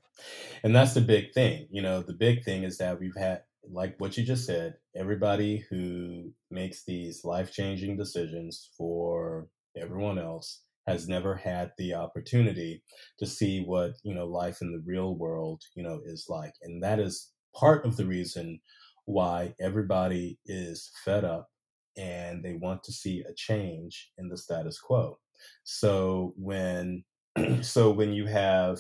And 0.63 0.75
that's 0.75 0.95
the 0.95 1.01
big 1.01 1.33
thing. 1.33 1.67
You 1.71 1.83
know, 1.83 2.01
the 2.01 2.13
big 2.13 2.45
thing 2.45 2.63
is 2.63 2.79
that 2.79 3.01
we've 3.01 3.17
had 3.17 3.43
like 3.71 3.97
what 3.99 4.17
you 4.17 4.25
just 4.25 4.47
said, 4.47 4.77
everybody 4.95 5.65
who 5.71 6.33
makes 6.51 6.85
these 6.85 7.25
life 7.25 7.53
changing 7.53 7.97
decisions 7.97 8.71
for 8.77 9.49
everyone 9.77 10.19
else 10.19 10.63
has 10.87 11.09
never 11.09 11.35
had 11.35 11.73
the 11.79 11.95
opportunity 11.95 12.83
to 13.19 13.27
see 13.27 13.61
what 13.61 13.93
you 14.05 14.15
know 14.15 14.27
life 14.27 14.59
in 14.63 14.73
the 14.73 14.83
real 14.85 15.17
world 15.17 15.63
you 15.75 15.83
know 15.83 16.01
is 16.05 16.27
like. 16.29 16.53
And 16.63 16.83
that 16.83 16.99
is 17.01 17.33
part 17.55 17.85
of 17.85 17.97
the 17.97 18.07
reason 18.07 18.61
why 19.07 19.55
everybody 19.61 20.39
is 20.47 20.91
fed 21.05 21.25
up 21.25 21.49
and 21.97 22.45
they 22.45 22.55
want 22.55 22.83
to 22.85 22.93
see 22.93 23.23
a 23.23 23.35
change 23.35 24.11
in 24.19 24.29
the 24.29 24.37
status 24.37 24.79
quo. 24.79 25.19
So 25.65 26.35
when 26.37 27.05
so 27.63 27.91
when 27.91 28.13
you 28.13 28.27
have 28.27 28.79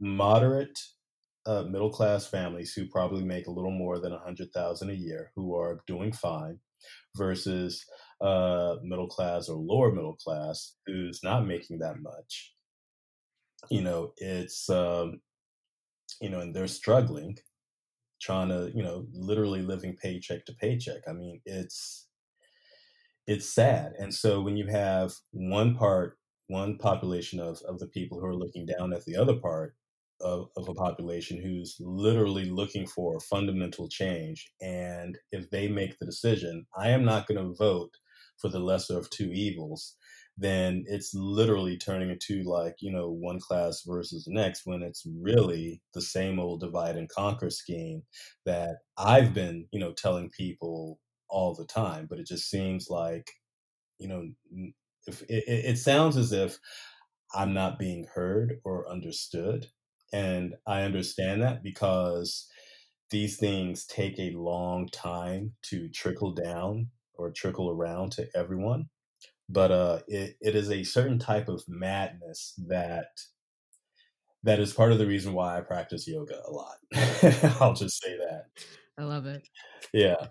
moderate 0.00 0.78
uh, 1.46 1.62
middle 1.62 1.90
class 1.90 2.26
families 2.26 2.72
who 2.72 2.86
probably 2.86 3.24
make 3.24 3.46
a 3.46 3.52
little 3.52 3.70
more 3.70 3.98
than 3.98 4.12
a 4.12 4.18
hundred 4.18 4.52
thousand 4.52 4.90
a 4.90 4.94
year 4.94 5.30
who 5.36 5.54
are 5.56 5.80
doing 5.86 6.12
fine 6.12 6.58
versus 7.16 7.84
uh, 8.20 8.76
middle 8.82 9.08
class 9.08 9.48
or 9.48 9.56
lower 9.56 9.92
middle 9.92 10.16
class 10.16 10.74
who's 10.86 11.20
not 11.22 11.46
making 11.46 11.78
that 11.78 12.00
much. 12.00 12.54
You 13.70 13.82
know, 13.82 14.12
it's, 14.16 14.68
um, 14.70 15.20
you 16.20 16.30
know, 16.30 16.40
and 16.40 16.54
they're 16.54 16.68
struggling, 16.68 17.36
trying 18.20 18.48
to, 18.48 18.70
you 18.74 18.82
know, 18.82 19.06
literally 19.12 19.62
living 19.62 19.96
paycheck 20.00 20.44
to 20.46 20.54
paycheck. 20.54 21.02
I 21.08 21.12
mean, 21.12 21.40
it's, 21.44 22.06
it's 23.26 23.52
sad. 23.52 23.92
And 23.98 24.14
so 24.14 24.40
when 24.40 24.56
you 24.56 24.66
have 24.68 25.12
one 25.32 25.74
part, 25.74 26.16
one 26.48 26.78
population 26.78 27.40
of, 27.40 27.60
of 27.68 27.78
the 27.80 27.88
people 27.88 28.20
who 28.20 28.26
are 28.26 28.36
looking 28.36 28.66
down 28.66 28.92
at 28.92 29.04
the 29.04 29.16
other 29.16 29.34
part 29.34 29.74
of, 30.20 30.46
of 30.56 30.68
a 30.68 30.74
population 30.74 31.42
who's 31.42 31.76
literally 31.80 32.44
looking 32.44 32.86
for 32.86 33.20
fundamental 33.20 33.88
change. 33.88 34.50
And 34.62 35.18
if 35.32 35.50
they 35.50 35.68
make 35.68 35.98
the 35.98 36.06
decision, 36.06 36.66
I 36.76 36.90
am 36.90 37.04
not 37.04 37.26
going 37.26 37.44
to 37.44 37.54
vote 37.58 37.90
for 38.38 38.48
the 38.48 38.58
lesser 38.58 38.98
of 38.98 39.10
two 39.10 39.32
evils, 39.32 39.96
then 40.38 40.84
it's 40.86 41.14
literally 41.14 41.78
turning 41.78 42.10
into 42.10 42.42
like, 42.42 42.76
you 42.80 42.92
know, 42.92 43.10
one 43.10 43.40
class 43.40 43.82
versus 43.86 44.24
the 44.24 44.34
next 44.34 44.62
when 44.66 44.82
it's 44.82 45.06
really 45.20 45.80
the 45.94 46.02
same 46.02 46.38
old 46.38 46.60
divide 46.60 46.96
and 46.96 47.08
conquer 47.08 47.50
scheme 47.50 48.02
that 48.44 48.76
I've 48.98 49.32
been, 49.32 49.66
you 49.72 49.80
know, 49.80 49.92
telling 49.92 50.30
people 50.30 51.00
all 51.28 51.54
the 51.54 51.64
time. 51.64 52.06
But 52.08 52.18
it 52.18 52.26
just 52.26 52.50
seems 52.50 52.88
like, 52.90 53.30
you 53.98 54.08
know, 54.08 54.28
if 55.06 55.22
it, 55.22 55.44
it 55.48 55.78
sounds 55.78 56.16
as 56.16 56.32
if 56.32 56.58
I'm 57.34 57.54
not 57.54 57.78
being 57.78 58.06
heard 58.14 58.60
or 58.64 58.90
understood. 58.90 59.66
And 60.12 60.54
I 60.66 60.82
understand 60.82 61.42
that 61.42 61.62
because 61.62 62.46
these 63.10 63.36
things 63.38 63.86
take 63.86 64.18
a 64.18 64.36
long 64.36 64.88
time 64.88 65.52
to 65.70 65.88
trickle 65.88 66.32
down 66.32 66.88
or 67.18 67.30
trickle 67.30 67.70
around 67.70 68.12
to 68.12 68.26
everyone. 68.34 68.88
But 69.48 69.70
uh, 69.70 69.98
it, 70.08 70.36
it 70.40 70.56
is 70.56 70.70
a 70.70 70.82
certain 70.82 71.18
type 71.18 71.48
of 71.48 71.62
madness 71.68 72.54
that 72.66 73.08
that 74.42 74.60
is 74.60 74.72
part 74.72 74.92
of 74.92 74.98
the 74.98 75.06
reason 75.06 75.32
why 75.32 75.58
I 75.58 75.60
practice 75.60 76.06
yoga 76.06 76.40
a 76.46 76.50
lot. 76.50 76.76
I'll 77.60 77.74
just 77.74 78.02
say 78.02 78.16
that. 78.16 78.46
I 78.98 79.02
love 79.02 79.26
it. 79.26 79.48
Yeah. 79.92 80.28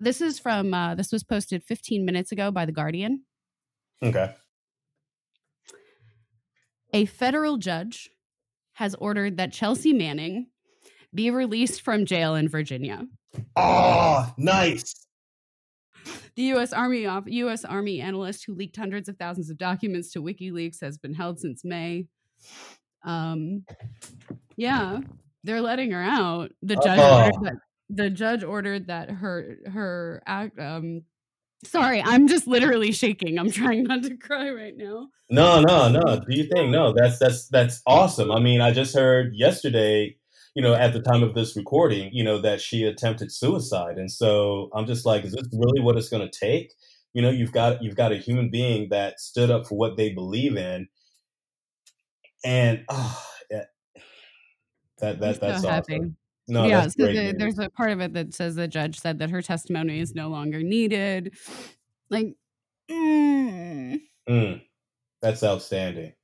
This 0.00 0.20
is 0.20 0.38
from 0.38 0.72
uh, 0.72 0.94
this 0.94 1.12
was 1.12 1.24
posted 1.24 1.64
15 1.64 2.04
minutes 2.04 2.30
ago 2.32 2.50
by 2.50 2.64
the 2.64 2.72
Guardian. 2.72 3.24
Okay. 4.02 4.34
A 6.92 7.04
federal 7.06 7.58
judge 7.58 8.10
has 8.74 8.94
ordered 8.94 9.36
that 9.36 9.52
Chelsea 9.52 9.92
Manning 9.92 10.46
be 11.14 11.30
released 11.30 11.82
from 11.82 12.06
jail 12.06 12.34
in 12.34 12.48
Virginia. 12.48 13.06
Oh, 13.56 14.32
nice. 14.38 14.94
The 16.38 16.44
U.S. 16.44 16.72
Army 16.72 17.04
U.S. 17.26 17.64
Army 17.64 18.00
analyst 18.00 18.44
who 18.44 18.54
leaked 18.54 18.76
hundreds 18.76 19.08
of 19.08 19.16
thousands 19.16 19.50
of 19.50 19.58
documents 19.58 20.12
to 20.12 20.22
WikiLeaks 20.22 20.80
has 20.82 20.96
been 20.96 21.12
held 21.12 21.40
since 21.40 21.64
May. 21.64 22.06
Um, 23.04 23.64
yeah, 24.54 25.00
they're 25.42 25.60
letting 25.60 25.90
her 25.90 26.00
out. 26.00 26.52
The 26.62 26.76
judge 26.76 27.00
uh-huh. 27.00 27.24
ordered 27.24 27.44
that. 27.44 27.54
The 27.90 28.10
judge 28.10 28.44
ordered 28.44 28.86
that 28.86 29.10
her 29.10 29.56
her 29.66 30.22
act. 30.26 30.60
Um, 30.60 31.02
sorry, 31.64 32.00
I'm 32.00 32.28
just 32.28 32.46
literally 32.46 32.92
shaking. 32.92 33.36
I'm 33.36 33.50
trying 33.50 33.82
not 33.82 34.04
to 34.04 34.16
cry 34.16 34.48
right 34.50 34.76
now. 34.76 35.08
No, 35.28 35.60
no, 35.60 35.88
no. 35.88 36.20
Do 36.20 36.36
you 36.36 36.44
think 36.44 36.70
no? 36.70 36.94
That's 36.96 37.18
that's 37.18 37.48
that's 37.48 37.82
awesome. 37.84 38.30
I 38.30 38.38
mean, 38.38 38.60
I 38.60 38.70
just 38.70 38.94
heard 38.94 39.34
yesterday 39.34 40.17
you 40.58 40.62
know, 40.62 40.74
at 40.74 40.92
the 40.92 41.00
time 41.00 41.22
of 41.22 41.34
this 41.34 41.56
recording, 41.56 42.10
you 42.12 42.24
know, 42.24 42.40
that 42.40 42.60
she 42.60 42.82
attempted 42.82 43.30
suicide. 43.30 43.96
And 43.96 44.10
so 44.10 44.70
I'm 44.74 44.86
just 44.86 45.06
like, 45.06 45.24
is 45.24 45.30
this 45.30 45.46
really 45.52 45.80
what 45.80 45.96
it's 45.96 46.08
going 46.08 46.28
to 46.28 46.36
take? 46.36 46.72
You 47.12 47.22
know, 47.22 47.30
you've 47.30 47.52
got 47.52 47.80
you've 47.80 47.94
got 47.94 48.10
a 48.10 48.16
human 48.16 48.50
being 48.50 48.88
that 48.88 49.20
stood 49.20 49.52
up 49.52 49.68
for 49.68 49.78
what 49.78 49.96
they 49.96 50.12
believe 50.12 50.56
in, 50.56 50.88
and 52.44 52.84
oh, 52.88 53.24
yeah, 53.52 53.64
that 54.98 55.20
that 55.20 55.40
that's 55.40 55.62
so 55.62 55.68
awesome. 55.68 56.16
No, 56.48 56.66
yeah, 56.66 56.88
so 56.88 57.06
the, 57.06 57.36
there's 57.38 57.60
a 57.60 57.70
part 57.70 57.92
of 57.92 58.00
it 58.00 58.14
that 58.14 58.34
says 58.34 58.56
the 58.56 58.66
judge 58.66 58.98
said 58.98 59.20
that 59.20 59.30
her 59.30 59.42
testimony 59.42 60.00
is 60.00 60.16
no 60.16 60.28
longer 60.28 60.60
needed. 60.60 61.36
Like, 62.10 62.34
mm. 62.90 64.00
Mm, 64.28 64.62
that's 65.22 65.44
outstanding 65.44 66.14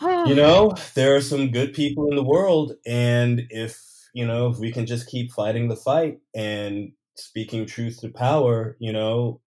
you 0.00 0.34
know, 0.34 0.74
there 0.94 1.16
are 1.16 1.20
some 1.20 1.50
good 1.50 1.74
people 1.74 2.08
in 2.08 2.16
the 2.16 2.24
world, 2.24 2.74
and 2.86 3.42
if 3.50 3.80
you 4.14 4.26
know, 4.26 4.48
if 4.48 4.58
we 4.58 4.72
can 4.72 4.86
just 4.86 5.08
keep 5.08 5.32
fighting 5.32 5.68
the 5.68 5.76
fight 5.76 6.18
and 6.34 6.92
speaking 7.16 7.66
truth 7.66 8.00
to 8.00 8.08
power, 8.08 8.76
you 8.80 8.92
know, 8.92 9.40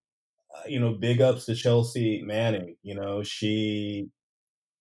uh, 0.56 0.64
you 0.68 0.80
know, 0.80 0.94
big 0.94 1.22
ups 1.22 1.46
to 1.46 1.56
Chelsea 1.56 2.22
Manning. 2.24 2.76
You 2.84 2.96
know, 2.96 3.24
she 3.24 4.10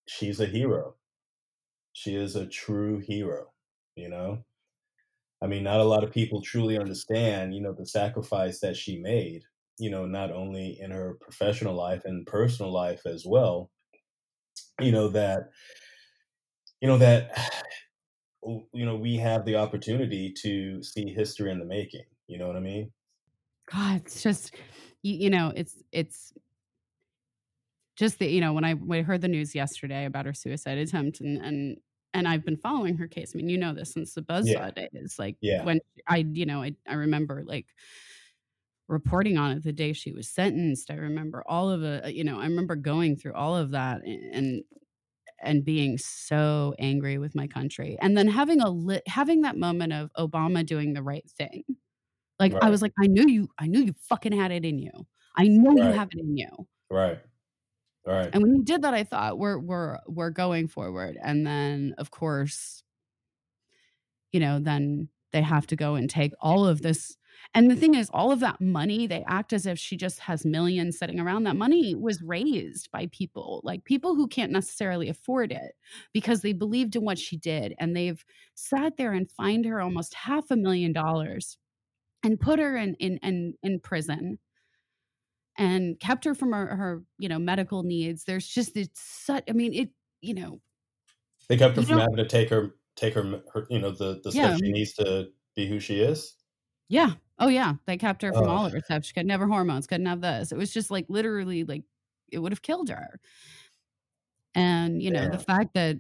she's 0.09 0.41
a 0.41 0.47
hero. 0.47 0.97
She 1.93 2.15
is 2.15 2.37
a 2.37 2.47
true 2.47 2.99
hero, 2.99 3.53
you 3.97 4.09
know? 4.09 4.45
I 5.43 5.47
mean, 5.47 5.65
not 5.65 5.81
a 5.81 5.85
lot 5.85 6.05
of 6.05 6.13
people 6.13 6.41
truly 6.41 6.79
understand, 6.79 7.55
you 7.55 7.61
know, 7.61 7.75
the 7.77 7.87
sacrifice 7.87 8.61
that 8.61 8.77
she 8.77 8.99
made, 9.01 9.43
you 9.79 9.91
know, 9.91 10.07
not 10.07 10.31
only 10.31 10.79
in 10.81 10.91
her 10.91 11.19
professional 11.21 11.75
life 11.75 12.05
and 12.05 12.27
personal 12.27 12.73
life 12.73 13.03
as 13.07 13.25
well, 13.27 13.71
you 14.81 14.93
know, 14.93 15.09
that, 15.09 15.51
you 16.81 16.89
know, 16.89 16.99
that, 16.99 17.53
you 18.45 18.87
know, 18.87 18.97
we 18.97 19.17
have 19.17 19.45
the 19.45 19.57
opportunity 19.57 20.33
to 20.43 20.83
see 20.83 21.13
history 21.13 21.51
in 21.51 21.59
the 21.59 21.65
making. 21.65 22.05
You 22.27 22.39
know 22.39 22.47
what 22.47 22.57
I 22.57 22.61
mean? 22.61 22.91
God, 23.71 24.03
it's 24.05 24.23
just, 24.23 24.55
you, 25.03 25.15
you 25.15 25.31
know, 25.31 25.53
it's, 25.55 25.77
it's, 25.93 26.33
just 27.95 28.19
the 28.19 28.27
you 28.27 28.41
know 28.41 28.55
when 28.55 28.65
I, 28.65 28.73
when 28.73 29.01
I 29.01 29.03
heard 29.03 29.21
the 29.21 29.29
news 29.29 29.55
yesterday 29.55 30.07
about 30.07 30.25
her 30.25 30.33
suicide 30.33 30.79
attempt 30.79 31.21
and 31.21 31.37
and 31.45 31.77
and 32.15 32.29
I've 32.29 32.45
been 32.45 32.57
following 32.57 32.97
her 32.99 33.07
case. 33.07 33.33
I 33.35 33.37
mean, 33.37 33.49
you 33.49 33.59
know 33.59 33.73
this 33.73 33.93
since 33.93 34.15
the 34.15 34.23
buzzsaw 34.23 34.47
yeah. 34.77 34.89
days. 34.93 35.17
Like 35.19 35.37
yeah. 35.41 35.65
when 35.65 35.81
I, 36.07 36.27
you 36.33 36.47
know, 36.47 36.63
I, 36.63 36.75
I 36.87 36.95
remember 36.95 37.43
like 37.47 37.67
reporting 38.93 39.39
on 39.39 39.51
it 39.53 39.65
the 39.65 39.73
day 39.73 39.93
she 39.93 40.13
was 40.13 40.29
sentenced. 40.29 40.91
I 40.91 40.95
remember 40.95 41.43
all 41.47 41.71
of 41.71 41.83
it. 41.83 42.05
Uh, 42.05 42.09
you 42.09 42.23
know, 42.23 42.39
I 42.39 42.45
remember 42.45 42.77
going 42.77 43.17
through 43.17 43.33
all 43.35 43.57
of 43.57 43.71
that 43.71 44.03
and 44.05 44.63
and 45.45 45.65
being 45.65 45.99
so 45.99 46.73
angry 46.79 47.19
with 47.19 47.35
my 47.35 47.49
country, 47.49 47.99
and 48.01 48.17
then 48.17 48.29
having 48.29 48.61
a 48.61 48.69
lit, 48.69 49.03
having 49.09 49.43
that 49.43 49.57
moment 49.57 49.93
of 49.93 50.13
Obama 50.17 50.65
doing 50.65 50.93
the 50.93 51.03
right 51.03 51.29
thing. 51.31 51.65
Like 52.39 52.53
right. 52.53 52.63
I 52.63 52.71
was 52.71 52.83
like, 52.83 52.93
I 53.03 53.07
knew 53.07 53.27
you, 53.29 53.49
I 53.59 53.67
knew 53.67 53.81
you 53.81 53.95
fucking 54.09 54.33
had 54.33 54.53
it 54.53 54.65
in 54.65 54.79
you. 54.79 54.93
I 55.37 55.49
know 55.49 55.71
right. 55.75 55.85
you 55.85 55.93
have 55.93 56.09
it 56.13 56.21
in 56.21 56.37
you. 56.37 56.49
Right. 56.91 57.19
Right. 58.07 58.31
And 58.33 58.43
when 58.43 58.55
he 58.55 58.63
did 58.63 58.83
that, 58.83 58.95
I 58.95 59.05
thought 59.05 59.39
we're 59.39 59.59
we're 59.59 59.99
we're 60.07 60.31
going 60.31 60.69
forward. 60.69 61.17
And 61.23 61.47
then 61.47 61.95
of 61.99 62.11
course, 62.11 62.83
you 64.33 64.41
know, 64.41 64.59
then 64.59 65.09
they 65.33 65.43
have 65.43 65.67
to 65.69 65.77
go 65.77 65.95
and 65.95 66.11
take 66.11 66.33
all 66.41 66.67
of 66.67 66.83
this. 66.83 67.17
And 67.55 67.71
the 67.71 67.77
thing 67.77 67.95
is, 67.95 68.09
all 68.15 68.33
of 68.33 68.41
that 68.41 68.63
money, 68.63 69.07
they 69.07 69.25
act 69.27 69.53
as 69.53 69.67
if 69.67 69.79
she 69.79 69.97
just 69.97 70.21
has 70.21 70.47
millions 70.47 70.99
sitting 70.99 71.21
around. 71.21 71.45
That 71.45 71.57
money 71.57 71.95
was 71.95 72.23
raised 72.23 72.91
by 72.91 73.09
people, 73.13 73.61
like 73.63 73.85
people 73.85 74.15
who 74.15 74.27
can't 74.27 74.53
necessarily 74.53 75.11
afford 75.11 75.53
it 75.53 75.73
because 76.15 76.41
they 76.41 76.55
believed 76.55 76.97
in 76.97 77.05
what 77.05 77.19
she 77.19 77.37
did. 77.37 77.75
And 77.79 77.95
they've 77.95 78.25
sat 78.55 78.97
there 78.97 79.13
and 79.13 79.31
fined 79.31 79.67
her 79.67 79.83
almost 79.83 80.15
half 80.15 80.51
a 80.51 80.57
million 80.57 80.95
dollars 80.95 81.59
and 82.23 82.41
put 82.41 82.59
her 82.59 82.77
in 82.77 82.95
in 82.95 83.19
in, 83.23 83.55
in 83.63 83.81
prison 83.81 84.39
and 85.59 85.99
kept 86.01 86.25
her 86.25 86.35
from 86.35 86.53
her, 86.53 86.67
her 86.75 87.03
you 87.19 87.29
know 87.29 87.39
medical 87.39 87.83
needs 87.83 88.25
there's 88.25 88.47
just 88.47 88.77
it's 88.77 89.01
such 89.01 89.45
i 89.49 89.53
mean 89.53 89.73
it 89.75 89.91
you 90.21 90.35
know 90.35 90.61
they 91.49 91.57
kept 91.57 91.77
her 91.77 91.83
from 91.83 91.99
having 91.99 92.17
to 92.17 92.27
take 92.27 92.49
her 92.49 92.75
take 92.97 93.15
her, 93.15 93.43
her 93.53 93.67
you 93.71 93.79
know 93.79 93.91
the 93.91 94.21
the 94.25 94.31
yeah. 94.31 94.49
stuff 94.49 94.61
she 94.61 94.73
needs 94.73 94.93
to 94.95 95.29
be 95.55 95.67
who 95.67 95.79
she 95.79 96.01
is 96.01 96.37
yeah 96.89 97.13
oh 97.43 97.49
yeah 97.49 97.75
they 97.87 97.97
kept 97.97 98.23
her 98.23 98.33
from 98.33 98.49
all 98.49 98.67
of 98.67 98.73
her 98.73 98.81
stuff 98.81 99.05
she 99.05 99.13
couldn't 99.13 99.31
have 99.31 99.41
her 99.41 99.47
hormones 99.47 99.87
couldn't 99.87 100.07
have 100.07 100.21
this 100.21 100.53
it 100.53 100.59
was 100.59 100.73
just 100.73 100.91
like 100.91 101.07
literally 101.09 101.65
like 101.65 101.83
it 102.31 102.39
would 102.39 102.53
have 102.53 102.63
killed 102.63 102.89
her 102.89 103.21
and 104.55 105.03
you 105.03 105.11
know 105.11 105.23
yeah. 105.23 105.29
the 105.29 105.39
fact 105.39 105.75
that 105.75 105.99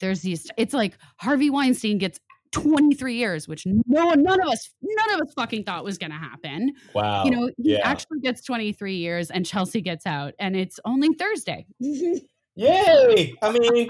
there's 0.00 0.22
these 0.22 0.50
it's 0.56 0.74
like 0.74 0.98
harvey 1.18 1.50
weinstein 1.50 1.98
gets 1.98 2.18
23 2.54 3.16
years, 3.16 3.48
which 3.48 3.66
no 3.66 4.06
one, 4.06 4.22
none 4.22 4.40
of 4.40 4.46
us, 4.46 4.70
none 4.80 5.14
of 5.14 5.20
us 5.22 5.34
fucking 5.34 5.64
thought 5.64 5.82
was 5.82 5.98
gonna 5.98 6.18
happen. 6.18 6.72
Wow. 6.94 7.24
You 7.24 7.32
know, 7.32 7.50
he 7.56 7.72
yeah. 7.72 7.80
actually 7.82 8.20
gets 8.20 8.42
23 8.42 8.94
years 8.94 9.30
and 9.32 9.44
Chelsea 9.44 9.80
gets 9.80 10.06
out, 10.06 10.34
and 10.38 10.54
it's 10.54 10.78
only 10.84 11.12
Thursday. 11.14 11.66
Yay! 11.80 13.34
I 13.42 13.50
mean 13.50 13.88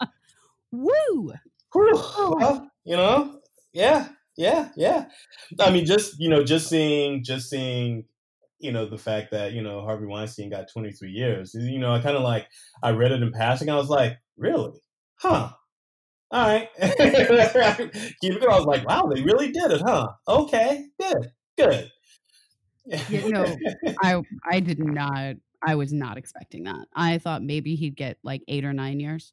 Woo! 0.70 1.32
Oh. 1.74 2.34
Well, 2.38 2.70
you 2.84 2.96
know, 2.96 3.40
yeah, 3.72 4.08
yeah, 4.36 4.68
yeah. 4.76 5.06
I 5.60 5.70
mean, 5.70 5.86
just 5.86 6.18
you 6.18 6.28
know, 6.28 6.44
just 6.44 6.68
seeing 6.68 7.24
just 7.24 7.48
seeing 7.48 8.04
you 8.58 8.72
know 8.72 8.86
the 8.86 8.98
fact 8.98 9.30
that 9.32 9.52
you 9.52 9.62
know 9.62 9.82
Harvey 9.82 10.06
Weinstein 10.06 10.50
got 10.50 10.70
23 10.72 11.10
years. 11.10 11.54
You 11.54 11.78
know, 11.78 11.92
I 11.92 12.00
kind 12.00 12.16
of 12.16 12.22
like 12.22 12.46
I 12.82 12.90
read 12.90 13.12
it 13.12 13.22
in 13.22 13.32
passing. 13.32 13.70
I 13.70 13.76
was 13.76 13.88
like, 13.88 14.18
really? 14.36 14.78
Huh? 15.16 15.50
All 16.30 16.46
right. 16.46 16.68
Keep 16.80 16.90
it 17.00 18.40
going. 18.40 18.52
I 18.52 18.56
was 18.56 18.66
like, 18.66 18.86
wow, 18.86 19.08
they 19.12 19.22
really 19.22 19.52
did 19.52 19.70
it, 19.70 19.80
huh? 19.80 20.08
Okay, 20.28 20.86
good, 21.00 21.30
good. 21.56 21.90
you 23.08 23.30
know, 23.30 23.56
I 24.02 24.22
I 24.50 24.60
did 24.60 24.78
not. 24.78 25.36
I 25.66 25.74
was 25.74 25.92
not 25.92 26.18
expecting 26.18 26.64
that. 26.64 26.86
I 26.94 27.18
thought 27.18 27.42
maybe 27.42 27.74
he'd 27.74 27.96
get 27.96 28.18
like 28.22 28.42
eight 28.48 28.64
or 28.64 28.72
nine 28.72 29.00
years 29.00 29.32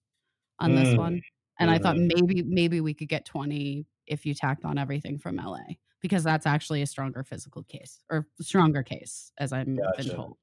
on 0.60 0.72
mm. 0.72 0.84
this 0.84 0.96
one, 0.96 1.22
and 1.60 1.70
mm. 1.70 1.74
I 1.74 1.78
thought 1.78 1.96
mm-hmm. 1.96 2.28
maybe 2.28 2.44
maybe 2.44 2.82
we 2.82 2.94
could 2.94 3.10
get 3.10 3.26
twenty 3.26 3.86
if 4.08 4.26
you 4.26 4.34
tacked 4.34 4.66
on 4.66 4.78
everything 4.78 5.18
from 5.18 5.38
LA 5.38 5.76
because 6.02 6.24
that's 6.24 6.46
actually 6.46 6.82
a 6.82 6.88
stronger 6.88 7.24
physical 7.24 7.64
case 7.64 8.04
or 8.10 8.28
stronger 8.42 8.84
case, 8.84 9.32
as 9.38 9.54
I'm 9.54 9.78
gotcha. 9.78 10.04
been 10.04 10.16
told. 10.16 10.38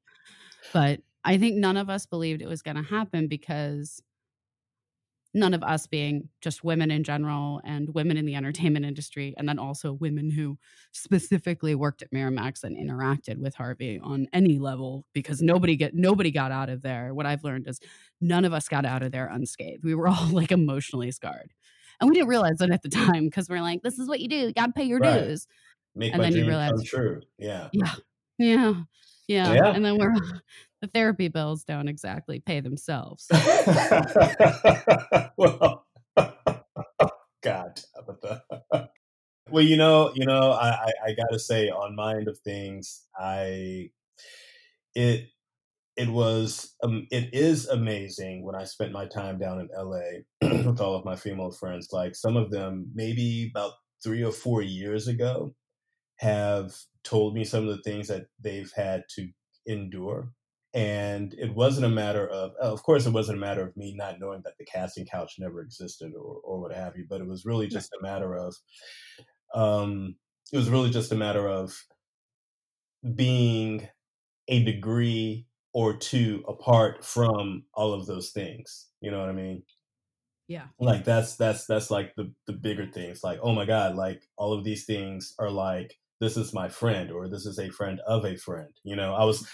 But 0.72 1.00
I 1.24 1.38
think 1.38 1.56
none 1.56 1.76
of 1.76 1.90
us 1.90 2.06
believed 2.06 2.42
it 2.42 2.48
was 2.48 2.62
going 2.62 2.76
to 2.76 2.82
happen 2.82 3.28
because 3.28 4.02
none 5.32 5.54
of 5.54 5.62
us 5.62 5.86
being 5.86 6.28
just 6.40 6.64
women 6.64 6.90
in 6.90 7.04
general 7.04 7.60
and 7.64 7.94
women 7.94 8.16
in 8.16 8.26
the 8.26 8.34
entertainment 8.34 8.84
industry 8.84 9.34
and 9.36 9.48
then 9.48 9.58
also 9.58 9.92
women 9.92 10.30
who 10.30 10.58
specifically 10.92 11.74
worked 11.74 12.02
at 12.02 12.10
Miramax 12.10 12.64
and 12.64 12.76
interacted 12.76 13.38
with 13.38 13.54
Harvey 13.54 14.00
on 14.02 14.26
any 14.32 14.58
level 14.58 15.06
because 15.12 15.40
nobody 15.40 15.76
get 15.76 15.94
nobody 15.94 16.30
got 16.30 16.50
out 16.50 16.68
of 16.68 16.82
there 16.82 17.14
what 17.14 17.26
I've 17.26 17.44
learned 17.44 17.68
is 17.68 17.80
none 18.20 18.44
of 18.44 18.52
us 18.52 18.68
got 18.68 18.84
out 18.84 19.02
of 19.02 19.12
there 19.12 19.28
unscathed 19.28 19.84
we 19.84 19.94
were 19.94 20.08
all 20.08 20.26
like 20.32 20.50
emotionally 20.50 21.12
scarred 21.12 21.52
and 22.00 22.08
we 22.08 22.14
didn't 22.14 22.28
realize 22.28 22.60
it 22.60 22.70
at 22.70 22.82
the 22.82 22.88
time 22.88 23.24
because 23.24 23.48
we're 23.48 23.60
like 23.60 23.82
this 23.82 23.98
is 23.98 24.08
what 24.08 24.20
you 24.20 24.28
do 24.28 24.36
you 24.36 24.52
got 24.52 24.66
to 24.66 24.72
pay 24.72 24.84
your 24.84 24.98
right. 24.98 25.24
dues 25.24 25.46
Make 25.94 26.12
and 26.12 26.22
then 26.22 26.34
you 26.34 26.46
realize 26.46 26.82
true 26.84 27.20
yeah 27.38 27.68
yeah 27.72 27.94
yeah 28.38 28.74
yeah. 29.30 29.52
yeah. 29.52 29.72
And 29.72 29.84
then 29.84 29.96
we're 29.96 30.12
the 30.82 30.88
therapy 30.88 31.28
bills 31.28 31.62
don't 31.62 31.88
exactly 31.88 32.40
pay 32.40 32.58
themselves. 32.60 33.28
well, 35.36 35.86
God, 37.42 37.80
well, 39.48 39.62
you 39.62 39.76
know, 39.76 40.10
you 40.14 40.26
know, 40.26 40.50
I, 40.50 40.68
I, 40.68 40.92
I 41.06 41.14
got 41.14 41.30
to 41.30 41.38
say, 41.38 41.68
on 41.68 41.94
my 41.94 42.16
end 42.16 42.26
of 42.26 42.38
things, 42.38 43.04
I 43.16 43.90
it 44.96 45.28
it 46.00 46.08
was 46.08 46.74
um, 46.82 47.06
it 47.10 47.34
is 47.34 47.66
amazing 47.68 48.42
when 48.44 48.54
I 48.54 48.64
spent 48.64 48.92
my 48.92 49.06
time 49.06 49.38
down 49.38 49.60
in 49.60 49.68
LA 49.76 50.22
with 50.66 50.80
all 50.80 50.94
of 50.96 51.04
my 51.04 51.16
female 51.16 51.50
friends. 51.50 51.88
Like 51.92 52.14
some 52.16 52.36
of 52.38 52.50
them, 52.50 52.90
maybe 52.94 53.50
about 53.54 53.72
three 54.02 54.24
or 54.24 54.32
four 54.32 54.62
years 54.62 55.08
ago, 55.08 55.54
have 56.16 56.72
told 57.04 57.34
me 57.34 57.44
some 57.44 57.68
of 57.68 57.76
the 57.76 57.82
things 57.82 58.08
that 58.08 58.26
they've 58.42 58.72
had 58.76 59.04
to 59.16 59.28
endure 59.66 60.32
and 60.74 61.34
it 61.38 61.54
wasn't 61.54 61.84
a 61.84 61.88
matter 61.88 62.28
of 62.28 62.52
of 62.60 62.82
course 62.82 63.06
it 63.06 63.12
wasn't 63.12 63.36
a 63.36 63.40
matter 63.40 63.62
of 63.66 63.76
me 63.76 63.94
not 63.96 64.20
knowing 64.20 64.40
that 64.44 64.54
the 64.58 64.64
casting 64.64 65.04
couch 65.06 65.34
never 65.38 65.60
existed 65.60 66.12
or 66.14 66.36
or 66.44 66.60
what 66.60 66.74
have 66.74 66.96
you 66.96 67.04
but 67.08 67.20
it 67.20 67.26
was 67.26 67.44
really 67.44 67.66
just 67.68 67.92
a 67.92 68.02
matter 68.02 68.34
of 68.36 68.54
um 69.54 70.14
it 70.52 70.56
was 70.56 70.70
really 70.70 70.90
just 70.90 71.12
a 71.12 71.16
matter 71.16 71.48
of 71.48 71.74
being 73.14 73.88
a 74.48 74.64
degree 74.64 75.46
or 75.72 75.96
two 75.96 76.42
apart 76.48 77.04
from 77.04 77.64
all 77.74 77.92
of 77.92 78.06
those 78.06 78.30
things 78.30 78.88
you 79.00 79.10
know 79.10 79.20
what 79.20 79.28
i 79.28 79.32
mean 79.32 79.62
yeah 80.48 80.64
like 80.78 81.04
that's 81.04 81.36
that's 81.36 81.66
that's 81.66 81.90
like 81.90 82.14
the 82.16 82.32
the 82.46 82.52
bigger 82.52 82.86
things 82.86 83.22
like 83.22 83.38
oh 83.42 83.52
my 83.52 83.64
god 83.64 83.94
like 83.94 84.22
all 84.36 84.52
of 84.52 84.64
these 84.64 84.84
things 84.84 85.34
are 85.38 85.50
like 85.50 85.98
this 86.20 86.36
is 86.36 86.52
my 86.52 86.68
friend 86.68 87.10
or 87.10 87.28
this 87.28 87.46
is 87.46 87.58
a 87.58 87.70
friend 87.70 88.00
of 88.06 88.24
a 88.24 88.36
friend 88.36 88.70
you 88.82 88.96
know 88.96 89.14
i 89.14 89.24
was 89.24 89.48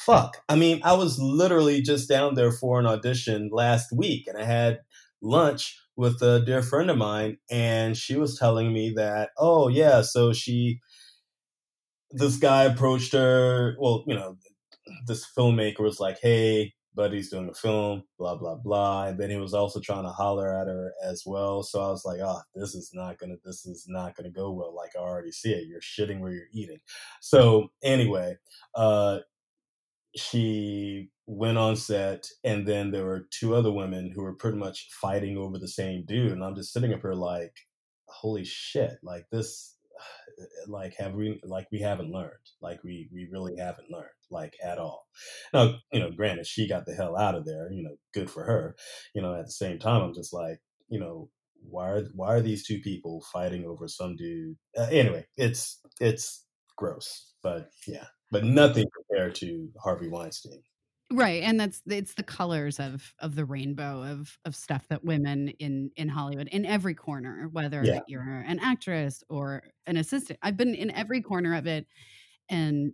fuck. 0.00 0.38
I 0.48 0.56
mean, 0.56 0.80
I 0.82 0.94
was 0.94 1.18
literally 1.18 1.82
just 1.82 2.08
down 2.08 2.34
there 2.34 2.52
for 2.52 2.80
an 2.80 2.86
audition 2.86 3.50
last 3.52 3.92
week 3.92 4.26
and 4.26 4.38
I 4.38 4.44
had 4.44 4.80
lunch 5.22 5.78
with 5.96 6.22
a 6.22 6.40
dear 6.40 6.62
friend 6.62 6.90
of 6.90 6.96
mine 6.96 7.36
and 7.50 7.96
she 7.96 8.16
was 8.16 8.38
telling 8.38 8.72
me 8.72 8.94
that, 8.96 9.30
oh, 9.36 9.68
yeah, 9.68 10.00
so 10.00 10.32
she, 10.32 10.80
this 12.12 12.36
guy 12.36 12.64
approached 12.64 13.12
her. 13.12 13.76
Well, 13.78 14.04
you 14.06 14.14
know, 14.14 14.36
this 15.06 15.26
filmmaker 15.36 15.80
was 15.80 16.00
like, 16.00 16.18
hey, 16.20 16.72
buddy's 16.94 17.30
doing 17.30 17.48
a 17.48 17.54
film, 17.54 18.02
blah, 18.18 18.34
blah, 18.34 18.56
blah. 18.56 19.06
And 19.06 19.18
then 19.18 19.30
he 19.30 19.36
was 19.36 19.54
also 19.54 19.80
trying 19.80 20.04
to 20.04 20.10
holler 20.10 20.52
at 20.52 20.66
her 20.66 20.92
as 21.02 21.22
well. 21.24 21.62
So 21.62 21.80
I 21.80 21.88
was 21.88 22.04
like, 22.04 22.20
oh, 22.20 22.40
this 22.54 22.74
is 22.74 22.90
not 22.92 23.18
to, 23.20 23.36
this 23.44 23.64
is 23.66 23.86
not 23.88 24.16
to 24.16 24.30
go 24.30 24.50
well. 24.50 24.74
Like 24.74 24.90
I 24.96 25.00
already 25.00 25.32
see 25.32 25.52
it. 25.52 25.68
You're 25.68 25.80
shitting 25.80 26.20
where 26.20 26.32
you're 26.32 26.48
eating. 26.52 26.80
So 27.20 27.68
anyway, 27.82 28.36
uh, 28.74 29.20
she 30.16 31.10
went 31.26 31.58
on 31.58 31.76
set 31.76 32.28
and 32.42 32.66
then 32.66 32.90
there 32.90 33.04
were 33.04 33.28
two 33.30 33.54
other 33.54 33.70
women 33.70 34.10
who 34.12 34.22
were 34.22 34.34
pretty 34.34 34.58
much 34.58 34.88
fighting 35.00 35.36
over 35.38 35.58
the 35.58 35.68
same 35.68 36.04
dude 36.04 36.32
and 36.32 36.42
i'm 36.42 36.56
just 36.56 36.72
sitting 36.72 36.92
up 36.92 37.00
here 37.02 37.12
like 37.12 37.56
holy 38.08 38.44
shit 38.44 38.98
like 39.04 39.24
this 39.30 39.76
like 40.66 40.94
have 40.98 41.14
we 41.14 41.40
like 41.44 41.66
we 41.72 41.80
haven't 41.80 42.10
learned. 42.10 42.32
Like 42.60 42.82
we 42.84 43.08
we 43.12 43.28
really 43.30 43.56
haven't 43.56 43.90
learned 43.90 44.08
like 44.30 44.54
at 44.62 44.78
all. 44.78 45.06
Now 45.52 45.74
you 45.92 46.00
know 46.00 46.10
granted 46.10 46.46
she 46.46 46.68
got 46.68 46.86
the 46.86 46.94
hell 46.94 47.16
out 47.16 47.34
of 47.34 47.44
there 47.44 47.70
you 47.72 47.82
know 47.82 47.96
good 48.14 48.30
for 48.30 48.44
her. 48.44 48.76
You 49.14 49.22
know 49.22 49.34
at 49.34 49.46
the 49.46 49.52
same 49.52 49.78
time 49.78 50.02
i'm 50.02 50.14
just 50.14 50.32
like 50.32 50.60
you 50.88 51.00
know 51.00 51.28
why 51.62 51.88
are 51.90 52.04
why 52.14 52.28
are 52.34 52.40
these 52.40 52.66
two 52.66 52.80
people 52.80 53.22
fighting 53.32 53.64
over 53.66 53.88
some 53.88 54.16
dude? 54.16 54.56
Uh, 54.78 54.88
anyway 54.90 55.26
it's 55.36 55.80
it's 56.00 56.44
gross 56.76 57.32
but 57.42 57.70
yeah. 57.86 58.06
But 58.32 58.44
nothing 58.44 58.86
compared 58.96 59.34
to 59.36 59.68
harvey 59.82 60.08
weinstein 60.08 60.62
right 61.12 61.42
and 61.42 61.58
that's 61.58 61.82
it's 61.86 62.14
the 62.14 62.22
colors 62.22 62.78
of 62.78 63.14
of 63.18 63.34
the 63.34 63.44
rainbow 63.44 64.02
of 64.02 64.38
of 64.44 64.54
stuff 64.54 64.86
that 64.88 65.04
women 65.04 65.48
in 65.58 65.90
in 65.96 66.08
hollywood 66.08 66.48
in 66.48 66.64
every 66.64 66.94
corner 66.94 67.48
whether 67.52 67.84
yeah. 67.84 68.00
you're 68.06 68.44
an 68.46 68.60
actress 68.60 69.24
or 69.28 69.62
an 69.86 69.96
assistant 69.96 70.38
i've 70.42 70.56
been 70.56 70.74
in 70.74 70.90
every 70.92 71.20
corner 71.20 71.54
of 71.56 71.66
it 71.66 71.86
and 72.48 72.92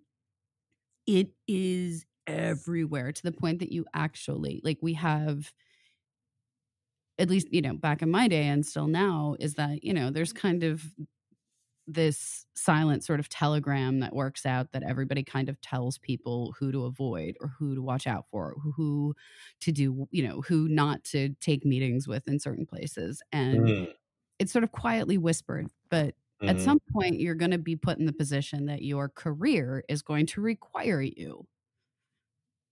it 1.07 1.29
is 1.47 2.07
everywhere 2.27 3.13
to 3.13 3.23
the 3.23 3.33
point 3.33 3.61
that 3.61 3.71
you 3.71 3.85
actually 3.95 4.61
like 4.65 4.79
we 4.81 4.95
have 4.95 5.53
at 7.19 7.29
least 7.31 7.49
you 7.53 7.63
know 7.63 7.75
back 7.75 8.03
in 8.03 8.11
my 8.11 8.29
day 8.29 8.47
and 8.47 8.65
still 8.65 8.87
now 8.89 9.37
is 9.39 9.55
that 9.55 9.85
you 9.85 9.93
know 9.93 10.11
there's 10.11 10.33
kind 10.33 10.65
of 10.65 10.83
this 11.87 12.47
silent 12.55 13.05
sort 13.05 13.21
of 13.21 13.29
telegram 13.29 14.01
that 14.01 14.15
works 14.15 14.45
out 14.45 14.73
that 14.73 14.83
everybody 14.83 15.23
kind 15.23 15.49
of 15.49 15.61
tells 15.61 15.99
people 15.99 16.55
who 16.59 16.73
to 16.73 16.85
avoid 16.85 17.37
or 17.41 17.53
who 17.59 17.75
to 17.77 17.83
watch 17.83 18.07
out 18.07 18.25
for 18.31 18.57
who 18.77 19.15
to 19.61 19.71
do 19.71 20.09
you 20.11 20.27
know 20.27 20.41
who 20.43 20.69
not 20.69 21.05
to 21.05 21.31
take 21.41 21.65
meetings 21.65 22.09
with 22.09 22.27
in 22.27 22.41
certain 22.41 22.67
places 22.67 23.23
and 23.33 23.61
mm-hmm. 23.61 23.91
it's 24.39 24.53
sort 24.53 24.65
of 24.65 24.73
quietly 24.73 25.17
whispered 25.17 25.69
but 25.89 26.09
mm-hmm. 26.43 26.49
at 26.49 26.61
some 26.61 26.81
point 26.93 27.21
you're 27.21 27.35
going 27.35 27.53
to 27.53 27.59
be 27.59 27.77
put 27.77 27.99
in 27.99 28.07
the 28.07 28.13
position 28.13 28.67
that 28.67 28.83
your 28.83 29.09
career 29.09 29.85
is 29.89 30.03
going 30.03 30.27
to 30.27 30.41
require 30.41 31.01
you 31.01 31.47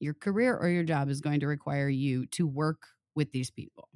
your 0.00 0.14
career 0.14 0.56
or 0.56 0.68
your 0.68 0.84
job 0.84 1.08
is 1.08 1.20
going 1.20 1.38
to 1.38 1.46
require 1.46 1.88
you 1.88 2.26
to 2.26 2.46
work 2.48 2.88
with 3.14 3.30
these 3.30 3.50
people 3.50 3.88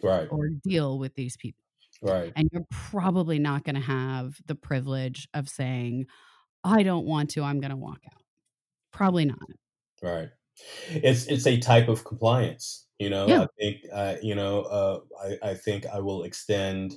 right 0.00 0.28
or 0.30 0.48
deal 0.62 0.96
with 0.96 1.14
these 1.16 1.36
people 1.36 1.64
Right. 2.02 2.32
And 2.34 2.48
you're 2.52 2.66
probably 2.70 3.38
not 3.38 3.64
going 3.64 3.74
to 3.74 3.80
have 3.80 4.40
the 4.46 4.54
privilege 4.54 5.28
of 5.34 5.48
saying, 5.48 6.06
I 6.64 6.82
don't 6.82 7.06
want 7.06 7.30
to, 7.30 7.42
I'm 7.42 7.60
going 7.60 7.70
to 7.70 7.76
walk 7.76 8.00
out. 8.06 8.22
Probably 8.92 9.24
not. 9.24 9.38
Right. 10.02 10.28
It's 10.90 11.26
it's 11.26 11.46
a 11.46 11.58
type 11.58 11.88
of 11.88 12.04
compliance, 12.04 12.86
you 12.98 13.08
know. 13.08 13.26
Yeah. 13.26 13.42
I 13.42 13.46
think 13.58 13.76
uh, 13.92 14.16
you 14.22 14.34
know, 14.34 14.62
uh, 14.62 15.00
I, 15.22 15.50
I 15.50 15.54
think 15.54 15.86
I 15.86 16.00
will 16.00 16.24
extend 16.24 16.94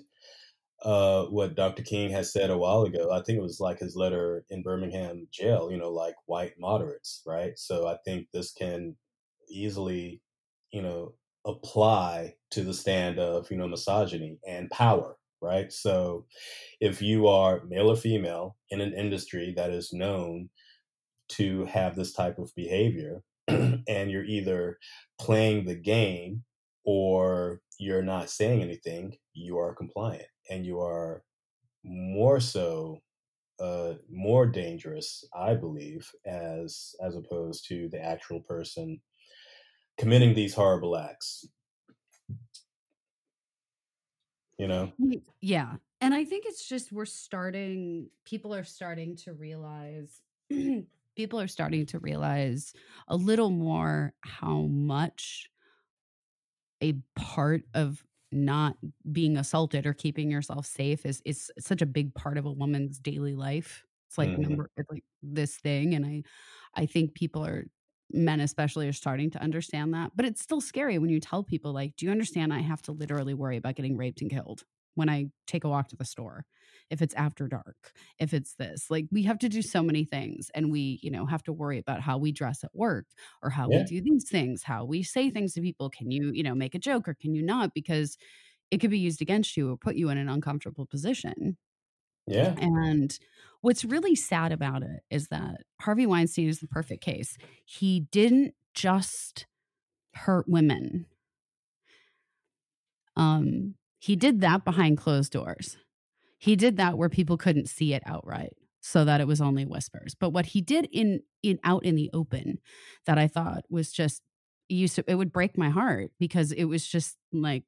uh, 0.84 1.26
what 1.26 1.56
Dr. 1.56 1.82
King 1.84 2.10
has 2.12 2.34
said 2.34 2.50
a 2.50 2.58
while 2.58 2.84
ago. 2.84 3.12
I 3.12 3.22
think 3.22 3.38
it 3.38 3.42
was 3.42 3.60
like 3.60 3.80
his 3.80 3.96
letter 3.96 4.44
in 4.50 4.64
Birmingham 4.64 5.28
jail, 5.32 5.72
you 5.72 5.78
know, 5.78 5.92
like 5.92 6.16
white 6.26 6.54
moderates, 6.60 7.22
right? 7.26 7.58
So 7.58 7.88
I 7.88 7.98
think 8.04 8.28
this 8.34 8.52
can 8.52 8.98
easily, 9.50 10.22
you 10.72 10.82
know, 10.82 11.14
apply 11.46 12.36
to 12.52 12.64
the 12.64 12.74
stand 12.74 13.20
of 13.20 13.50
you 13.52 13.58
know 13.58 13.68
misogyny 13.68 14.40
and 14.48 14.70
power 14.72 15.18
right? 15.44 15.74
So 15.74 16.26
if 16.80 17.02
you 17.02 17.28
are 17.28 17.66
male 17.66 17.92
or 17.92 17.98
female 17.98 18.56
in 18.70 18.80
an 18.80 18.94
industry 18.94 19.54
that 19.58 19.72
is 19.72 19.92
known 19.92 20.50
to 21.30 21.66
have 21.66 21.96
this 21.96 22.14
type 22.14 22.40
of 22.40 22.52
behavior 22.56 23.22
and 23.48 24.10
you're 24.10 24.24
either 24.24 24.78
playing 25.20 25.66
the 25.66 25.76
game 25.76 26.44
or 26.86 27.62
you're 27.80 28.04
not 28.04 28.30
saying 28.30 28.62
anything 28.62 29.18
you 29.34 29.58
are 29.58 29.76
compliant 29.76 30.28
and 30.50 30.66
you 30.66 30.80
are 30.80 31.24
more 31.84 32.40
so 32.40 33.00
uh, 33.60 33.94
more 34.12 34.46
dangerous 34.46 35.24
i 35.36 35.54
believe 35.54 36.10
as 36.26 36.96
as 37.06 37.16
opposed 37.16 37.66
to 37.68 37.88
the 37.90 38.04
actual 38.04 38.42
person 38.42 39.00
committing 39.98 40.34
these 40.34 40.54
horrible 40.54 40.98
acts. 40.98 41.48
You 44.58 44.68
know? 44.68 44.92
Yeah. 45.42 45.74
And 46.00 46.14
I 46.14 46.26
think 46.26 46.46
it's 46.46 46.68
just 46.68 46.92
we're 46.92 47.06
starting, 47.06 48.10
people 48.26 48.54
are 48.54 48.64
starting 48.64 49.16
to 49.18 49.34
realize, 49.34 50.22
people 51.16 51.40
are 51.40 51.48
starting 51.48 51.86
to 51.88 52.00
realize 52.00 52.74
a 53.08 53.16
little 53.16 53.50
more 53.50 54.14
how 54.22 54.62
much 54.62 55.50
a 56.82 56.94
part 57.16 57.64
of 57.74 58.04
not 58.34 58.76
being 59.12 59.38
assaulted 59.38 59.86
or 59.86 59.94
keeping 59.94 60.30
yourself 60.30 60.66
safe 60.66 61.06
is 61.06 61.22
is 61.24 61.52
such 61.60 61.82
a 61.82 61.86
big 61.86 62.14
part 62.16 62.38
of 62.38 62.46
a 62.46 62.52
woman's 62.52 63.00
daily 63.00 63.36
life. 63.36 63.86
It's 64.08 64.18
like 64.18 64.30
mm-hmm. 64.30 64.42
number 64.42 64.70
it's 64.76 64.90
like 64.90 65.04
this 65.22 65.56
thing 65.56 65.94
and 65.94 66.06
I 66.06 66.24
I 66.76 66.86
think 66.86 67.14
people 67.14 67.46
are 67.46 67.66
men 68.14 68.40
especially 68.40 68.88
are 68.88 68.94
starting 68.94 69.30
to 69.30 69.42
understand 69.42 69.94
that 69.94 70.12
but 70.16 70.26
it's 70.26 70.42
still 70.42 70.62
scary 70.62 70.98
when 70.98 71.10
you 71.10 71.20
tell 71.20 71.44
people 71.44 71.74
like 71.74 71.96
do 71.96 72.06
you 72.06 72.12
understand 72.12 72.54
i 72.54 72.60
have 72.60 72.82
to 72.82 72.92
literally 72.92 73.34
worry 73.34 73.58
about 73.58 73.76
getting 73.76 73.98
raped 73.98 74.22
and 74.22 74.32
killed 74.32 74.64
when 74.96 75.10
i 75.10 75.26
take 75.48 75.64
a 75.64 75.70
walk 75.70 75.88
to 75.88 75.96
the 75.96 76.06
store 76.06 76.46
if 76.90 77.02
it's 77.02 77.14
after 77.16 77.48
dark 77.48 77.94
if 78.20 78.34
it's 78.34 78.54
this 78.56 78.90
like 78.90 79.06
we 79.12 79.24
have 79.24 79.40
to 79.40 79.50
do 79.50 79.62
so 79.62 79.82
many 79.82 80.06
things 80.06 80.52
and 80.54 80.72
we 80.72 81.00
you 81.02 81.10
know 81.10 81.26
have 81.26 81.44
to 81.44 81.52
worry 81.54 81.80
about 81.80 82.02
how 82.02 82.18
we 82.18 82.32
dress 82.32 82.64
at 82.64 82.72
work 82.74 83.06
or 83.42 83.50
how 83.50 83.68
yeah. 83.70 83.80
we 83.80 83.84
do 83.84 84.02
these 84.02 84.30
things 84.30 84.64
how 84.64 84.86
we 84.86 85.02
say 85.02 85.30
things 85.30 85.54
to 85.54 85.62
people 85.62 85.90
can 85.90 86.12
you 86.12 86.32
you 86.34 86.44
know 86.44 86.56
make 86.56 86.76
a 86.76 86.80
joke 86.80 87.08
or 87.08 87.14
can 87.14 87.34
you 87.34 87.42
not 87.42 87.74
because 87.74 88.18
it 88.70 88.80
could 88.80 88.92
be 88.92 89.00
used 89.00 89.22
against 89.22 89.58
you 89.58 89.72
or 89.72 89.78
put 89.78 89.96
you 89.96 90.10
in 90.10 90.18
an 90.18 90.30
uncomfortable 90.30 90.86
position 90.86 91.58
yeah. 92.28 92.56
And 92.58 93.18
what's 93.64 93.86
really 93.86 94.14
sad 94.14 94.52
about 94.52 94.84
it 94.84 95.04
is 95.10 95.30
that 95.30 95.62
Harvey 95.80 96.06
Weinstein 96.06 96.50
is 96.50 96.60
the 96.60 96.68
perfect 96.68 97.02
case. 97.02 97.38
He 97.64 98.02
didn't 98.12 98.56
just 98.74 99.48
hurt 100.16 100.50
women. 100.50 101.06
Um, 103.16 103.76
he 104.00 104.18
did 104.18 104.42
that 104.42 104.66
behind 104.66 104.98
closed 104.98 105.32
doors. 105.32 105.78
He 106.38 106.58
did 106.58 106.76
that 106.76 106.98
where 106.98 107.08
people 107.08 107.38
couldn't 107.38 107.70
see 107.70 107.94
it 107.94 108.04
outright 108.06 108.52
so 108.82 109.06
that 109.06 109.22
it 109.22 109.28
was 109.28 109.40
only 109.40 109.66
whispers. 109.66 110.14
But 110.14 110.32
what 110.32 110.48
he 110.48 110.60
did 110.60 110.90
in 110.92 111.22
in 111.42 111.58
out 111.64 111.86
in 111.86 111.96
the 111.96 112.10
open 112.14 112.58
that 113.06 113.18
I 113.18 113.30
thought 113.30 113.64
was 113.70 113.94
just 113.94 114.22
used 114.68 114.96
to 114.96 115.06
it 115.08 115.16
would 115.16 115.32
break 115.32 115.58
my 115.58 115.70
heart 115.70 116.12
because 116.20 116.52
it 116.52 116.66
was 116.66 116.86
just 116.86 117.16
like 117.32 117.64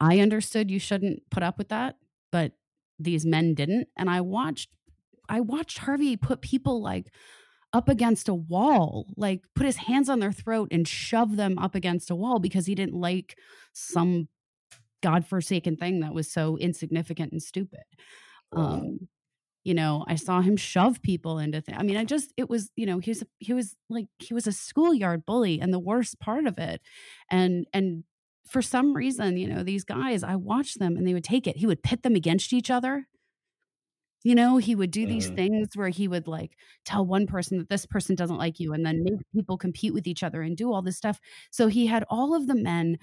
I 0.00 0.18
understood 0.18 0.70
you 0.70 0.78
shouldn't 0.78 1.22
put 1.30 1.42
up 1.42 1.56
with 1.56 1.70
that, 1.70 1.96
but 2.30 2.52
these 2.98 3.24
men 3.24 3.54
didn't 3.54 3.88
and 3.96 4.10
i 4.10 4.20
watched 4.20 4.70
i 5.28 5.40
watched 5.40 5.78
harvey 5.78 6.16
put 6.16 6.40
people 6.40 6.82
like 6.82 7.12
up 7.72 7.88
against 7.88 8.28
a 8.28 8.34
wall 8.34 9.06
like 9.16 9.42
put 9.54 9.66
his 9.66 9.76
hands 9.76 10.08
on 10.08 10.20
their 10.20 10.32
throat 10.32 10.68
and 10.70 10.88
shove 10.88 11.36
them 11.36 11.58
up 11.58 11.74
against 11.74 12.10
a 12.10 12.16
wall 12.16 12.38
because 12.38 12.66
he 12.66 12.74
didn't 12.74 12.94
like 12.94 13.36
some 13.72 14.28
godforsaken 15.02 15.76
thing 15.76 16.00
that 16.00 16.14
was 16.14 16.30
so 16.30 16.56
insignificant 16.56 17.30
and 17.32 17.42
stupid 17.42 17.82
um 18.52 18.98
you 19.64 19.74
know 19.74 20.04
i 20.08 20.14
saw 20.14 20.40
him 20.40 20.56
shove 20.56 21.02
people 21.02 21.38
into 21.38 21.60
things 21.60 21.76
i 21.78 21.82
mean 21.82 21.96
i 21.96 22.04
just 22.04 22.32
it 22.36 22.48
was 22.48 22.70
you 22.74 22.86
know 22.86 22.98
he 22.98 23.10
was 23.10 23.22
he 23.38 23.52
was 23.52 23.76
like 23.90 24.06
he 24.18 24.32
was 24.32 24.46
a 24.46 24.52
schoolyard 24.52 25.26
bully 25.26 25.60
and 25.60 25.72
the 25.72 25.78
worst 25.78 26.18
part 26.18 26.46
of 26.46 26.58
it 26.58 26.80
and 27.30 27.66
and 27.74 28.04
for 28.48 28.62
some 28.62 28.94
reason, 28.94 29.36
you 29.36 29.46
know, 29.46 29.62
these 29.62 29.84
guys, 29.84 30.22
I 30.22 30.36
watched 30.36 30.78
them 30.78 30.96
and 30.96 31.06
they 31.06 31.14
would 31.14 31.24
take 31.24 31.46
it. 31.46 31.58
He 31.58 31.66
would 31.66 31.82
pit 31.82 32.02
them 32.02 32.14
against 32.14 32.52
each 32.52 32.70
other. 32.70 33.06
You 34.24 34.34
know, 34.34 34.56
he 34.58 34.74
would 34.74 34.90
do 34.90 35.06
these 35.06 35.26
mm-hmm. 35.26 35.36
things 35.36 35.68
where 35.74 35.88
he 35.88 36.08
would 36.08 36.26
like 36.26 36.56
tell 36.84 37.06
one 37.06 37.26
person 37.26 37.58
that 37.58 37.68
this 37.68 37.86
person 37.86 38.16
doesn't 38.16 38.36
like 38.38 38.58
you 38.58 38.72
and 38.72 38.84
then 38.84 39.04
make 39.04 39.20
people 39.32 39.56
compete 39.56 39.94
with 39.94 40.06
each 40.06 40.22
other 40.22 40.42
and 40.42 40.56
do 40.56 40.72
all 40.72 40.82
this 40.82 40.96
stuff. 40.96 41.20
So 41.50 41.68
he 41.68 41.86
had 41.86 42.04
all 42.10 42.34
of 42.34 42.46
the 42.46 42.56
men 42.56 42.98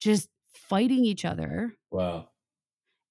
just 0.00 0.28
fighting 0.52 1.04
each 1.04 1.24
other. 1.24 1.74
Wow. 1.90 2.28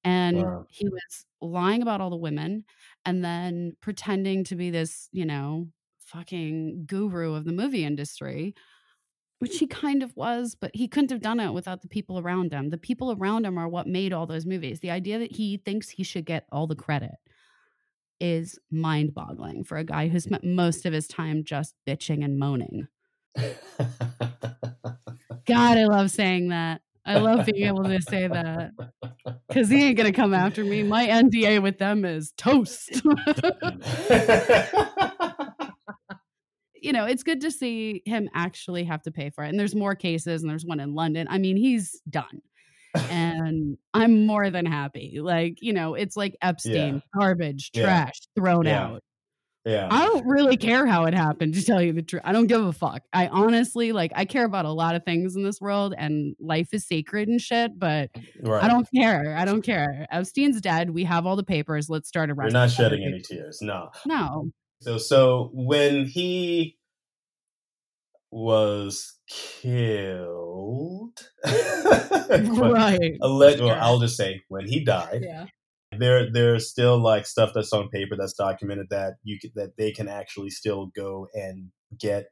And 0.03 0.43
wow. 0.43 0.65
he 0.69 0.87
was 0.87 1.25
lying 1.41 1.81
about 1.81 2.01
all 2.01 2.09
the 2.09 2.17
women 2.17 2.65
and 3.05 3.23
then 3.23 3.73
pretending 3.81 4.43
to 4.45 4.55
be 4.55 4.69
this, 4.69 5.09
you 5.11 5.25
know, 5.25 5.69
fucking 6.05 6.85
guru 6.85 7.33
of 7.33 7.45
the 7.45 7.53
movie 7.53 7.85
industry 7.85 8.53
which 9.39 9.59
he 9.59 9.67
kind 9.67 10.03
of 10.03 10.15
was, 10.15 10.55
but 10.55 10.71
he 10.73 10.87
couldn't 10.87 11.11
have 11.11 11.21
done 11.21 11.39
it 11.39 11.51
without 11.51 11.81
the 11.81 11.87
people 11.87 12.19
around 12.19 12.53
him. 12.53 12.69
The 12.69 12.77
people 12.77 13.11
around 13.11 13.45
him 13.45 13.57
are 13.57 13.67
what 13.67 13.87
made 13.87 14.13
all 14.13 14.25
those 14.25 14.45
movies. 14.45 14.79
The 14.79 14.91
idea 14.91 15.19
that 15.19 15.33
he 15.33 15.57
thinks 15.57 15.89
he 15.89 16.03
should 16.03 16.25
get 16.25 16.45
all 16.51 16.67
the 16.67 16.75
credit 16.75 17.15
is 18.19 18.57
mind 18.71 19.13
boggling 19.13 19.63
for 19.63 19.77
a 19.77 19.83
guy 19.83 20.07
who 20.07 20.19
spent 20.19 20.45
most 20.45 20.85
of 20.85 20.93
his 20.93 21.07
time 21.07 21.43
just 21.43 21.75
bitching 21.85 22.23
and 22.23 22.39
moaning. 22.39 22.87
God, 25.45 25.77
I 25.77 25.85
love 25.85 26.09
saying 26.09 26.49
that. 26.49 26.81
I 27.05 27.19
love 27.19 27.45
being 27.45 27.67
able 27.67 27.83
to 27.83 28.01
say 28.01 28.27
that 28.27 28.71
because 29.49 29.69
he 29.69 29.83
ain't 29.83 29.97
going 29.97 30.09
to 30.09 30.15
come 30.15 30.33
after 30.33 30.63
me. 30.63 30.83
My 30.83 31.05
NDA 31.05 31.61
with 31.61 31.79
them 31.79 32.05
is 32.05 32.31
toast. 32.37 33.01
you 36.83 36.93
know, 36.93 37.05
it's 37.05 37.23
good 37.23 37.41
to 37.41 37.51
see 37.51 38.01
him 38.05 38.29
actually 38.33 38.83
have 38.83 39.01
to 39.03 39.11
pay 39.11 39.29
for 39.29 39.43
it. 39.43 39.49
And 39.49 39.59
there's 39.59 39.75
more 39.75 39.95
cases, 39.95 40.41
and 40.41 40.49
there's 40.49 40.65
one 40.65 40.79
in 40.79 40.93
London. 40.93 41.27
I 41.29 41.37
mean, 41.37 41.57
he's 41.57 42.01
done. 42.09 42.41
and 43.09 43.75
I'm 43.95 44.27
more 44.27 44.51
than 44.51 44.67
happy. 44.67 45.17
Like, 45.19 45.57
you 45.61 45.73
know, 45.73 45.95
it's 45.95 46.15
like 46.15 46.35
Epstein, 46.43 46.95
Yeah. 46.95 46.99
garbage, 47.19 47.71
Yeah. 47.73 47.83
trash, 47.83 48.19
thrown 48.37 48.65
Yeah. 48.67 48.83
out. 48.83 49.03
Yeah. 49.65 49.87
I 49.89 50.05
don't 50.05 50.27
really 50.27 50.57
care 50.57 50.85
how 50.85 51.05
it 51.05 51.13
happened, 51.13 51.53
to 51.55 51.63
tell 51.65 51.81
you 51.81 51.93
the 51.93 52.01
truth. 52.03 52.21
I 52.25 52.33
don't 52.33 52.47
give 52.47 52.61
a 52.63 52.73
fuck. 52.73 53.01
I 53.13 53.27
honestly 53.29 53.93
like 53.93 54.11
I 54.13 54.25
care 54.25 54.43
about 54.43 54.65
a 54.65 54.71
lot 54.71 54.93
of 54.93 55.05
things 55.05 55.35
in 55.37 55.43
this 55.43 55.61
world 55.61 55.95
and 55.97 56.35
life 56.39 56.67
is 56.73 56.85
sacred 56.85 57.29
and 57.29 57.39
shit, 57.41 57.79
but 57.79 58.09
right. 58.41 58.61
I 58.63 58.67
don't 58.67 58.85
care. 58.93 59.35
I 59.37 59.45
don't 59.45 59.61
care. 59.63 60.05
Epstein's 60.11 60.59
dead. 60.59 60.89
We 60.89 61.05
have 61.05 61.25
all 61.25 61.37
the 61.37 61.43
papers. 61.45 61.89
Let's 61.89 62.09
start 62.09 62.29
a 62.29 62.35
We're 62.35 62.49
not 62.49 62.71
shedding 62.71 63.03
any 63.05 63.21
tears. 63.21 63.59
No. 63.61 63.89
No. 64.05 64.51
So 64.83 64.97
so 64.97 65.49
when 65.53 66.05
he 66.05 66.77
was 68.31 69.13
killed, 69.29 71.19
right. 71.45 73.17
alleged, 73.21 73.61
well. 73.61 73.77
I'll 73.79 73.99
just 73.99 74.17
say 74.17 74.41
when 74.49 74.67
he 74.67 74.83
died, 74.83 75.21
Yeah. 75.23 75.45
there 75.97 76.31
there's 76.31 76.69
still 76.69 76.97
like 77.01 77.25
stuff 77.25 77.51
that's 77.55 77.71
on 77.71 77.89
paper 77.89 78.15
that's 78.17 78.33
documented 78.33 78.87
that 78.89 79.13
you 79.23 79.37
could, 79.39 79.51
that 79.55 79.77
they 79.77 79.91
can 79.91 80.07
actually 80.09 80.49
still 80.49 80.87
go 80.95 81.27
and 81.33 81.69
get 81.99 82.25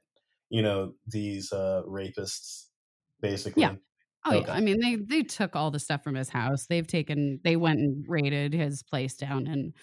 you 0.50 0.62
know 0.62 0.94
these 1.08 1.54
uh 1.54 1.84
rapists 1.88 2.66
basically 3.22 3.62
Yeah. 3.62 3.76
Oh 4.26 4.36
Okay. 4.38 4.48
yeah. 4.48 4.54
I 4.54 4.60
mean 4.60 4.80
they 4.82 4.96
they 4.98 5.24
took 5.24 5.56
all 5.56 5.72
the 5.72 5.80
stuff 5.80 6.04
from 6.04 6.16
his 6.16 6.30
house. 6.30 6.66
They've 6.68 6.88
taken 6.88 7.40
they 7.44 7.56
went 7.56 7.80
and 7.80 8.04
raided 8.10 8.54
his 8.54 8.84
place 8.84 9.16
down 9.16 9.48
in 9.48 9.74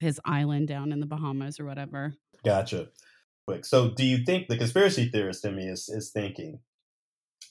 his 0.00 0.20
island 0.24 0.68
down 0.68 0.92
in 0.92 1.00
the 1.00 1.06
Bahamas 1.06 1.60
or 1.60 1.64
whatever. 1.66 2.14
gotcha. 2.44 2.88
Quick. 3.46 3.64
So 3.64 3.90
do 3.90 4.04
you 4.04 4.24
think 4.24 4.48
the 4.48 4.56
conspiracy 4.56 5.08
theorist 5.08 5.44
in 5.44 5.56
me 5.56 5.66
is 5.66 5.88
is 5.88 6.10
thinking 6.10 6.60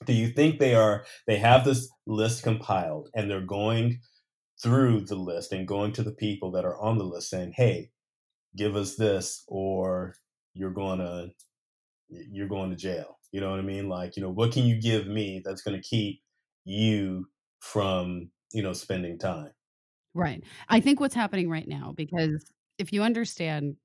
do 0.06 0.14
you 0.14 0.30
think 0.30 0.60
they 0.60 0.76
are 0.76 1.06
they 1.28 1.38
have 1.38 1.66
this 1.66 1.90
list 2.06 2.44
compiled 2.44 3.10
and 3.16 3.30
they're 3.30 3.42
going 3.42 4.00
through 4.62 5.02
the 5.02 5.16
list 5.16 5.52
and 5.52 5.68
going 5.68 5.92
to 5.94 6.04
the 6.04 6.12
people 6.12 6.52
that 6.52 6.66
are 6.66 6.80
on 6.80 6.98
the 6.98 7.04
list 7.04 7.30
saying 7.30 7.54
hey 7.56 7.90
give 8.56 8.76
us 8.76 8.96
this 8.96 9.44
or 9.48 10.16
you're 10.54 10.72
going 10.72 11.00
to 11.00 11.30
you're 12.10 12.48
going 12.48 12.70
to 12.70 12.76
jail 12.76 13.20
you 13.32 13.42
know 13.42 13.52
what 13.52 13.60
i 13.60 13.64
mean? 13.64 13.88
Like 13.90 14.16
you 14.16 14.24
know 14.24 14.32
what 14.32 14.52
can 14.52 14.66
you 14.66 14.80
give 14.82 15.08
me 15.08 15.42
that's 15.44 15.62
going 15.62 15.80
to 15.80 15.88
keep 15.88 16.22
you 16.66 17.28
from 17.60 18.30
you 18.54 18.64
know 18.64 18.74
spending 18.74 19.20
time 19.20 19.52
Right. 20.14 20.44
I 20.68 20.80
think 20.80 21.00
what's 21.00 21.16
happening 21.16 21.50
right 21.50 21.68
now 21.68 21.94
because 21.96 22.52
if 22.78 22.92
you 22.92 23.04
understand 23.04 23.78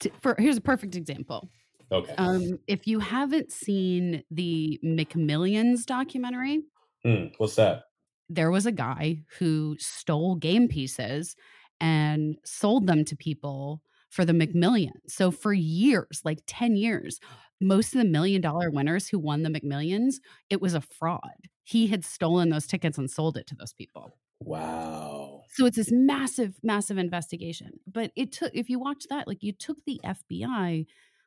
t- 0.00 0.12
for 0.22 0.36
here's 0.38 0.56
a 0.58 0.62
perfect 0.62 0.96
example. 0.96 1.50
okay 1.90 2.18
Um 2.18 2.58
if 2.68 2.86
you 2.86 3.00
haven't 3.00 3.52
seen 3.52 4.24
the 4.30 4.80
McMillions 4.84 5.86
documentary, 5.86 6.62
Hmm, 7.04 7.26
what's 7.38 7.54
that 7.56 7.84
there 8.28 8.50
was 8.50 8.66
a 8.66 8.72
guy 8.72 9.22
who 9.38 9.76
stole 9.78 10.36
game 10.36 10.68
pieces 10.68 11.36
and 11.80 12.36
sold 12.44 12.86
them 12.86 13.04
to 13.04 13.16
people 13.16 13.82
for 14.10 14.24
the 14.24 14.32
McMillions. 14.32 14.92
So 15.08 15.30
for 15.30 15.52
years, 15.52 16.22
like 16.24 16.40
10 16.46 16.76
years, 16.76 17.20
most 17.60 17.94
of 17.94 17.98
the 18.00 18.08
million 18.08 18.40
dollar 18.40 18.70
winners 18.70 19.08
who 19.08 19.18
won 19.18 19.42
the 19.42 19.50
McMillions, 19.50 20.16
it 20.50 20.60
was 20.60 20.74
a 20.74 20.80
fraud. 20.80 21.20
He 21.64 21.86
had 21.86 22.04
stolen 22.04 22.50
those 22.50 22.66
tickets 22.66 22.98
and 22.98 23.10
sold 23.10 23.36
it 23.36 23.46
to 23.48 23.54
those 23.56 23.72
people. 23.72 24.12
wow 24.40 25.33
So 25.54 25.66
it's 25.66 25.76
this 25.76 25.92
massive, 25.92 26.56
massive 26.62 26.98
investigation. 26.98 27.78
But 27.86 28.10
it 28.16 28.32
took, 28.32 28.50
if 28.54 28.68
you 28.68 28.80
watch 28.80 29.04
that, 29.08 29.28
like 29.28 29.42
you 29.42 29.52
took 29.52 29.78
the 29.86 30.00
FBI 30.04 30.86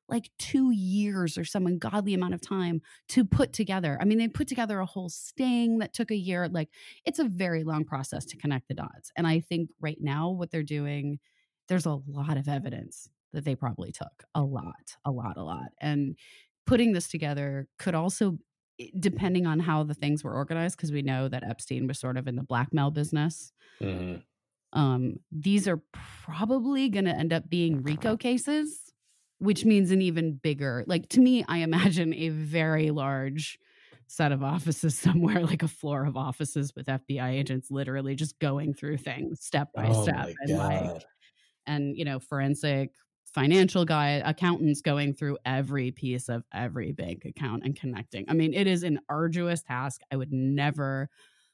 like 0.10 0.30
two 0.38 0.72
years 0.72 1.38
or 1.38 1.46
some 1.46 1.66
ungodly 1.66 2.14
amount 2.14 2.34
of 2.34 2.42
time 2.42 2.82
to 3.10 3.26
put 3.26 3.54
together. 3.54 3.98
I 4.02 4.06
mean, 4.06 4.18
they 4.18 4.28
put 4.28 4.48
together 4.48 4.80
a 4.80 4.86
whole 4.86 5.10
sting 5.10 5.80
that 5.80 5.94
took 5.94 6.12
a 6.12 6.16
year. 6.16 6.48
Like 6.48 6.70
it's 7.06 7.20
a 7.20 7.26
very 7.26 7.64
long 7.64 7.86
process 7.86 8.26
to 8.26 8.38
connect 8.38 8.68
the 8.68 8.74
dots. 8.74 9.12
And 9.16 9.26
I 9.26 9.40
think 9.40 9.70
right 9.82 9.98
now, 10.00 10.30
what 10.30 10.52
they're 10.52 10.64
doing, 10.64 11.20
there's 11.68 11.86
a 11.86 12.00
lot 12.08 12.38
of 12.38 12.48
evidence 12.48 13.10
that 13.34 13.46
they 13.46 13.56
probably 13.56 13.92
took 13.92 14.24
a 14.34 14.42
lot, 14.42 14.96
a 15.06 15.12
lot, 15.12 15.38
a 15.38 15.44
lot. 15.44 15.70
And 15.82 16.18
putting 16.66 16.94
this 16.94 17.08
together 17.08 17.68
could 17.80 17.96
also, 17.96 18.38
depending 19.00 19.46
on 19.46 19.60
how 19.60 19.84
the 19.84 19.94
things 19.94 20.24
were 20.24 20.34
organized, 20.34 20.78
because 20.78 20.92
we 20.92 21.02
know 21.02 21.28
that 21.28 21.44
Epstein 21.44 21.88
was 21.88 22.00
sort 22.00 22.18
of 22.18 22.28
in 22.28 22.36
the 22.36 22.44
blackmail 22.44 22.92
business. 22.92 23.52
Hmm 23.80 24.18
um, 24.74 25.20
these 25.32 25.68
are 25.68 25.82
probably 25.92 26.90
going 26.90 27.06
to 27.06 27.16
end 27.16 27.34
up 27.34 27.50
being 27.50 27.82
RICO 27.82 28.18
cases, 28.18 28.94
which 29.40 29.66
means 29.66 29.92
an 29.92 30.02
even 30.02 30.34
bigger, 30.34 30.84
like 30.88 31.10
to 31.10 31.20
me, 31.20 31.46
I 31.48 31.60
imagine 31.60 32.14
a 32.14 32.30
very 32.30 32.92
large 32.92 33.60
set 34.08 34.32
of 34.32 34.44
offices 34.44 34.98
somewhere, 35.00 35.46
like 35.46 35.64
a 35.64 35.68
floor 35.68 36.06
of 36.06 36.18
offices 36.18 36.74
with 36.76 36.88
FBI 36.88 37.30
agents 37.32 37.72
literally 37.72 38.16
just 38.16 38.38
going 38.40 38.74
through 38.74 38.98
things 38.98 39.42
step 39.42 39.70
by 39.74 39.88
oh 39.88 40.04
step 40.04 40.30
and 40.42 40.58
like, 40.58 41.04
and 41.66 41.98
you 41.98 42.06
know, 42.06 42.20
forensic 42.20 42.92
financial 43.34 43.86
guy 43.86 44.22
accountants 44.26 44.82
going 44.82 45.14
through 45.14 45.38
every 45.46 45.92
piece 45.92 46.30
of 46.30 46.44
every 46.54 46.92
bank 46.92 47.26
account 47.26 47.64
and 47.64 47.76
connecting. 47.76 48.26
I 48.28 48.34
mean, 48.34 48.54
it 48.54 48.68
is 48.68 48.84
an 48.84 49.00
arduous 49.10 49.62
task. 49.62 50.02
I 50.12 50.16
would 50.16 50.32
never 50.32 51.10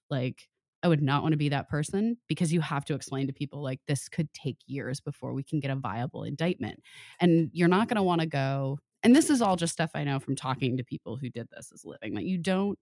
like 0.09 0.47
I 0.83 0.89
would 0.89 1.01
not 1.01 1.23
want 1.23 1.31
to 1.31 1.37
be 1.37 1.49
that 1.49 1.69
person 1.69 2.17
because 2.27 2.51
you 2.51 2.59
have 2.59 2.83
to 2.85 2.93
explain 2.93 3.27
to 3.27 3.33
people 3.33 3.63
like 3.63 3.79
this 3.87 4.09
could 4.09 4.31
take 4.33 4.57
years 4.65 4.99
before 4.99 5.33
we 5.33 5.41
can 5.41 5.61
get 5.61 5.71
a 5.71 5.75
viable 5.75 6.23
indictment. 6.23 6.81
And 7.21 7.49
you're 7.53 7.69
not 7.69 7.87
going 7.87 7.95
to 7.95 8.03
want 8.03 8.19
to 8.19 8.27
go 8.27 8.79
and 9.03 9.15
this 9.15 9.29
is 9.29 9.41
all 9.41 9.57
just 9.57 9.73
stuff 9.73 9.91
I 9.93 10.05
know 10.05 10.19
from 10.19 10.35
talking 10.35 10.77
to 10.77 10.83
people 10.83 11.17
who 11.17 11.29
did 11.29 11.49
this 11.51 11.71
as 11.73 11.83
living. 11.83 12.15
Like 12.15 12.25
you 12.25 12.37
don't 12.37 12.79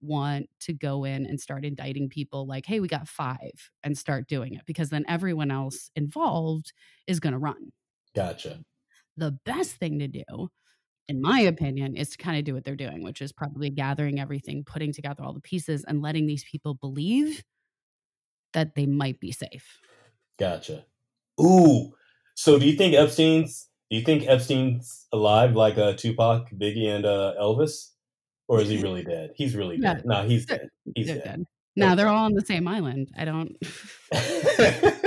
want 0.00 0.48
to 0.60 0.72
go 0.72 1.04
in 1.04 1.26
and 1.26 1.40
start 1.40 1.64
indicting 1.64 2.08
people 2.08 2.46
like, 2.46 2.66
hey, 2.66 2.78
we 2.78 2.88
got 2.88 3.08
five 3.08 3.70
and 3.82 3.98
start 3.98 4.28
doing 4.28 4.54
it 4.54 4.62
because 4.66 4.90
then 4.90 5.04
everyone 5.08 5.50
else 5.50 5.90
involved 5.96 6.72
is 7.06 7.20
going 7.20 7.32
to 7.32 7.38
run. 7.38 7.72
Gotcha 8.14 8.60
The 9.16 9.38
best 9.44 9.76
thing 9.76 9.98
to 9.98 10.08
do, 10.08 10.48
in 11.08 11.20
my 11.20 11.40
opinion, 11.40 11.96
is 11.96 12.10
to 12.10 12.18
kind 12.18 12.38
of 12.38 12.44
do 12.44 12.54
what 12.54 12.64
they're 12.64 12.76
doing, 12.76 13.02
which 13.02 13.20
is 13.20 13.32
probably 13.32 13.70
gathering 13.70 14.20
everything, 14.20 14.64
putting 14.64 14.92
together 14.92 15.22
all 15.22 15.32
the 15.32 15.40
pieces, 15.40 15.84
and 15.86 16.02
letting 16.02 16.26
these 16.26 16.44
people 16.44 16.74
believe 16.74 17.42
that 18.52 18.74
they 18.74 18.86
might 18.86 19.20
be 19.20 19.32
safe. 19.32 19.80
Gotcha. 20.38 20.84
Ooh. 21.40 21.92
So 22.34 22.58
do 22.58 22.66
you 22.66 22.76
think 22.76 22.94
Epstein's 22.94 23.68
do 23.90 23.98
you 23.98 24.04
think 24.04 24.26
Epstein's 24.26 25.06
alive 25.12 25.54
like 25.54 25.78
uh, 25.78 25.92
Tupac, 25.92 26.50
Biggie, 26.50 26.88
and 26.88 27.04
uh, 27.04 27.34
Elvis? 27.40 27.90
Or 28.48 28.60
is 28.60 28.68
he 28.68 28.78
really 28.82 29.04
dead? 29.04 29.30
He's 29.36 29.54
really 29.54 29.78
dead. 29.78 30.02
No, 30.04 30.22
he's 30.22 30.46
dead. 30.46 30.68
He's 30.94 31.06
dead. 31.06 31.22
dead. 31.24 31.44
Now 31.76 31.94
they're 31.94 32.08
all 32.08 32.24
on 32.24 32.34
the 32.34 32.44
same 32.44 32.66
island. 32.66 33.10
I 33.16 33.24
don't. 33.24 33.56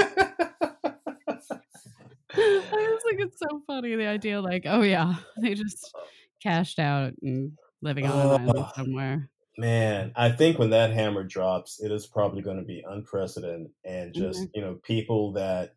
I 2.71 2.87
just 2.93 3.05
think 3.05 3.21
it's 3.21 3.39
so 3.39 3.61
funny 3.67 3.95
the 3.95 4.07
idea, 4.07 4.41
like, 4.41 4.63
oh 4.65 4.81
yeah, 4.81 5.15
they 5.41 5.53
just 5.53 5.95
cashed 6.41 6.79
out 6.79 7.13
and 7.21 7.57
living 7.81 8.05
on 8.07 8.19
an 8.19 8.31
island 8.31 8.67
somewhere. 8.75 9.29
Man, 9.57 10.13
I 10.15 10.29
think 10.31 10.59
when 10.59 10.69
that 10.69 10.91
hammer 10.91 11.23
drops, 11.23 11.81
it 11.81 11.91
is 11.91 12.05
probably 12.05 12.41
going 12.43 12.57
to 12.57 12.63
be 12.63 12.83
unprecedented 12.87 13.71
and 13.83 14.13
just, 14.13 14.47
Mhm. 14.47 14.51
you 14.53 14.61
know, 14.61 14.75
people 14.83 15.33
that 15.33 15.71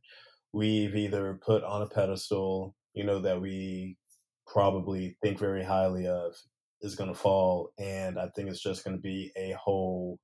we've 0.53 0.95
either 0.97 1.41
put 1.43 1.65
on 1.65 1.83
a 1.83 1.89
pedestal, 1.89 2.77
you 2.95 3.05
know, 3.05 3.21
that 3.21 3.41
we 3.41 3.97
probably 4.47 5.17
think 5.23 5.39
very 5.39 5.65
highly 5.65 6.07
of 6.07 6.37
is 6.83 6.95
going 6.97 7.09
to 7.13 7.19
fall. 7.19 7.73
And 7.79 8.19
I 8.19 8.29
think 8.31 8.51
it's 8.51 8.63
just 8.63 8.85
going 8.85 8.97
to 8.97 9.03
be 9.03 9.33
a 9.37 9.53
whole, 9.53 10.21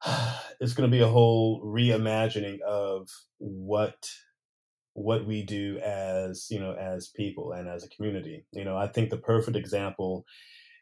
it's 0.60 0.74
going 0.74 0.90
to 0.90 0.94
be 0.96 1.02
a 1.02 1.08
whole 1.08 1.62
reimagining 1.64 2.60
of 2.60 3.08
what 3.38 4.08
what 4.98 5.26
we 5.26 5.42
do 5.42 5.78
as 5.78 6.46
you 6.50 6.58
know 6.58 6.74
as 6.74 7.08
people 7.08 7.52
and 7.52 7.68
as 7.68 7.84
a 7.84 7.88
community. 7.90 8.44
You 8.52 8.64
know 8.64 8.76
i 8.76 8.86
think 8.86 9.10
the 9.10 9.16
perfect 9.16 9.56
example 9.56 10.24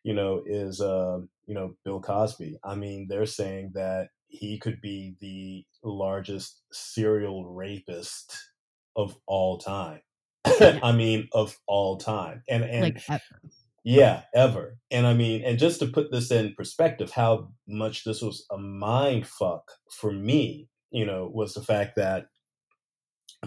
you 0.05 0.15
know 0.15 0.43
is 0.47 0.81
uh, 0.81 1.19
you 1.47 1.55
know 1.55 1.75
bill 1.85 2.01
cosby. 2.01 2.59
I 2.65 2.75
mean 2.77 3.07
they're 3.09 3.27
saying 3.27 3.73
that 3.75 4.09
he 4.29 4.59
could 4.59 4.81
be 4.81 5.17
the 5.21 5.65
largest 5.83 6.63
serial 6.73 7.47
rapist 7.47 8.37
of 8.97 9.17
all 9.27 9.59
time. 9.59 10.01
I 10.47 10.93
mean 10.93 11.29
of 11.33 11.59
all 11.67 11.99
time. 11.99 12.43
And 12.49 12.65
and 12.65 12.83
like, 12.83 13.03
ever. 13.09 13.23
yeah, 13.85 14.23
ever. 14.35 14.79
And 14.91 15.07
I 15.07 15.15
mean, 15.15 15.43
and 15.45 15.59
just 15.59 15.81
to 15.81 15.87
put 15.87 16.11
this 16.11 16.31
in 16.31 16.55
perspective, 16.57 17.11
how 17.11 17.51
much 17.67 18.05
this 18.05 18.23
was 18.23 18.47
a 18.51 18.57
mind 18.57 19.27
fuck 19.27 19.71
for 19.91 20.13
me, 20.13 20.69
you 20.91 21.05
know, 21.05 21.31
was 21.33 21.55
the 21.55 21.63
fact 21.63 21.97
that 21.97 22.27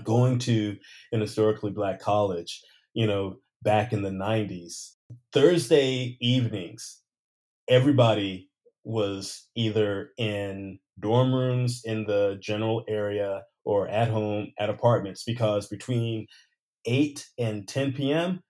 going 0.03 0.39
to 0.39 0.77
an 1.11 1.21
historically 1.21 1.71
black 1.71 1.99
college, 1.99 2.61
you 2.93 3.07
know, 3.07 3.37
back 3.61 3.93
in 3.93 4.01
the 4.01 4.09
90s, 4.09 4.91
Thursday 5.33 6.17
evenings, 6.21 7.01
everybody 7.67 8.49
was 8.83 9.47
either 9.55 10.11
in 10.17 10.79
dorm 10.99 11.33
rooms 11.33 11.81
in 11.85 12.05
the 12.05 12.37
general 12.41 12.83
area 12.87 13.43
or 13.65 13.87
at 13.87 14.09
home 14.09 14.51
at 14.59 14.69
apartments 14.69 15.23
because 15.23 15.67
between 15.67 16.25
8 16.85 17.25
and 17.37 17.67
10 17.67 17.93
p.m., 17.93 18.41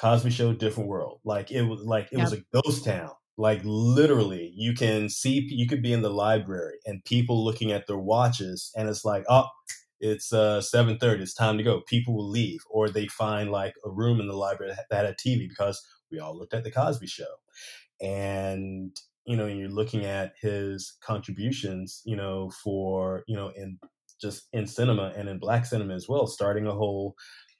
Cosby 0.00 0.30
Show, 0.30 0.52
different 0.52 0.88
world. 0.88 1.20
Like 1.24 1.50
it 1.50 1.62
was 1.62 1.80
like 1.82 2.08
it 2.12 2.18
was 2.18 2.32
a 2.32 2.42
ghost 2.52 2.84
town. 2.84 3.10
like 3.38 3.60
literally 3.64 4.52
you 4.54 4.74
can 4.74 5.08
see 5.08 5.46
you 5.50 5.66
could 5.68 5.82
be 5.82 5.92
in 5.92 6.02
the 6.02 6.10
library 6.10 6.76
and 6.86 7.04
people 7.04 7.44
looking 7.44 7.72
at 7.72 7.86
their 7.86 7.98
watches 7.98 8.72
and 8.76 8.88
it's 8.88 9.04
like 9.04 9.24
oh 9.28 9.46
it's 10.00 10.32
uh 10.32 10.60
7.30 10.60 11.20
it's 11.20 11.34
time 11.34 11.58
to 11.58 11.64
go. 11.64 11.82
People 11.86 12.14
will 12.16 12.28
leave 12.28 12.60
or 12.70 12.88
they 12.88 13.06
find 13.08 13.50
like 13.50 13.74
a 13.84 13.90
room 13.90 14.20
in 14.20 14.28
the 14.28 14.36
library 14.36 14.72
that 14.90 14.96
had 14.96 15.06
a 15.06 15.14
tv 15.14 15.48
because 15.48 15.84
we 16.10 16.20
all 16.20 16.36
looked 16.38 16.54
at 16.54 16.64
the 16.64 16.70
cosby 16.70 17.06
show. 17.06 17.24
And 18.00 18.96
you 19.26 19.36
know 19.36 19.46
you're 19.46 19.68
looking 19.68 20.04
at 20.04 20.34
his 20.40 20.96
contributions 21.02 22.02
you 22.06 22.16
know 22.16 22.50
for 22.50 23.24
you 23.26 23.36
know 23.36 23.48
in 23.56 23.78
just 24.20 24.48
in 24.52 24.66
cinema 24.66 25.12
and 25.16 25.28
in 25.28 25.38
black 25.38 25.66
cinema 25.66 25.94
as 25.94 26.08
well 26.08 26.26
starting 26.26 26.66
a 26.66 26.72
whole 26.72 27.14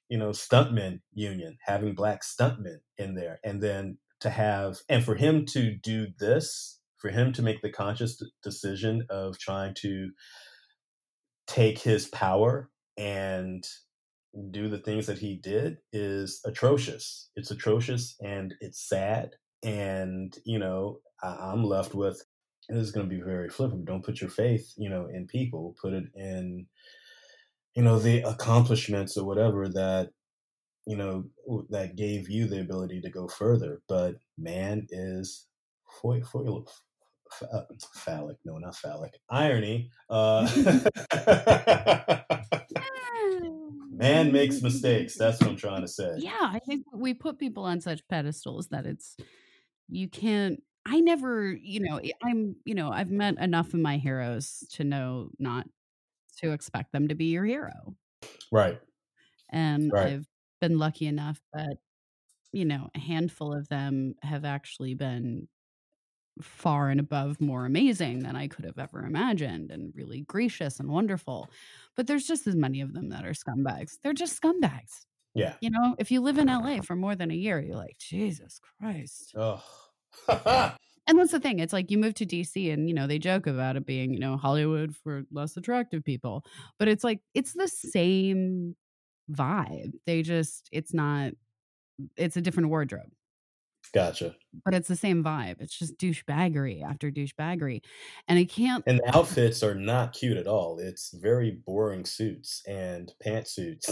you 0.09 0.19
know 0.19 0.31
stuntmen 0.31 1.01
union 1.13 1.57
having 1.63 1.95
black 1.95 2.23
stuntmen 2.23 2.79
in 2.99 3.15
there 3.15 3.41
and 3.45 3.63
then 3.63 3.99
to 4.21 4.31
have 4.31 4.79
and 4.89 5.05
for 5.05 5.17
him 5.17 5.45
to 5.47 5.75
do 5.83 6.07
this 6.19 6.81
for 6.99 7.11
him 7.11 7.33
to 7.33 7.43
make 7.43 7.63
the 7.63 7.71
conscious 7.73 8.23
decision 8.43 9.07
of 9.11 9.39
trying 9.39 9.75
to 9.75 10.11
take 11.47 11.79
his 11.79 12.07
power 12.09 12.71
and 12.97 13.65
do 14.51 14.69
the 14.69 14.79
things 14.79 15.07
that 15.07 15.19
he 15.19 15.37
did 15.37 15.79
is 15.93 16.41
atrocious. 16.45 17.31
It's 17.37 17.51
atrocious 17.51 18.17
and 18.21 18.55
it's 18.61 18.89
sad 18.89 19.31
and 19.63 20.37
you 20.45 20.59
know 20.59 21.01
I, 21.23 21.53
am 21.53 21.65
left 21.65 21.95
with 21.95 22.23
this 22.69 22.79
is 22.79 22.91
going 22.93 23.09
to 23.09 23.15
be 23.15 23.23
very 23.23 23.49
flippant 23.49 23.87
don't 23.87 24.05
put 24.05 24.21
your 24.21 24.29
faith 24.29 24.75
you 24.77 24.91
know 24.91 25.07
in 25.07 25.27
people 25.27 25.75
put 25.81 25.95
it 25.95 26.05
in 26.15 26.67
you 27.75 27.83
know 27.83 27.99
the 27.99 28.21
accomplishments 28.21 29.17
or 29.17 29.25
whatever 29.25 29.67
that 29.69 30.11
you 30.87 30.97
know 30.97 31.25
that 31.69 31.97
gave 31.97 32.31
you 32.31 32.47
the 32.47 32.61
ability 32.61 33.01
to 33.01 33.11
go 33.11 33.29
further. 33.29 33.83
But 33.89 34.17
man 34.39 34.87
is 34.91 35.47
foil, 36.01 36.23
foil, 36.23 36.69
uh, 37.53 37.63
phallic 37.95 38.37
no 38.45 38.59
not 38.59 38.75
phallic 38.77 39.19
irony 39.31 39.91
uh 40.11 40.47
man 43.91 44.33
makes 44.33 44.63
mistakes 44.63 45.17
that's 45.17 45.41
what 45.41 45.51
i'm 45.51 45.57
trying 45.57 45.83
to 45.83 45.89
say. 45.89 46.15
Yeah 46.19 46.33
i 46.41 46.59
think 46.59 46.85
we 46.95 47.15
put 47.15 47.39
people 47.39 47.65
on 47.65 47.81
such 47.81 48.07
pedestals 48.09 48.69
that 48.69 48.87
it's 48.87 49.17
you 49.89 50.09
can't 50.09 50.63
i 50.87 51.01
never 51.01 51.53
you 51.53 51.81
know 51.81 52.01
i'm 52.25 52.57
you 52.65 52.75
know 52.75 52.91
i've 52.91 53.11
met 53.11 53.39
enough 53.39 53.75
of 53.75 53.81
my 53.81 53.97
heroes 53.97 54.65
to 54.73 54.85
know 54.85 55.31
not 55.39 55.67
to 56.39 56.53
expect 56.53 56.93
them 56.93 57.09
to 57.09 57.15
be 57.15 57.27
your 57.27 57.45
hero. 57.45 57.97
Right. 58.53 58.79
And 59.51 59.91
right. 59.93 60.15
i've 60.15 60.27
been 60.61 60.79
lucky 60.79 61.07
enough 61.07 61.41
that 61.53 61.77
you 62.53 62.65
know 62.65 62.89
a 62.95 62.99
handful 62.99 63.57
of 63.57 63.69
them 63.69 64.15
have 64.23 64.45
actually 64.45 64.95
been 64.95 65.49
far 66.43 66.91
and 66.91 67.01
above 67.01 67.41
more 67.41 67.67
amazing 67.67 68.21
than 68.21 68.37
I 68.37 68.49
could 68.49 68.65
have 68.65 68.79
ever 68.79 69.05
imagined 69.05 69.71
and 69.71 69.93
really 69.95 70.21
gracious 70.23 70.81
and 70.81 70.89
wonderful. 70.89 71.49
But 71.97 72.07
there's 72.07 72.27
just 72.27 72.47
as 72.47 72.55
many 72.57 72.81
of 72.81 72.93
them 72.93 73.09
that 73.11 73.25
are 73.25 73.33
scumbags. 73.33 73.99
They're 74.03 74.13
just 74.13 74.41
scumbags. 74.41 75.07
Yeah. 75.35 75.55
You 75.61 75.71
know, 75.71 75.95
if 75.99 76.11
you 76.11 76.21
live 76.21 76.39
in 76.39 76.49
LA 76.49 76.81
for 76.81 76.97
more 76.97 77.15
than 77.15 77.31
a 77.31 77.35
year, 77.35 77.61
you're 77.61 77.77
like, 77.77 77.99
Jesus 77.99 78.61
Christ. 78.79 79.35
Oh. 79.37 79.63
and 80.29 81.19
that's 81.19 81.33
the 81.33 81.41
thing. 81.41 81.59
It's 81.59 81.73
like 81.73 81.91
you 81.91 81.99
move 81.99 82.15
to 82.15 82.27
DC 82.27 82.73
and, 82.73 82.89
you 82.89 82.95
know, 82.95 83.07
they 83.07 83.19
joke 83.19 83.47
about 83.47 83.77
it 83.77 83.87
being, 83.87 84.13
you 84.13 84.19
know, 84.19 84.37
Hollywood 84.37 84.97
for 84.97 85.25
less 85.31 85.57
attractive 85.57 86.05
people. 86.05 86.45
But 86.79 86.89
it's 86.89 87.05
like, 87.05 87.21
it's 87.35 87.53
the 87.53 87.69
same 87.69 88.77
vibe. 89.31 89.93
They 90.07 90.23
just, 90.23 90.69
it's 90.73 90.95
not, 90.95 91.33
it's 92.17 92.37
a 92.37 92.41
different 92.43 92.71
wardrobe. 92.71 93.11
Gotcha. 93.93 94.35
But 94.65 94.75
it's 94.75 94.89
the 94.89 94.97
same 94.97 95.23
vibe. 95.23 95.57
It's 95.61 95.79
just 95.79 95.99
douchebaggery 95.99 96.83
after 96.83 97.11
douchebaggery. 97.11 97.83
And 98.29 98.39
I 98.39 98.45
can't. 98.45 98.85
And 98.87 99.01
the 99.01 99.17
outfits 99.17 99.63
are 99.63 99.75
not 99.75 100.13
cute 100.13 100.37
at 100.37 100.47
all. 100.47 100.79
It's 100.79 101.11
very 101.13 101.51
boring 101.51 102.05
suits 102.05 102.63
and 102.67 103.13
pantsuits. 103.25 103.87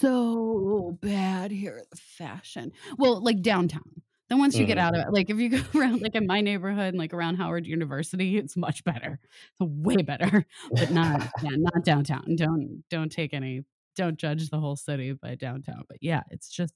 so 0.00 0.98
bad 1.00 1.50
here 1.50 1.76
at 1.80 1.90
the 1.90 1.96
fashion. 1.96 2.72
Well, 2.98 3.22
like 3.22 3.42
downtown. 3.42 4.02
Then 4.28 4.38
once 4.38 4.54
you 4.54 4.60
mm-hmm. 4.60 4.68
get 4.68 4.78
out 4.78 4.94
of 4.94 5.06
it, 5.06 5.12
like 5.12 5.30
if 5.30 5.38
you 5.38 5.48
go 5.48 5.62
around 5.78 6.02
like 6.02 6.14
in 6.14 6.26
my 6.26 6.40
neighborhood, 6.40 6.94
like 6.94 7.14
around 7.14 7.36
Howard 7.36 7.66
University, 7.66 8.36
it's 8.36 8.56
much 8.56 8.84
better. 8.84 9.18
It's 9.60 9.70
way 9.70 9.96
better. 9.96 10.46
But 10.70 10.90
not 10.90 11.28
yeah, 11.42 11.56
not 11.56 11.84
downtown. 11.84 12.36
Don't 12.36 12.84
don't 12.90 13.10
take 13.10 13.32
any 13.32 13.64
don't 13.96 14.18
judge 14.18 14.50
the 14.50 14.60
whole 14.60 14.76
city 14.76 15.12
by 15.12 15.34
downtown. 15.34 15.84
But 15.88 15.98
yeah, 16.00 16.22
it's 16.30 16.50
just 16.50 16.74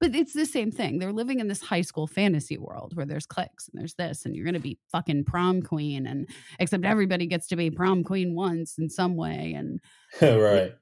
but 0.00 0.14
it's 0.14 0.32
the 0.32 0.46
same 0.46 0.70
thing. 0.70 0.98
They're 0.98 1.12
living 1.12 1.40
in 1.40 1.48
this 1.48 1.62
high 1.62 1.82
school 1.82 2.06
fantasy 2.06 2.58
world 2.58 2.96
where 2.96 3.06
there's 3.06 3.26
cliques 3.26 3.68
and 3.68 3.80
there's 3.80 3.94
this, 3.94 4.24
and 4.24 4.34
you're 4.34 4.44
going 4.44 4.54
to 4.54 4.60
be 4.60 4.78
fucking 4.90 5.24
prom 5.24 5.62
queen, 5.62 6.06
and 6.06 6.28
except 6.58 6.84
everybody 6.84 7.26
gets 7.26 7.48
to 7.48 7.56
be 7.56 7.70
prom 7.70 8.04
queen 8.04 8.34
once 8.34 8.78
in 8.78 8.88
some 8.88 9.16
way, 9.16 9.54
and 9.56 9.80
right. 10.22 10.74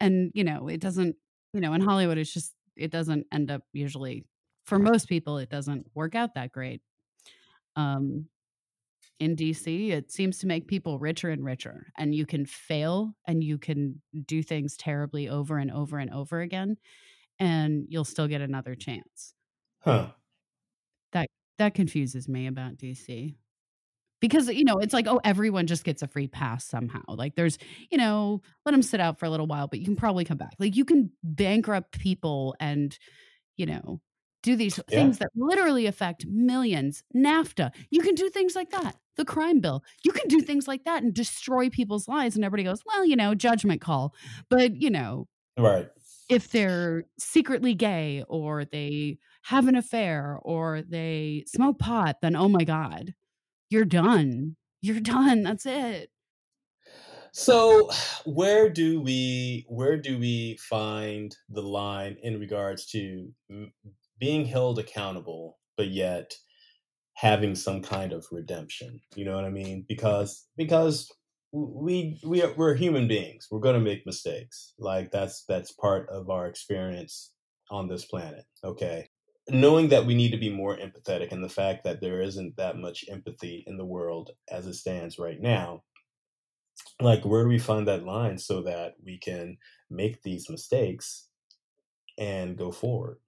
And 0.00 0.30
you 0.34 0.44
know, 0.44 0.68
it 0.68 0.80
doesn't. 0.80 1.16
You 1.52 1.60
know, 1.60 1.72
in 1.72 1.80
Hollywood, 1.80 2.16
it's 2.16 2.32
just 2.32 2.54
it 2.76 2.90
doesn't 2.90 3.26
end 3.32 3.50
up 3.50 3.62
usually 3.72 4.24
for 4.64 4.78
most 4.78 5.08
people 5.08 5.38
it 5.38 5.50
doesn't 5.50 5.86
work 5.94 6.14
out 6.14 6.34
that 6.34 6.52
great 6.52 6.80
um 7.76 8.26
in 9.18 9.36
DC 9.36 9.90
it 9.90 10.10
seems 10.10 10.38
to 10.38 10.46
make 10.46 10.66
people 10.66 10.98
richer 10.98 11.28
and 11.28 11.44
richer 11.44 11.92
and 11.98 12.14
you 12.14 12.24
can 12.24 12.46
fail 12.46 13.14
and 13.26 13.44
you 13.44 13.58
can 13.58 14.00
do 14.26 14.42
things 14.42 14.76
terribly 14.76 15.28
over 15.28 15.58
and 15.58 15.70
over 15.70 15.98
and 15.98 16.10
over 16.12 16.40
again 16.40 16.76
and 17.40 17.86
you'll 17.88 18.04
still 18.04 18.28
get 18.28 18.40
another 18.40 18.74
chance 18.74 19.34
huh 19.80 20.08
that 21.12 21.28
that 21.58 21.74
confuses 21.74 22.28
me 22.28 22.46
about 22.46 22.76
DC 22.76 23.34
because 24.20 24.48
you 24.48 24.64
know 24.64 24.78
it's 24.78 24.94
like 24.94 25.06
oh 25.08 25.20
everyone 25.24 25.66
just 25.66 25.84
gets 25.84 26.02
a 26.02 26.06
free 26.06 26.28
pass 26.28 26.64
somehow 26.64 27.02
like 27.08 27.34
there's 27.34 27.58
you 27.90 27.98
know 27.98 28.40
let 28.64 28.72
them 28.72 28.82
sit 28.82 29.00
out 29.00 29.18
for 29.18 29.26
a 29.26 29.30
little 29.30 29.46
while 29.46 29.66
but 29.66 29.78
you 29.78 29.84
can 29.84 29.96
probably 29.96 30.24
come 30.24 30.38
back 30.38 30.52
like 30.58 30.76
you 30.76 30.84
can 30.84 31.10
bankrupt 31.24 31.98
people 31.98 32.54
and 32.60 32.98
you 33.56 33.66
know 33.66 34.00
do 34.42 34.56
these 34.56 34.78
yeah. 34.88 34.98
things 34.98 35.18
that 35.18 35.30
literally 35.34 35.86
affect 35.86 36.26
millions. 36.26 37.02
NAFTA, 37.14 37.72
you 37.90 38.00
can 38.00 38.14
do 38.14 38.28
things 38.28 38.54
like 38.54 38.70
that. 38.70 38.96
The 39.16 39.24
crime 39.24 39.60
bill, 39.60 39.84
you 40.02 40.12
can 40.12 40.28
do 40.28 40.40
things 40.40 40.66
like 40.66 40.84
that 40.84 41.02
and 41.02 41.12
destroy 41.12 41.68
people's 41.68 42.08
lives. 42.08 42.36
And 42.36 42.44
everybody 42.44 42.64
goes, 42.64 42.82
well, 42.86 43.04
you 43.04 43.16
know, 43.16 43.34
judgment 43.34 43.80
call. 43.80 44.14
But, 44.48 44.80
you 44.80 44.90
know, 44.90 45.26
right. 45.58 45.88
If 46.30 46.50
they're 46.50 47.04
secretly 47.18 47.74
gay 47.74 48.24
or 48.28 48.64
they 48.64 49.18
have 49.42 49.66
an 49.66 49.74
affair 49.74 50.38
or 50.42 50.82
they 50.82 51.44
smoke 51.46 51.78
pot, 51.78 52.18
then 52.22 52.36
oh 52.36 52.48
my 52.48 52.64
God, 52.64 53.14
you're 53.68 53.84
done. 53.84 54.56
You're 54.80 55.00
done. 55.00 55.42
That's 55.42 55.66
it. 55.66 56.10
So 57.32 57.90
where 58.24 58.70
do 58.70 59.00
we 59.00 59.66
where 59.68 59.96
do 59.96 60.18
we 60.18 60.56
find 60.56 61.36
the 61.48 61.62
line 61.62 62.16
in 62.22 62.38
regards 62.38 62.86
to 62.92 63.32
being 64.18 64.44
held 64.44 64.78
accountable, 64.78 65.58
but 65.76 65.88
yet 65.88 66.32
having 67.14 67.54
some 67.54 67.82
kind 67.82 68.12
of 68.12 68.26
redemption. 68.30 69.00
You 69.14 69.24
know 69.24 69.34
what 69.34 69.44
I 69.44 69.50
mean? 69.50 69.84
Because 69.88 70.46
because 70.56 71.10
we 71.52 72.20
we 72.24 72.42
are, 72.42 72.52
we're 72.56 72.74
human 72.74 73.08
beings. 73.08 73.48
We're 73.50 73.60
going 73.60 73.74
to 73.74 73.80
make 73.80 74.06
mistakes. 74.06 74.74
Like 74.78 75.10
that's 75.10 75.44
that's 75.44 75.72
part 75.72 76.08
of 76.08 76.30
our 76.30 76.46
experience 76.46 77.32
on 77.70 77.88
this 77.88 78.04
planet. 78.04 78.44
Okay. 78.64 79.08
Knowing 79.48 79.88
that 79.88 80.06
we 80.06 80.14
need 80.14 80.30
to 80.30 80.38
be 80.38 80.50
more 80.50 80.76
empathetic 80.76 81.32
and 81.32 81.42
the 81.42 81.48
fact 81.48 81.82
that 81.84 82.00
there 82.00 82.20
isn't 82.20 82.56
that 82.56 82.76
much 82.76 83.04
empathy 83.10 83.64
in 83.66 83.76
the 83.76 83.84
world 83.84 84.30
as 84.50 84.66
it 84.66 84.74
stands 84.74 85.18
right 85.18 85.40
now, 85.40 85.82
like 87.00 87.24
where 87.24 87.42
do 87.42 87.48
we 87.48 87.58
find 87.58 87.88
that 87.88 88.04
line 88.04 88.38
so 88.38 88.62
that 88.62 88.94
we 89.04 89.18
can 89.18 89.56
make 89.88 90.22
these 90.22 90.48
mistakes 90.48 91.28
and 92.18 92.56
go 92.56 92.70
forward? 92.70 93.18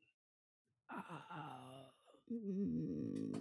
Mm. 2.33 3.33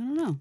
I 0.00 0.04
don't 0.04 0.16
know. 0.16 0.38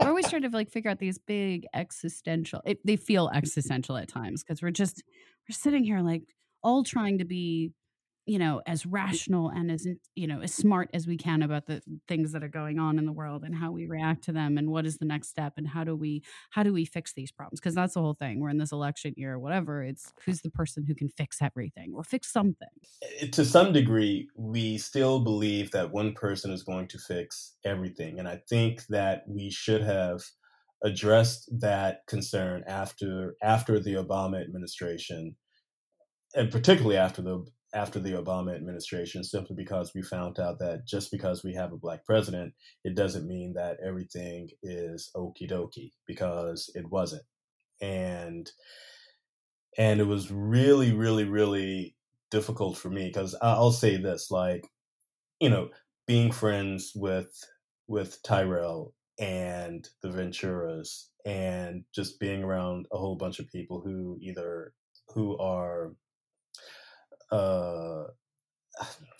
We're 0.00 0.08
always 0.08 0.28
trying 0.30 0.42
to 0.42 0.48
like 0.50 0.70
figure 0.70 0.90
out 0.90 0.98
these 0.98 1.18
big 1.18 1.66
existential. 1.74 2.60
It, 2.64 2.78
they 2.84 2.96
feel 2.96 3.30
existential 3.32 3.96
at 3.96 4.08
times 4.08 4.42
because 4.42 4.62
we're 4.62 4.70
just 4.70 5.02
we're 5.48 5.54
sitting 5.54 5.84
here 5.84 6.00
like 6.00 6.22
all 6.62 6.84
trying 6.84 7.18
to 7.18 7.24
be 7.24 7.72
you 8.26 8.38
know 8.38 8.62
as 8.66 8.86
rational 8.86 9.48
and 9.48 9.70
as 9.70 9.86
you 10.14 10.26
know 10.26 10.40
as 10.40 10.54
smart 10.54 10.88
as 10.94 11.06
we 11.06 11.16
can 11.16 11.42
about 11.42 11.66
the 11.66 11.82
things 12.06 12.32
that 12.32 12.44
are 12.44 12.48
going 12.48 12.78
on 12.78 12.98
in 12.98 13.04
the 13.06 13.12
world 13.12 13.42
and 13.42 13.54
how 13.54 13.72
we 13.72 13.86
react 13.86 14.22
to 14.24 14.32
them 14.32 14.58
and 14.58 14.70
what 14.70 14.86
is 14.86 14.98
the 14.98 15.04
next 15.04 15.28
step 15.28 15.54
and 15.56 15.66
how 15.66 15.82
do 15.82 15.96
we 15.96 16.22
how 16.50 16.62
do 16.62 16.72
we 16.72 16.84
fix 16.84 17.12
these 17.12 17.32
problems? 17.32 17.60
Because 17.60 17.74
that's 17.74 17.94
the 17.94 18.00
whole 18.00 18.14
thing. 18.14 18.40
We're 18.40 18.50
in 18.50 18.58
this 18.58 18.72
election 18.72 19.14
year 19.16 19.34
or 19.34 19.38
whatever 19.38 19.82
it's 19.82 20.12
who's 20.24 20.40
the 20.40 20.50
person 20.50 20.84
who 20.86 20.94
can 20.94 21.08
fix 21.08 21.42
everything 21.42 21.92
or 21.94 22.04
fix 22.04 22.32
something. 22.32 22.68
Eh, 23.20 23.26
to 23.32 23.44
some 23.44 23.72
degree 23.72 24.28
we 24.36 24.78
still 24.78 25.20
believe 25.20 25.70
that 25.72 25.90
one 25.90 26.12
person 26.14 26.50
is 26.50 26.62
going 26.62 26.88
to 26.88 26.98
fix 26.98 27.56
everything 27.64 28.18
and 28.18 28.28
i 28.28 28.40
think 28.48 28.84
that 28.86 29.24
we 29.26 29.50
should 29.50 29.82
have 29.82 30.22
addressed 30.84 31.48
that 31.60 32.00
concern 32.06 32.64
after 32.66 33.34
after 33.42 33.78
the 33.78 33.94
obama 33.94 34.42
administration 34.42 35.34
and 36.34 36.50
particularly 36.50 36.96
after 36.96 37.22
the 37.22 37.44
after 37.74 37.98
the 37.98 38.12
Obama 38.12 38.54
administration 38.54 39.24
simply 39.24 39.56
because 39.56 39.92
we 39.94 40.02
found 40.02 40.38
out 40.38 40.58
that 40.58 40.86
just 40.86 41.10
because 41.10 41.42
we 41.42 41.54
have 41.54 41.72
a 41.72 41.78
black 41.78 42.04
president, 42.04 42.54
it 42.84 42.94
doesn't 42.94 43.26
mean 43.26 43.54
that 43.54 43.78
everything 43.84 44.50
is 44.62 45.10
okie 45.16 45.50
dokie 45.50 45.92
because 46.06 46.70
it 46.74 46.88
wasn't. 46.90 47.22
And 47.80 48.50
and 49.78 50.00
it 50.00 50.06
was 50.06 50.30
really, 50.30 50.92
really, 50.92 51.24
really 51.24 51.96
difficult 52.30 52.76
for 52.76 52.90
me 52.90 53.06
because 53.06 53.34
I'll 53.40 53.72
say 53.72 53.96
this, 53.96 54.30
like, 54.30 54.66
you 55.40 55.48
know, 55.48 55.70
being 56.06 56.30
friends 56.30 56.92
with 56.94 57.32
with 57.88 58.22
Tyrell 58.22 58.94
and 59.18 59.88
the 60.02 60.08
Venturas 60.08 61.08
and 61.24 61.84
just 61.94 62.18
being 62.20 62.42
around 62.42 62.86
a 62.92 62.98
whole 62.98 63.16
bunch 63.16 63.38
of 63.38 63.50
people 63.50 63.80
who 63.80 64.18
either 64.20 64.72
who 65.14 65.38
are 65.38 65.92
uh 67.32 68.04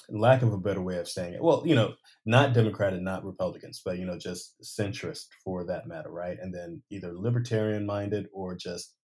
lack 0.09 0.43
of 0.43 0.53
a 0.53 0.59
better 0.59 0.83
way 0.83 0.99
of 0.99 1.09
saying 1.09 1.35
it 1.35 1.43
well 1.43 1.63
you 1.65 1.75
know 1.75 1.95
not 2.27 2.53
democrat 2.53 2.93
and 2.93 3.05
not 3.05 3.25
republicans 3.25 3.81
but 3.85 3.99
you 3.99 4.05
know 4.05 4.19
just 4.19 4.55
centrist 4.63 5.27
for 5.45 5.65
that 5.65 5.87
matter 5.87 6.11
right? 6.11 6.39
And 6.41 6.55
then 6.55 6.83
either 6.91 7.13
libertarian 7.13 7.87
minded 7.87 8.27
or 8.33 8.55
just 8.55 8.95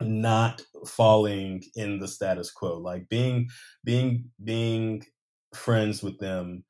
not 0.00 0.62
falling 0.86 1.62
in 1.74 1.98
the 1.98 2.08
status 2.08 2.50
quo 2.52 2.78
like 2.78 3.08
being 3.08 3.48
being 3.84 4.30
being 4.44 5.02
friends 5.54 6.02
with 6.02 6.18
them 6.18 6.64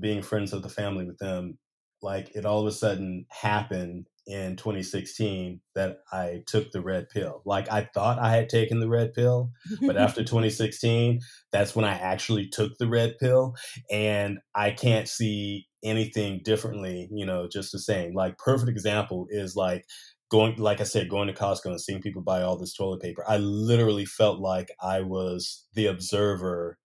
being 0.00 0.22
friends 0.22 0.52
of 0.52 0.62
the 0.62 0.68
family 0.68 1.04
with 1.04 1.18
them 1.18 1.58
like 2.02 2.30
it 2.36 2.46
all 2.46 2.60
of 2.60 2.66
a 2.66 2.72
sudden 2.72 3.26
happened 3.30 4.06
in 4.28 4.56
2016 4.56 5.58
that 5.74 5.96
I 6.12 6.42
took 6.46 6.70
the 6.70 6.82
red 6.82 7.08
pill. 7.08 7.40
Like 7.46 7.72
I 7.72 7.88
thought 7.94 8.18
I 8.18 8.30
had 8.36 8.50
taken 8.50 8.78
the 8.78 8.88
red 8.88 9.14
pill, 9.14 9.50
but 9.80 9.96
after 9.96 10.22
2016, 10.22 11.20
that's 11.50 11.74
when 11.74 11.86
I 11.86 11.94
actually 11.94 12.46
took 12.46 12.76
the 12.78 12.86
red 12.86 13.16
pill 13.18 13.54
and 13.90 14.38
I 14.54 14.70
can't 14.70 15.08
see 15.08 15.66
anything 15.82 16.42
differently, 16.44 17.08
you 17.10 17.24
know, 17.24 17.48
just 17.50 17.72
the 17.72 17.78
same. 17.78 18.14
Like 18.14 18.36
perfect 18.36 18.68
example 18.68 19.26
is 19.30 19.56
like 19.56 19.86
going 20.30 20.56
like 20.56 20.82
I 20.82 20.84
said 20.84 21.08
going 21.08 21.28
to 21.28 21.34
Costco 21.34 21.66
and 21.66 21.80
seeing 21.80 22.02
people 22.02 22.20
buy 22.20 22.42
all 22.42 22.58
this 22.58 22.74
toilet 22.74 23.00
paper. 23.00 23.24
I 23.26 23.38
literally 23.38 24.04
felt 24.04 24.40
like 24.40 24.70
I 24.82 25.00
was 25.00 25.64
the 25.72 25.86
observer 25.86 26.78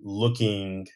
looking 0.00 0.86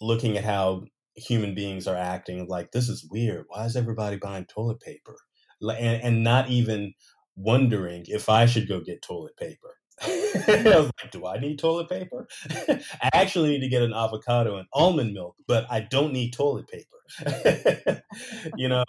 looking 0.00 0.36
at 0.36 0.44
how 0.44 0.82
human 1.16 1.54
beings 1.54 1.86
are 1.86 1.96
acting 1.96 2.46
like 2.48 2.72
this 2.72 2.88
is 2.88 3.06
weird. 3.10 3.44
Why 3.48 3.64
is 3.64 3.76
everybody 3.76 4.16
buying 4.16 4.46
toilet 4.46 4.80
paper? 4.80 5.16
And, 5.60 6.02
and 6.02 6.24
not 6.24 6.48
even 6.48 6.94
wondering 7.36 8.04
if 8.08 8.28
I 8.28 8.46
should 8.46 8.68
go 8.68 8.80
get 8.80 9.02
toilet 9.02 9.36
paper. 9.36 9.76
I 10.02 10.62
was 10.64 10.90
like, 11.02 11.12
do 11.12 11.26
I 11.26 11.38
need 11.38 11.58
toilet 11.58 11.88
paper? 11.88 12.26
I 12.50 13.10
actually 13.12 13.50
need 13.50 13.60
to 13.60 13.68
get 13.68 13.82
an 13.82 13.92
avocado 13.92 14.56
and 14.56 14.66
almond 14.72 15.12
milk, 15.12 15.36
but 15.46 15.66
I 15.70 15.80
don't 15.80 16.12
need 16.12 16.32
toilet 16.32 16.66
paper. 16.68 18.02
you 18.56 18.68
know? 18.68 18.84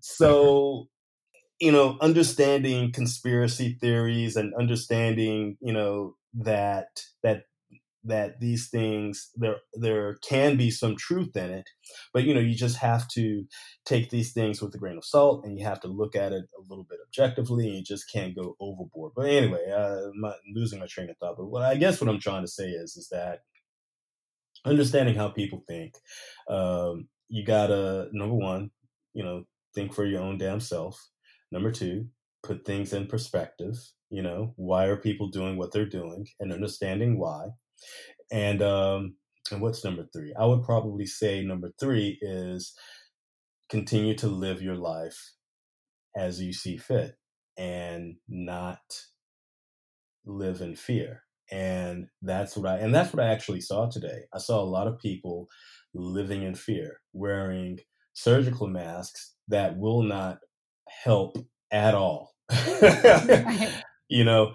So, 0.00 0.88
you 1.60 1.70
know, 1.70 1.96
understanding 2.00 2.92
conspiracy 2.92 3.78
theories 3.80 4.36
and 4.36 4.52
understanding, 4.58 5.56
you 5.60 5.72
know, 5.72 6.16
that 6.34 7.02
that 7.22 7.44
that 8.04 8.40
these 8.40 8.68
things 8.68 9.30
there 9.36 9.56
there 9.74 10.16
can 10.28 10.56
be 10.56 10.70
some 10.70 10.96
truth 10.96 11.36
in 11.36 11.50
it 11.50 11.68
but 12.12 12.24
you 12.24 12.34
know 12.34 12.40
you 12.40 12.54
just 12.54 12.76
have 12.76 13.06
to 13.08 13.44
take 13.84 14.10
these 14.10 14.32
things 14.32 14.60
with 14.60 14.74
a 14.74 14.78
grain 14.78 14.96
of 14.96 15.04
salt 15.04 15.44
and 15.44 15.58
you 15.58 15.64
have 15.64 15.80
to 15.80 15.88
look 15.88 16.16
at 16.16 16.32
it 16.32 16.44
a 16.58 16.62
little 16.68 16.86
bit 16.88 16.98
objectively 17.06 17.66
and 17.66 17.76
you 17.76 17.82
just 17.82 18.10
can't 18.10 18.34
go 18.34 18.56
overboard. 18.60 19.12
But 19.14 19.26
anyway 19.26 19.70
uh, 19.70 20.08
i'm 20.08 20.34
losing 20.54 20.80
my 20.80 20.86
train 20.86 21.10
of 21.10 21.16
thought 21.18 21.36
but 21.36 21.46
what 21.46 21.62
i 21.62 21.76
guess 21.76 22.00
what 22.00 22.10
i'm 22.10 22.20
trying 22.20 22.42
to 22.42 22.48
say 22.48 22.68
is 22.68 22.96
is 22.96 23.08
that 23.10 23.40
understanding 24.64 25.14
how 25.14 25.28
people 25.28 25.64
think 25.68 25.94
um, 26.48 27.08
you 27.28 27.44
gotta 27.44 28.08
number 28.12 28.34
one 28.34 28.70
you 29.14 29.22
know 29.22 29.44
think 29.74 29.94
for 29.94 30.04
your 30.04 30.20
own 30.20 30.38
damn 30.38 30.60
self. 30.60 31.08
Number 31.50 31.70
two 31.70 32.06
put 32.42 32.64
things 32.64 32.92
in 32.92 33.06
perspective 33.06 33.76
you 34.10 34.20
know 34.20 34.52
why 34.56 34.86
are 34.86 34.96
people 34.96 35.28
doing 35.28 35.56
what 35.56 35.72
they're 35.72 35.86
doing 35.88 36.26
and 36.40 36.52
understanding 36.52 37.18
why 37.18 37.46
and 38.30 38.62
um, 38.62 39.14
and 39.50 39.60
what's 39.60 39.84
number 39.84 40.06
three? 40.12 40.34
I 40.38 40.46
would 40.46 40.62
probably 40.62 41.06
say 41.06 41.42
number 41.42 41.72
three 41.78 42.18
is 42.20 42.74
continue 43.68 44.14
to 44.14 44.28
live 44.28 44.62
your 44.62 44.76
life 44.76 45.18
as 46.16 46.40
you 46.40 46.52
see 46.52 46.76
fit 46.76 47.14
and 47.56 48.16
not 48.28 48.80
live 50.24 50.60
in 50.60 50.76
fear. 50.76 51.22
And 51.50 52.06
that's 52.22 52.56
what 52.56 52.66
I 52.66 52.78
and 52.78 52.94
that's 52.94 53.12
what 53.12 53.24
I 53.24 53.30
actually 53.30 53.60
saw 53.60 53.88
today. 53.88 54.22
I 54.32 54.38
saw 54.38 54.60
a 54.60 54.64
lot 54.64 54.86
of 54.86 54.98
people 54.98 55.48
living 55.92 56.42
in 56.42 56.54
fear, 56.54 57.00
wearing 57.12 57.78
surgical 58.14 58.68
masks 58.68 59.34
that 59.48 59.76
will 59.76 60.02
not 60.02 60.38
help 61.04 61.36
at 61.70 61.94
all. 61.94 62.34
you 64.08 64.24
know, 64.24 64.54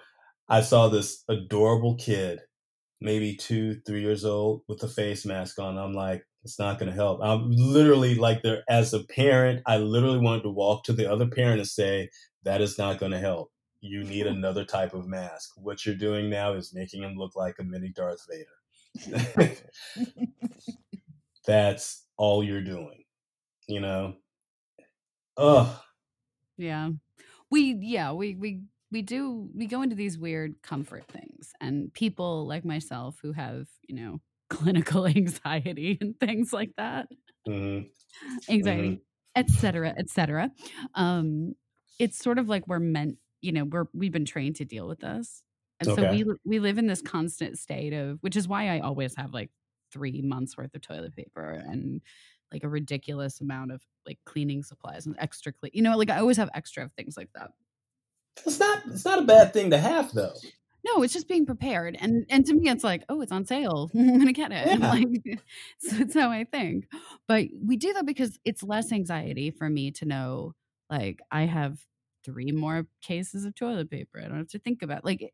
I 0.49 0.61
saw 0.61 0.87
this 0.87 1.23
adorable 1.29 1.95
kid 1.95 2.39
maybe 2.99 3.35
two, 3.35 3.75
three 3.85 4.01
years 4.01 4.25
old 4.25 4.63
with 4.67 4.81
a 4.83 4.87
face 4.87 5.25
mask 5.25 5.59
on. 5.59 5.77
I'm 5.77 5.93
like, 5.93 6.25
it's 6.43 6.59
not 6.59 6.79
going 6.79 6.89
to 6.89 6.95
help. 6.95 7.19
I'm 7.21 7.51
literally 7.51 8.15
like 8.15 8.41
there 8.41 8.63
as 8.69 8.93
a 8.93 9.03
parent, 9.03 9.61
I 9.65 9.77
literally 9.77 10.19
wanted 10.19 10.43
to 10.43 10.49
walk 10.49 10.85
to 10.85 10.93
the 10.93 11.11
other 11.11 11.27
parent 11.27 11.59
and 11.59 11.67
say, 11.67 12.09
that 12.43 12.61
is 12.61 12.77
not 12.77 12.99
going 12.99 13.11
to 13.11 13.19
help. 13.19 13.51
You 13.81 14.03
need 14.03 14.25
another 14.25 14.63
type 14.65 14.93
of 14.93 15.07
mask. 15.07 15.51
What 15.57 15.85
you're 15.85 15.95
doing 15.95 16.29
now 16.29 16.53
is 16.53 16.73
making 16.73 17.03
him 17.03 17.15
look 17.15 17.35
like 17.35 17.55
a 17.59 17.63
mini 17.63 17.89
Darth 17.89 18.25
Vader. 18.29 19.55
That's 21.45 22.05
all 22.17 22.43
you're 22.43 22.63
doing, 22.63 23.03
you 23.67 23.79
know? 23.79 24.15
Ugh. 25.37 25.75
Yeah. 26.57 26.91
We, 27.51 27.77
yeah, 27.81 28.13
we, 28.13 28.35
we 28.35 28.61
we 28.91 29.01
do 29.01 29.49
we 29.53 29.67
go 29.67 29.81
into 29.81 29.95
these 29.95 30.17
weird 30.17 30.55
comfort 30.61 31.05
things 31.07 31.53
and 31.59 31.93
people 31.93 32.47
like 32.47 32.65
myself 32.65 33.17
who 33.21 33.31
have 33.31 33.67
you 33.87 33.95
know 33.95 34.19
clinical 34.49 35.05
anxiety 35.05 35.97
and 35.99 36.17
things 36.19 36.53
like 36.53 36.71
that 36.77 37.07
mm-hmm. 37.47 37.85
anxiety 38.51 39.01
etc 39.35 39.89
mm-hmm. 39.89 39.99
etc 39.99 40.43
et 40.43 40.51
um 40.95 41.53
it's 41.99 42.17
sort 42.17 42.39
of 42.39 42.47
like 42.47 42.65
we're 42.67 42.79
meant 42.79 43.17
you 43.41 43.51
know 43.51 43.65
we're 43.65 43.87
we've 43.93 44.11
been 44.13 44.25
trained 44.25 44.55
to 44.55 44.65
deal 44.65 44.87
with 44.87 44.99
this 44.99 45.43
and 45.79 45.89
okay. 45.89 46.01
so 46.01 46.11
we 46.11 46.25
we 46.45 46.59
live 46.59 46.77
in 46.77 46.87
this 46.87 47.01
constant 47.01 47.57
state 47.57 47.93
of 47.93 48.19
which 48.21 48.37
is 48.37 48.47
why 48.47 48.69
i 48.69 48.79
always 48.79 49.15
have 49.15 49.33
like 49.33 49.49
three 49.91 50.21
months 50.21 50.57
worth 50.57 50.73
of 50.73 50.81
toilet 50.81 51.15
paper 51.15 51.61
and 51.67 52.01
like 52.51 52.63
a 52.63 52.69
ridiculous 52.69 53.41
amount 53.41 53.71
of 53.71 53.81
like 54.05 54.17
cleaning 54.25 54.63
supplies 54.63 55.05
and 55.05 55.15
extra 55.19 55.51
clean 55.51 55.71
you 55.73 55.81
know 55.81 55.97
like 55.97 56.09
i 56.09 56.19
always 56.19 56.37
have 56.37 56.49
extra 56.53 56.85
of 56.85 56.93
things 56.93 57.17
like 57.17 57.29
that 57.35 57.51
it's 58.45 58.59
not 58.59 58.83
it's 58.87 59.05
not 59.05 59.19
a 59.19 59.25
bad 59.25 59.53
thing 59.53 59.71
to 59.71 59.77
have 59.77 60.13
though. 60.13 60.33
No, 60.85 61.03
it's 61.03 61.13
just 61.13 61.27
being 61.27 61.45
prepared. 61.45 61.97
And 61.99 62.25
and 62.29 62.45
to 62.45 62.53
me 62.53 62.69
it's 62.69 62.83
like, 62.83 63.03
oh, 63.09 63.21
it's 63.21 63.31
on 63.31 63.45
sale. 63.45 63.89
I'm 63.97 64.17
gonna 64.17 64.33
get 64.33 64.51
it. 64.51 64.67
Yeah. 64.67 64.89
Like 64.89 65.07
so 65.79 65.97
it's 65.97 66.13
how 66.13 66.29
I 66.29 66.45
think. 66.45 66.87
But 67.27 67.47
we 67.65 67.77
do 67.77 67.93
that 67.93 68.05
because 68.05 68.39
it's 68.45 68.63
less 68.63 68.91
anxiety 68.91 69.51
for 69.51 69.69
me 69.69 69.91
to 69.91 70.05
know 70.05 70.53
like 70.89 71.19
I 71.31 71.43
have 71.43 71.79
three 72.23 72.51
more 72.51 72.87
cases 73.01 73.45
of 73.45 73.55
toilet 73.55 73.89
paper. 73.89 74.19
I 74.19 74.27
don't 74.27 74.37
have 74.37 74.47
to 74.49 74.59
think 74.59 74.81
about 74.81 75.03
like 75.03 75.33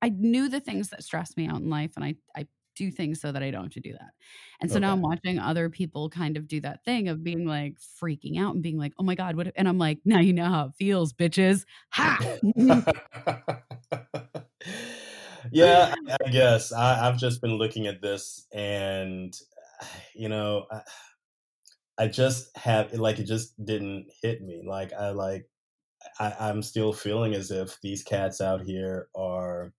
I 0.00 0.10
knew 0.10 0.48
the 0.48 0.60
things 0.60 0.90
that 0.90 1.02
stress 1.02 1.36
me 1.36 1.46
out 1.46 1.60
in 1.60 1.70
life 1.70 1.92
and 1.96 2.04
I 2.04 2.14
I 2.36 2.46
do 2.78 2.90
things 2.90 3.20
so 3.20 3.32
that 3.32 3.42
I 3.42 3.50
don't 3.50 3.64
have 3.64 3.72
to 3.72 3.80
do 3.80 3.92
that. 3.92 4.12
And 4.60 4.70
so 4.70 4.76
okay. 4.76 4.82
now 4.82 4.92
I'm 4.92 5.02
watching 5.02 5.38
other 5.38 5.68
people 5.68 6.08
kind 6.08 6.36
of 6.36 6.46
do 6.46 6.60
that 6.60 6.84
thing 6.84 7.08
of 7.08 7.24
being 7.24 7.44
like 7.44 7.76
freaking 8.02 8.38
out 8.38 8.54
and 8.54 8.62
being 8.62 8.78
like, 8.78 8.92
oh 8.98 9.02
my 9.02 9.14
God, 9.14 9.36
what? 9.36 9.52
And 9.56 9.68
I'm 9.68 9.78
like, 9.78 9.98
now 10.04 10.20
you 10.20 10.32
know 10.32 10.46
how 10.46 10.66
it 10.66 10.72
feels, 10.78 11.12
bitches. 11.12 11.64
Ha! 11.90 12.18
yeah, 15.50 15.94
I 16.24 16.30
guess. 16.30 16.72
I, 16.72 16.94
have 17.04 17.18
just 17.18 17.42
been 17.42 17.58
looking 17.58 17.86
at 17.88 18.00
this 18.00 18.46
and, 18.52 19.36
you 20.14 20.28
know, 20.28 20.66
I, 20.70 20.80
I 22.00 22.06
just 22.06 22.56
have, 22.56 22.92
like, 22.94 23.18
it 23.18 23.24
just 23.24 23.52
didn't 23.64 24.06
hit 24.22 24.40
me. 24.40 24.62
Like, 24.64 24.92
I 24.92 25.10
like, 25.10 25.48
I, 26.20 26.32
I'm 26.38 26.62
still 26.62 26.92
feeling 26.92 27.34
as 27.34 27.50
if 27.50 27.80
these 27.80 28.04
cats 28.04 28.40
out 28.40 28.62
here 28.62 29.08
are 29.16 29.72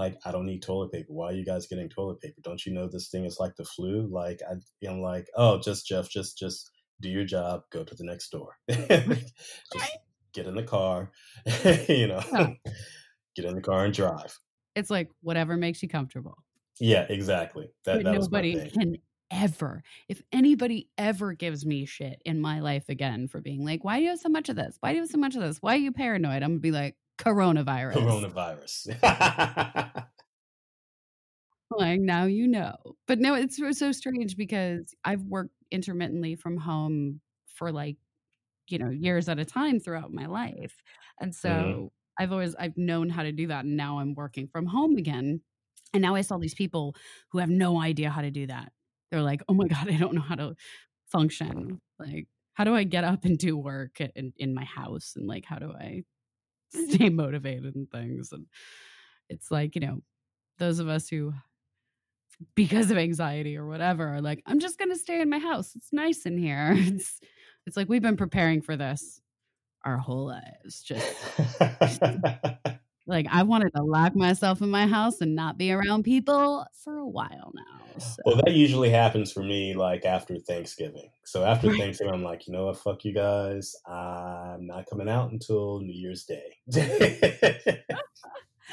like 0.00 0.16
I 0.24 0.32
don't 0.32 0.46
need 0.46 0.62
toilet 0.62 0.92
paper. 0.92 1.12
Why 1.12 1.26
are 1.26 1.34
you 1.34 1.44
guys 1.44 1.66
getting 1.66 1.88
toilet 1.88 2.20
paper? 2.20 2.40
Don't 2.42 2.64
you 2.64 2.72
know 2.72 2.88
this 2.88 3.10
thing 3.10 3.26
is 3.26 3.38
like 3.38 3.54
the 3.56 3.64
flu? 3.64 4.08
Like 4.10 4.40
I, 4.48 4.54
am 4.86 5.02
like, 5.02 5.26
oh, 5.36 5.60
just 5.60 5.86
Jeff, 5.86 6.08
just 6.08 6.38
just 6.38 6.70
do 7.02 7.10
your 7.10 7.24
job. 7.24 7.62
Go 7.70 7.84
to 7.84 7.94
the 7.94 8.04
next 8.04 8.30
door. 8.30 8.56
just 8.70 9.98
get 10.32 10.46
in 10.46 10.54
the 10.54 10.62
car. 10.62 11.10
you 11.88 12.06
know, 12.06 12.22
get 13.36 13.44
in 13.44 13.54
the 13.54 13.60
car 13.60 13.84
and 13.84 13.92
drive. 13.92 14.38
It's 14.74 14.88
like 14.88 15.10
whatever 15.20 15.58
makes 15.58 15.82
you 15.82 15.88
comfortable. 15.88 16.38
Yeah, 16.80 17.04
exactly. 17.10 17.68
That, 17.84 18.02
that 18.02 18.12
nobody 18.12 18.70
can 18.70 18.96
ever, 19.30 19.82
if 20.08 20.22
anybody 20.32 20.88
ever 20.96 21.34
gives 21.34 21.66
me 21.66 21.84
shit 21.84 22.22
in 22.24 22.40
my 22.40 22.60
life 22.60 22.88
again 22.88 23.28
for 23.28 23.42
being 23.42 23.66
like, 23.66 23.84
why 23.84 23.98
do 23.98 24.04
you 24.04 24.08
have 24.10 24.18
so 24.18 24.30
much 24.30 24.48
of 24.48 24.56
this? 24.56 24.78
Why 24.80 24.90
do 24.90 24.96
you 24.96 25.02
have 25.02 25.10
so 25.10 25.18
much 25.18 25.36
of 25.36 25.42
this? 25.42 25.58
Why 25.58 25.74
are 25.74 25.78
you 25.78 25.92
paranoid? 25.92 26.42
I'm 26.42 26.52
gonna 26.52 26.60
be 26.60 26.70
like, 26.70 26.96
coronavirus. 27.20 27.94
Coronavirus. 27.94 28.96
like 31.70 32.00
now 32.00 32.24
you 32.24 32.46
know. 32.48 32.74
But 33.06 33.18
no, 33.20 33.34
it's 33.34 33.56
so- 33.78 33.92
strange 33.92 34.36
because 34.36 34.94
I've 35.04 35.22
worked 35.22 35.54
intermittently 35.70 36.34
from 36.34 36.56
home 36.56 37.20
for 37.46 37.70
like, 37.72 37.96
you 38.68 38.78
know, 38.78 38.90
years 38.90 39.28
at 39.28 39.38
a 39.38 39.44
time 39.44 39.80
throughout 39.80 40.12
my 40.12 40.26
life. 40.26 40.76
And 41.20 41.34
so 41.34 41.48
Mhm. 41.50 41.90
I've 42.18 42.32
always 42.32 42.54
I've 42.56 42.76
known 42.76 43.08
how 43.10 43.22
to 43.22 43.32
do 43.32 43.46
that 43.48 43.64
and 43.64 43.76
now 43.76 43.98
I'm 43.98 44.14
working 44.14 44.48
from 44.48 44.66
home 44.66 44.96
again. 44.96 45.42
And 45.92 46.02
now 46.02 46.14
I 46.14 46.22
saw 46.22 46.38
these 46.38 46.54
people 46.54 46.94
who 47.30 47.38
have 47.38 47.50
no 47.50 47.80
idea 47.80 48.10
how 48.10 48.22
to 48.22 48.30
do 48.30 48.46
that. 48.48 48.72
They're 49.10 49.22
like, 49.22 49.42
"Oh 49.48 49.54
my 49.54 49.66
god, 49.68 49.88
I 49.90 49.96
don't 49.96 50.14
know 50.14 50.20
how 50.22 50.36
to 50.36 50.54
function. 51.08 51.80
Like, 51.98 52.28
how 52.54 52.64
do 52.64 52.74
I 52.74 52.84
get 52.84 53.04
up 53.04 53.24
and 53.24 53.38
do 53.38 53.56
work 53.58 54.00
in, 54.00 54.32
in 54.36 54.54
my 54.54 54.64
house 54.64 55.14
and 55.16 55.26
like 55.26 55.44
how 55.46 55.58
do 55.58 55.72
I 55.72 56.04
stay 56.72 57.08
motivated 57.08 57.74
and 57.74 57.90
things?" 57.90 58.32
And 58.32 58.46
it's 59.28 59.50
like, 59.50 59.74
you 59.74 59.80
know, 59.80 60.00
those 60.58 60.78
of 60.78 60.88
us 60.88 61.08
who 61.08 61.32
because 62.54 62.90
of 62.90 62.96
anxiety 62.96 63.56
or 63.56 63.66
whatever 63.66 64.06
are 64.08 64.20
like 64.20 64.42
i'm 64.46 64.60
just 64.60 64.78
going 64.78 64.90
to 64.90 64.96
stay 64.96 65.20
in 65.20 65.28
my 65.28 65.38
house 65.38 65.74
it's 65.76 65.92
nice 65.92 66.24
in 66.24 66.38
here 66.38 66.72
it's 66.76 67.20
it's 67.66 67.76
like 67.76 67.88
we've 67.88 68.02
been 68.02 68.16
preparing 68.16 68.62
for 68.62 68.76
this 68.76 69.20
our 69.84 69.96
whole 69.96 70.26
lives 70.26 70.82
just 70.82 71.16
like 73.06 73.26
i 73.30 73.42
wanted 73.42 73.72
to 73.74 73.82
lock 73.82 74.14
myself 74.14 74.60
in 74.62 74.70
my 74.70 74.86
house 74.86 75.20
and 75.20 75.34
not 75.34 75.58
be 75.58 75.72
around 75.72 76.02
people 76.02 76.64
for 76.84 76.98
a 76.98 77.08
while 77.08 77.52
now 77.54 77.80
so. 77.98 78.22
well, 78.24 78.36
that 78.36 78.54
usually 78.54 78.88
happens 78.88 79.32
for 79.32 79.42
me 79.42 79.74
like 79.74 80.04
after 80.04 80.38
Thanksgiving. 80.38 81.10
So 81.24 81.44
after. 81.44 81.70
Thanksgiving, 81.76 82.14
I'm 82.14 82.22
like, 82.22 82.46
you 82.46 82.52
know 82.52 82.66
what, 82.66 82.78
fuck 82.78 83.04
you 83.04 83.12
guys. 83.12 83.74
I'm 83.86 84.66
not 84.66 84.86
coming 84.88 85.08
out 85.08 85.32
until 85.32 85.80
New 85.80 85.92
Year's 85.92 86.24
Day. 86.24 86.56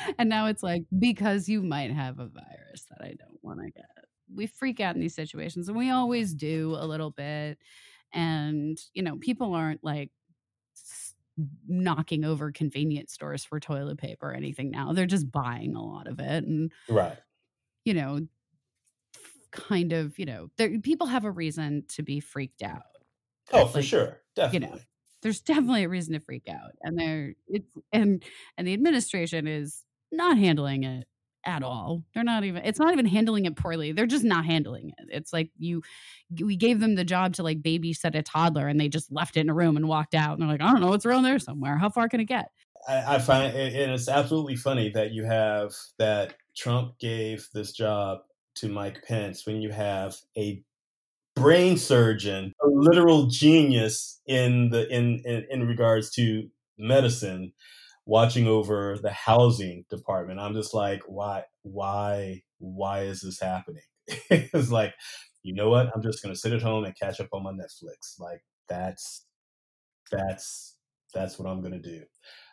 and 0.18 0.30
now 0.30 0.48
it's 0.48 0.64
like 0.64 0.84
because 0.98 1.50
you 1.50 1.62
might 1.62 1.92
have 1.92 2.20
a 2.20 2.28
virus 2.28 2.86
that 2.90 3.02
i 3.02 3.08
don't 3.08 3.40
want 3.42 3.60
to 3.60 3.72
get 3.72 3.86
we 4.34 4.48
freak 4.48 4.80
out 4.80 4.96
in 4.96 5.02
these 5.02 5.16
situations 5.16 5.68
and 5.68 5.78
we 5.78 5.90
always 5.90 6.34
do 6.34 6.76
a 6.78 6.86
little 6.86 7.12
bit 7.12 7.58
and 8.14 8.78
you 8.94 9.02
know 9.02 9.18
people 9.18 9.54
aren't 9.54 9.84
like 9.84 10.12
knocking 11.68 12.26
over 12.26 12.52
convenience 12.52 13.14
stores 13.14 13.44
for 13.46 13.60
toilet 13.60 13.98
paper 13.98 14.30
or 14.32 14.34
anything 14.34 14.72
now 14.72 14.94
they're 14.94 15.06
just 15.06 15.32
buying 15.32 15.76
a 15.76 15.84
lot 15.84 16.08
of 16.08 16.20
it 16.20 16.44
and 16.44 16.72
right. 16.90 17.18
you 17.86 17.94
know 17.94 18.28
kind 19.52 19.94
of 19.94 20.18
you 20.20 20.26
know 20.26 20.50
people 20.82 21.08
have 21.08 21.24
a 21.26 21.32
reason 21.32 21.84
to 21.88 22.04
be 22.04 22.20
freaked 22.20 22.62
mm. 22.62 22.76
out 22.76 22.84
Oh, 23.54 23.66
for 23.66 23.80
Like, 23.80 23.86
sure. 23.86 24.22
you 24.52 24.60
know, 24.60 24.78
there's 25.22 25.42
definitely 25.42 25.84
a 25.84 25.90
reason 25.90 26.14
to 26.14 26.20
freak 26.20 26.48
out 26.50 26.74
and 26.82 26.98
there 27.00 27.34
it's 27.48 27.70
and 27.92 28.24
and 28.58 28.68
the 28.68 28.74
administration 28.74 29.48
is 29.48 29.84
not 30.12 30.38
handling 30.38 30.84
it 30.84 31.08
at 31.48 31.64
all. 31.64 32.04
They're 32.14 32.24
not 32.24 32.44
even 32.44 32.64
it's 32.64 32.78
not 32.78 32.94
even 32.94 33.06
handling 33.06 33.46
it 33.46 33.56
poorly. 33.56 33.94
They're 33.94 34.06
just 34.06 34.26
not 34.26 34.46
handling 34.46 34.90
it. 34.90 35.08
It's 35.10 35.34
like 35.34 35.50
you 35.58 35.82
we 36.42 36.58
gave 36.58 36.80
them 36.80 36.96
the 36.96 37.06
job 37.06 37.34
to 37.36 37.44
like 37.44 37.62
babysit 37.62 38.16
a 38.16 38.22
toddler 38.22 38.68
and 38.68 38.80
they 38.80 38.90
just 38.90 39.12
left 39.12 39.38
it 39.38 39.42
in 39.42 39.50
a 39.50 39.54
room 39.54 39.78
and 39.78 39.88
walked 39.88 40.14
out. 40.14 40.34
And 40.34 40.42
they're 40.42 40.50
like 40.50 40.62
i 40.62 40.72
don't 40.72 40.82
know 40.82 40.90
what's 40.90 41.06
around 41.06 41.24
there 41.24 41.40
somewhere. 41.40 41.78
How 41.78 41.90
far 41.90 42.10
can 42.10 42.20
it 42.20 42.26
get? 42.26 42.52
I, 42.88 43.16
I 43.16 43.20
find 43.20 43.56
it, 43.56 43.74
and 43.74 43.92
it's 43.92 44.10
absolutely 44.10 44.56
funny 44.56 44.90
that 44.92 45.12
you 45.12 45.24
have 45.24 45.74
that 45.98 46.36
Trump 46.56 47.00
gave 47.00 47.48
this 47.54 47.72
job 47.72 48.20
to 48.56 48.70
Mike 48.70 49.04
Pence 49.08 49.46
when 49.46 49.62
you 49.62 49.72
have 49.72 50.18
a 50.38 50.62
brain 51.36 51.78
surgeon, 51.78 52.54
a 52.62 52.68
literal 52.68 53.28
genius 53.28 54.20
in 54.26 54.70
the 54.70 54.88
in 54.94 55.22
in, 55.26 55.46
in 55.50 55.68
regards 55.68 56.10
to 56.12 56.50
medicine, 56.78 57.54
watching 58.08 58.48
over 58.48 58.98
the 59.02 59.12
housing 59.12 59.86
department. 59.90 60.40
I'm 60.40 60.54
just 60.54 60.74
like, 60.74 61.04
why, 61.08 61.44
why, 61.62 62.42
why 62.58 63.02
is 63.02 63.22
this 63.22 63.40
happening? 63.40 63.84
it's 64.08 64.72
like, 64.72 64.96
you 65.44 65.54
know 65.54 65.70
what? 65.70 65.92
I'm 65.94 66.02
just 66.02 66.24
gonna 66.24 66.36
sit 66.36 66.54
at 66.54 66.62
home 66.62 66.86
and 66.86 66.98
catch 66.98 67.20
up 67.20 67.28
on 67.34 67.44
my 67.44 67.52
Netflix. 67.52 68.20
Like 68.20 68.42
that's 68.68 69.26
that's 70.12 70.76
that's 71.14 71.38
what 71.38 71.48
I'm 71.50 71.62
gonna 71.62 71.80
do. 71.80 72.02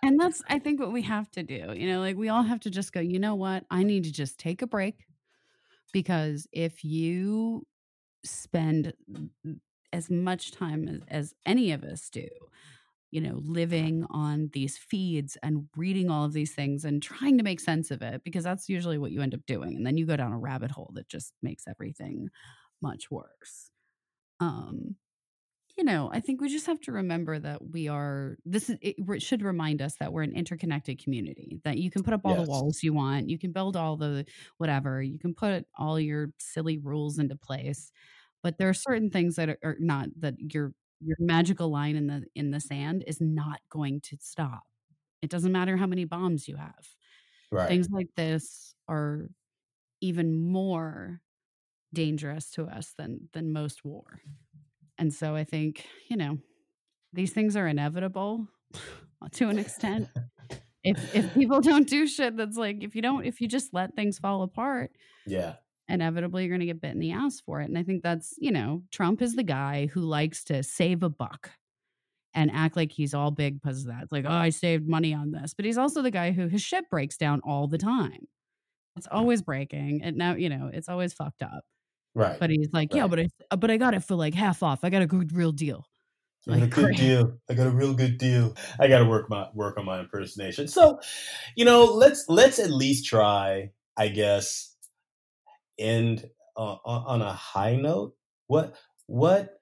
and 0.02 0.18
that's 0.18 0.42
i 0.48 0.58
think 0.58 0.78
what 0.78 0.92
we 0.92 1.02
have 1.02 1.30
to 1.30 1.42
do 1.42 1.72
you 1.74 1.88
know 1.88 2.00
like 2.00 2.16
we 2.16 2.28
all 2.28 2.42
have 2.42 2.60
to 2.60 2.70
just 2.70 2.92
go 2.92 3.00
you 3.00 3.18
know 3.18 3.34
what 3.34 3.64
i 3.70 3.82
need 3.82 4.04
to 4.04 4.12
just 4.12 4.38
take 4.38 4.62
a 4.62 4.66
break 4.66 5.06
because 5.92 6.46
if 6.52 6.84
you 6.84 7.66
spend 8.24 8.92
mm, 9.10 9.28
as 9.92 10.10
much 10.10 10.50
time 10.52 10.88
as, 10.88 11.00
as 11.08 11.34
any 11.46 11.72
of 11.72 11.84
us 11.84 12.08
do 12.10 12.28
you 13.14 13.22
know 13.22 13.40
living 13.44 14.06
on 14.10 14.50
these 14.54 14.78
feeds 14.78 15.38
and 15.42 15.68
reading 15.76 16.10
all 16.10 16.26
of 16.26 16.34
these 16.34 16.54
things 16.54 16.84
and 16.84 17.02
trying 17.02 17.38
to 17.38 17.44
make 17.44 17.60
sense 17.60 17.92
of 17.92 18.02
it 18.02 18.24
because 18.24 18.44
that's 18.44 18.68
usually 18.68 18.98
what 18.98 19.12
you 19.12 19.22
end 19.22 19.34
up 19.34 19.46
doing 19.46 19.76
and 19.76 19.86
then 19.86 19.98
you 19.98 20.06
go 20.06 20.16
down 20.18 20.32
a 20.34 20.38
rabbit 20.38 20.72
hole 20.72 20.92
that 20.94 21.08
just 21.08 21.34
makes 21.42 21.66
everything 21.68 22.28
much 22.82 23.10
worse 23.10 23.70
um 24.40 24.96
you 25.76 25.84
know 25.84 26.10
i 26.12 26.20
think 26.20 26.40
we 26.40 26.48
just 26.48 26.66
have 26.66 26.80
to 26.80 26.92
remember 26.92 27.38
that 27.38 27.60
we 27.72 27.88
are 27.88 28.36
this 28.44 28.70
is 28.70 28.78
it 28.80 28.96
should 29.22 29.42
remind 29.42 29.82
us 29.82 29.96
that 29.96 30.12
we're 30.12 30.22
an 30.22 30.34
interconnected 30.34 31.02
community 31.02 31.60
that 31.64 31.78
you 31.78 31.90
can 31.90 32.02
put 32.02 32.14
up 32.14 32.22
all 32.24 32.34
Yes. 32.34 32.36
the 32.36 32.44
walls 32.44 32.82
you 32.82 32.92
want 32.94 33.28
you 33.28 33.38
can 33.38 33.52
build 33.52 33.76
all 33.76 33.96
the 33.96 34.24
whatever 34.58 35.02
you 35.02 35.18
can 35.18 35.34
put 35.34 35.66
all 35.76 35.98
your 35.98 36.28
silly 36.38 36.78
rules 36.78 37.18
into 37.18 37.36
place 37.36 37.92
but 38.42 38.58
there 38.58 38.68
are 38.68 38.74
certain 38.74 39.10
things 39.10 39.36
that 39.36 39.48
are, 39.48 39.58
are 39.64 39.76
not 39.80 40.08
that 40.18 40.34
your 40.38 40.74
your 41.04 41.16
magical 41.20 41.70
line 41.70 41.96
in 41.96 42.06
the 42.06 42.24
in 42.34 42.50
the 42.50 42.60
sand 42.60 43.04
is 43.06 43.20
not 43.20 43.60
going 43.70 44.00
to 44.00 44.16
stop 44.20 44.64
it 45.22 45.30
doesn't 45.30 45.52
matter 45.52 45.76
how 45.76 45.86
many 45.86 46.04
bombs 46.04 46.48
you 46.48 46.56
have 46.56 46.86
Right. 47.50 47.68
things 47.68 47.88
like 47.90 48.08
this 48.16 48.74
are 48.88 49.28
even 50.00 50.36
more 50.36 51.20
dangerous 51.92 52.50
to 52.52 52.64
us 52.64 52.94
than 52.98 53.28
than 53.32 53.52
most 53.52 53.84
war 53.84 54.20
and 54.98 55.12
so 55.12 55.34
i 55.36 55.44
think 55.44 55.86
you 56.10 56.16
know 56.16 56.38
these 57.12 57.32
things 57.32 57.56
are 57.56 57.66
inevitable 57.68 58.48
to 59.32 59.48
an 59.48 59.58
extent 59.58 60.08
if 60.84 60.98
if 61.14 61.32
people 61.34 61.60
don't 61.60 61.88
do 61.88 62.06
shit 62.06 62.36
that's 62.36 62.56
like 62.56 62.82
if 62.82 62.94
you 62.96 63.02
don't 63.02 63.24
if 63.24 63.40
you 63.40 63.48
just 63.48 63.72
let 63.74 63.94
things 63.94 64.18
fall 64.18 64.42
apart 64.42 64.92
yeah. 65.26 65.56
Inevitably 65.88 66.42
you're 66.44 66.50
going 66.50 66.60
to 66.60 66.66
get 66.66 66.80
bit 66.80 66.92
in 66.92 66.98
the 66.98 67.12
ass 67.12 67.40
for 67.40 67.60
it 67.60 67.68
and 67.68 67.76
i 67.76 67.82
think 67.82 68.02
that's 68.02 68.34
you 68.38 68.50
know 68.50 68.82
trump 68.90 69.20
is 69.20 69.34
the 69.34 69.42
guy 69.42 69.86
who 69.86 70.00
likes 70.00 70.44
to 70.44 70.62
save 70.62 71.02
a 71.02 71.08
buck 71.08 71.50
and 72.34 72.50
act 72.52 72.76
like 72.76 72.90
he's 72.90 73.14
all 73.14 73.30
big 73.30 73.60
because 73.60 73.82
of 73.82 73.88
that 73.88 74.02
it's 74.02 74.12
like 74.12 74.24
oh 74.26 74.32
i 74.32 74.48
saved 74.48 74.88
money 74.88 75.12
on 75.12 75.30
this 75.30 75.54
but 75.54 75.64
he's 75.64 75.78
also 75.78 76.02
the 76.02 76.10
guy 76.10 76.32
who 76.32 76.48
his 76.48 76.62
ship 76.62 76.84
breaks 76.90 77.16
down 77.16 77.40
all 77.44 77.66
the 77.68 77.78
time 77.78 78.26
it's 78.96 79.08
always 79.10 79.42
breaking 79.42 80.00
and 80.02 80.16
now 80.16 80.34
you 80.34 80.48
know 80.48 80.70
it's 80.72 80.88
always 80.88 81.12
fucked 81.12 81.42
up 81.42 81.64
Right. 82.16 82.38
but 82.38 82.48
he's 82.48 82.68
like 82.72 82.94
yeah 82.94 83.08
but 83.08 83.18
I, 83.18 83.56
but 83.56 83.70
I 83.72 83.76
got 83.76 83.92
it 83.92 84.04
for 84.04 84.14
like 84.14 84.34
half 84.34 84.62
off 84.62 84.80
i 84.84 84.90
got 84.90 85.02
a 85.02 85.06
good 85.06 85.32
real 85.32 85.52
deal 85.52 85.84
I 86.48 86.58
got 86.58 86.62
a 86.62 86.66
good 86.66 86.84
great. 86.86 86.96
deal. 86.98 87.38
I 87.48 87.54
got 87.54 87.66
a 87.66 87.70
real 87.70 87.94
good 87.94 88.18
deal. 88.18 88.54
I 88.78 88.88
got 88.88 88.98
to 88.98 89.06
work 89.06 89.30
my 89.30 89.48
work 89.54 89.78
on 89.78 89.86
my 89.86 90.00
impersonation. 90.00 90.68
So, 90.68 91.00
you 91.56 91.64
know, 91.64 91.84
let's 91.84 92.26
let's 92.28 92.58
at 92.58 92.70
least 92.70 93.06
try. 93.06 93.70
I 93.96 94.08
guess 94.08 94.73
end 95.78 96.28
uh, 96.56 96.76
on 96.84 97.22
a 97.22 97.32
high 97.32 97.76
note. 97.76 98.14
What 98.46 98.74
what 99.06 99.54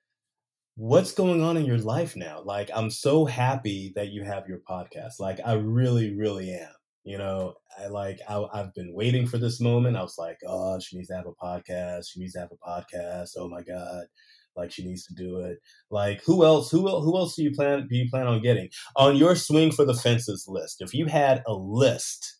what's 0.77 1.13
going 1.13 1.43
on 1.43 1.57
in 1.57 1.67
your 1.67 1.79
life 1.79 2.17
now? 2.17 2.43
Like, 2.45 2.71
I'm 2.75 2.91
so 2.91 3.25
happy 3.25 3.93
that 3.95 4.09
you 4.09 4.25
have 4.25 4.49
your 4.49 4.61
podcast. 4.69 5.21
Like, 5.21 5.39
I 5.45 5.55
really, 5.55 6.15
really 6.15 6.51
am. 6.53 6.73
You 7.05 7.19
know, 7.19 7.55
I 7.79 7.89
like 7.89 8.21
I, 8.29 8.45
I've 8.53 8.75
been 8.75 8.95
waiting 8.95 9.27
for 9.27 9.37
this 9.39 9.61
moment. 9.61 9.97
I 9.97 10.03
was 10.03 10.17
like, 10.19 10.39
oh, 10.47 10.79
she 10.79 10.97
needs 10.97 11.09
to 11.09 11.17
have 11.17 11.27
a 11.27 11.45
podcast. 11.45 12.05
She 12.13 12.21
needs 12.21 12.35
to 12.35 12.41
have 12.41 12.53
a 12.53 12.69
podcast. 12.69 13.31
Oh 13.37 13.49
my 13.49 13.63
god, 13.63 14.05
like 14.57 14.71
she 14.71 14.85
needs 14.85 15.05
to 15.07 15.15
do 15.15 15.39
it. 15.41 15.59
Like 15.91 16.23
who 16.25 16.45
else? 16.45 16.71
Who 16.71 16.89
who 16.89 17.17
else 17.17 17.35
do 17.35 17.43
you 17.43 17.51
plan 17.53 17.89
do 17.89 17.97
you 17.97 18.09
plan 18.09 18.29
on 18.29 18.41
getting 18.41 18.69
on 18.97 19.17
your 19.17 19.35
swing 19.35 19.73
for 19.73 19.85
the 19.85 19.95
fences 19.95 20.45
list? 20.47 20.77
If 20.81 20.95
you 20.95 21.07
had 21.07 21.43
a 21.47 21.55
list 21.55 22.39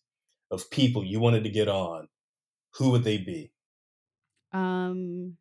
of 0.51 0.69
people 0.71 1.03
you 1.03 1.19
wanted 1.19 1.43
to 1.43 1.49
get 1.49 1.67
on, 1.67 2.07
who 2.75 2.91
would 2.91 3.03
they 3.03 3.17
be? 3.17 3.52
Um 4.53 5.37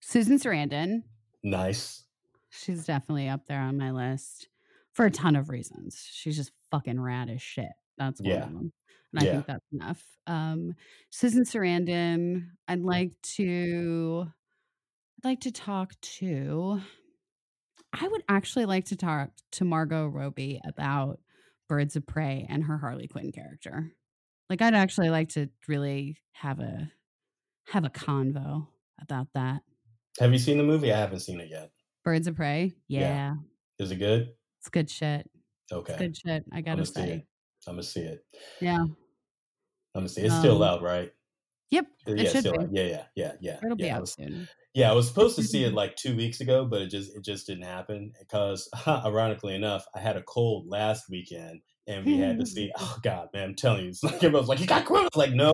susan 0.00 0.38
sarandon. 0.38 1.02
Nice. 1.42 2.04
she's 2.50 2.86
definitely 2.86 3.28
up 3.28 3.46
there 3.46 3.60
on 3.60 3.76
my 3.76 3.90
list 3.90 4.48
for 4.92 5.06
a 5.06 5.10
ton 5.10 5.34
of 5.36 5.48
reasons. 5.50 6.06
She's 6.10 6.36
just 6.36 6.52
fucking 6.70 7.00
rad 7.00 7.28
as 7.28 7.42
shit. 7.42 7.72
That's 7.98 8.20
one 8.20 8.30
Yeah. 8.30 8.44
of 8.44 8.52
them 8.52 8.72
and 9.12 9.22
i 9.28 9.32
think 9.32 9.46
that's 9.46 9.66
enough. 9.72 10.02
Um 10.26 10.74
susan 11.10 11.44
sarandon 11.44 12.48
i'd 12.68 12.80
like 12.80 13.12
to 13.36 14.26
i'd 15.18 15.24
like 15.28 15.40
to 15.40 15.52
talk 15.52 15.92
to 16.00 16.80
i 17.92 18.08
would 18.08 18.24
actually 18.28 18.66
like 18.66 18.86
to 18.86 18.96
talk 18.96 19.30
to 19.52 19.64
margot 19.64 20.06
robbie 20.08 20.60
about 20.66 21.20
birds 21.68 21.94
of 21.94 22.04
prey 22.06 22.44
and 22.48 22.64
her 22.64 22.76
harley 22.78 23.06
quinn 23.06 23.30
character. 23.30 23.92
Like 24.50 24.60
i'd 24.62 24.74
actually 24.74 25.10
like 25.10 25.28
to 25.30 25.48
really 25.68 26.16
have 26.32 26.58
a 26.58 26.90
have 27.68 27.84
a 27.84 27.90
convo 27.90 28.66
about 29.00 29.28
that 29.34 29.62
Have 30.20 30.32
you 30.32 30.38
seen 30.38 30.58
the 30.58 30.64
movie? 30.64 30.92
I 30.92 30.98
haven't 30.98 31.20
seen 31.20 31.40
it 31.40 31.48
yet. 31.50 31.70
birds 32.04 32.26
of 32.26 32.36
prey 32.36 32.72
Yeah. 32.88 33.00
yeah, 33.00 33.34
Is 33.78 33.90
it 33.90 33.96
good? 33.96 34.32
it's 34.60 34.68
good 34.68 34.88
shit 34.90 35.28
Okay. 35.72 35.92
it's 35.94 36.00
good 36.02 36.16
shit 36.16 36.44
i 36.52 36.60
gotta 36.60 36.84
see 36.86 36.92
say 36.92 37.10
it. 37.10 37.26
I'm 37.66 37.74
gonna 37.74 37.82
see 37.82 38.00
it. 38.02 38.24
yeah 38.60 38.78
I'm 39.96 40.00
gonna 40.02 40.08
see 40.08 40.22
it. 40.22 40.26
It's 40.26 40.38
still 40.38 40.62
Um, 40.62 40.68
out, 40.68 40.82
right? 40.82 41.12
Yep. 41.70 41.86
It 42.08 42.18
yeah, 42.18 42.30
should 42.30 42.40
still 42.40 42.58
be. 42.66 42.66
yeah, 42.72 42.84
yeah, 42.84 43.02
yeah, 43.14 43.32
yeah. 43.40 43.58
It'll 43.64 43.76
be 43.76 43.84
yeah, 43.84 43.92
I 43.92 43.96
out 43.96 44.00
was, 44.02 44.12
soon. 44.12 44.48
yeah, 44.74 44.90
I 44.90 44.94
was 44.94 45.06
supposed 45.08 45.36
to 45.36 45.42
see 45.44 45.62
it 45.64 45.72
like 45.72 45.94
two 45.96 46.16
weeks 46.16 46.40
ago, 46.40 46.64
but 46.66 46.82
it 46.82 46.88
just 46.88 47.14
it 47.16 47.24
just 47.24 47.46
didn't 47.46 47.64
happen 47.64 48.12
because, 48.18 48.68
ironically 48.86 49.54
enough, 49.54 49.86
I 49.94 50.00
had 50.00 50.16
a 50.16 50.22
cold 50.24 50.66
last 50.68 51.08
weekend, 51.08 51.60
and 51.86 52.04
we 52.04 52.18
had 52.18 52.38
to 52.40 52.46
see. 52.54 52.70
Oh 52.76 52.98
God, 53.02 53.28
man, 53.32 53.50
I'm 53.50 53.54
telling 53.54 53.84
you, 53.84 53.88
it's 53.90 54.02
like 54.02 54.22
everyone's 54.22 54.48
like, 54.48 54.60
"You 54.60 54.66
got 54.66 54.84
corona?" 54.84 55.08
Like, 55.14 55.32
no, 55.32 55.52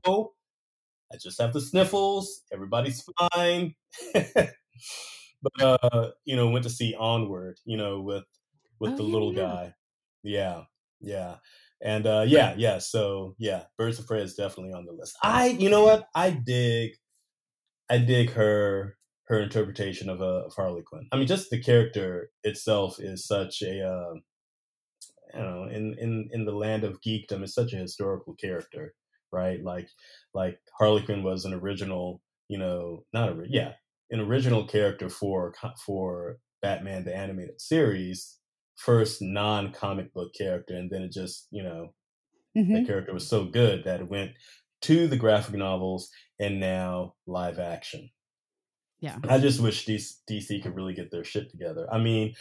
I 1.13 1.17
just 1.17 1.41
have 1.41 1.53
the 1.53 1.61
sniffles. 1.61 2.43
Everybody's 2.53 3.05
fine. 3.33 3.75
but 4.15 4.53
uh, 5.61 6.11
you 6.25 6.37
know, 6.37 6.49
went 6.51 6.65
to 6.65 6.71
see 6.71 6.95
Onward. 6.99 7.59
You 7.65 7.77
know, 7.77 8.01
with 8.01 8.25
with 8.79 8.93
Oh, 8.93 8.97
the 8.97 9.03
yeah, 9.03 9.13
little 9.13 9.33
yeah. 9.33 9.43
guy. 9.43 9.75
Yeah, 10.23 10.63
yeah, 11.01 11.37
and 11.83 12.07
uh, 12.07 12.25
yeah, 12.27 12.55
yeah. 12.57 12.79
So 12.79 13.35
yeah, 13.39 13.65
Birds 13.79 13.99
of 13.99 14.07
Prey 14.07 14.23
is 14.23 14.35
definitely 14.35 14.73
on 14.73 14.85
the 14.87 14.93
list. 14.93 15.17
I, 15.23 15.49
you 15.49 15.71
know 15.71 15.85
what, 15.85 16.09
I 16.15 16.31
dig, 16.31 16.93
I 17.91 17.99
dig 17.99 18.31
her 18.33 18.97
her 19.25 19.41
interpretation 19.41 20.09
of 20.11 20.21
uh, 20.21 20.47
of 20.47 20.55
Harley 20.55 20.83
Quinn. 20.83 21.09
I 21.13 21.17
mean, 21.17 21.27
just 21.27 21.51
the 21.51 21.61
character 21.61 22.31
itself 22.45 22.99
is 23.01 23.27
such 23.27 23.63
a, 23.63 23.83
uh, 23.87 24.15
you 25.35 25.41
know, 25.41 25.65
in 25.71 25.95
in 25.99 26.29
in 26.33 26.45
the 26.45 26.53
land 26.53 26.85
of 26.85 27.01
geekdom, 27.01 27.43
it's 27.43 27.55
such 27.55 27.73
a 27.73 27.77
historical 27.77 28.35
character, 28.35 28.95
right? 29.33 29.63
Like 29.63 29.89
like 30.35 30.61
Harley 30.79 31.03
Quinn 31.03 31.23
was 31.23 31.45
an 31.45 31.55
original, 31.55 32.23
you 32.49 32.59
know, 32.59 33.05
not 33.13 33.31
a 33.31 33.45
yeah, 33.49 33.75
an 34.11 34.21
original 34.21 34.67
character 34.67 35.09
for 35.09 35.55
for 35.85 36.39
Batman 36.63 37.05
the 37.05 37.15
animated 37.17 37.61
series, 37.61 38.39
first 38.77 39.23
non 39.23 39.73
comic 39.73 40.13
book 40.13 40.33
character, 40.35 40.75
and 40.77 40.91
then 40.91 41.03
it 41.03 41.13
just 41.13 41.49
you 41.51 41.63
know 41.63 41.95
Mhm. 42.57 42.73
that 42.75 42.87
character 42.87 43.13
was 43.15 43.29
so 43.29 43.45
good 43.47 43.85
that 43.85 44.01
it 44.01 44.09
went 44.09 44.33
to 44.83 45.09
the 45.09 45.17
graphic 45.17 45.55
novels 45.57 46.11
and 46.41 46.61
now 46.61 47.15
live 47.27 47.59
action. 47.59 48.11
Yeah. 49.01 49.19
I 49.29 49.39
just 49.39 49.61
wish 49.61 49.87
DC, 49.87 50.17
DC 50.27 50.61
could 50.61 50.75
really 50.75 50.95
get 50.95 51.11
their 51.11 51.25
shit 51.25 51.51
together. 51.51 51.87
I 51.93 51.99
mean, 51.99 52.35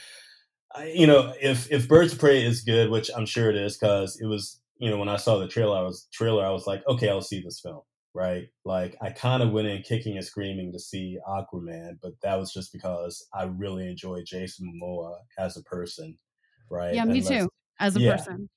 I, 0.75 0.87
you 0.87 1.07
know, 1.07 1.33
if 1.41 1.71
if 1.71 1.87
Birds 1.87 2.13
of 2.13 2.19
Prey 2.19 2.43
is 2.45 2.61
good, 2.63 2.89
which 2.91 3.11
I'm 3.15 3.25
sure 3.25 3.49
it 3.49 3.57
is, 3.57 3.77
because 3.77 4.19
it 4.21 4.27
was, 4.27 4.61
you 4.79 4.89
know, 4.89 4.97
when 4.97 5.09
I 5.09 5.17
saw 5.17 5.37
the 5.37 5.47
trailer, 5.47 5.77
I 5.77 5.81
was 5.81 6.07
trailer, 6.11 6.45
I 6.45 6.51
was 6.51 6.65
like, 6.65 6.81
okay, 6.87 7.09
I'll 7.09 7.21
see 7.21 7.41
this 7.41 7.59
film, 7.59 7.81
right? 8.13 8.47
Like, 8.63 8.95
I 9.01 9.09
kind 9.09 9.43
of 9.43 9.51
went 9.51 9.67
in 9.67 9.81
kicking 9.81 10.15
and 10.15 10.25
screaming 10.25 10.71
to 10.71 10.79
see 10.79 11.17
Aquaman, 11.27 11.99
but 12.01 12.13
that 12.23 12.39
was 12.39 12.53
just 12.53 12.71
because 12.71 13.27
I 13.33 13.43
really 13.43 13.87
enjoy 13.87 14.21
Jason 14.25 14.73
Momoa 14.73 15.17
as 15.37 15.57
a 15.57 15.63
person, 15.63 16.17
right? 16.71 16.95
Yeah, 16.95 17.03
me 17.03 17.21
too. 17.21 17.49
As 17.81 17.95
a 17.95 17.99
yeah. 17.99 18.15
person. 18.15 18.49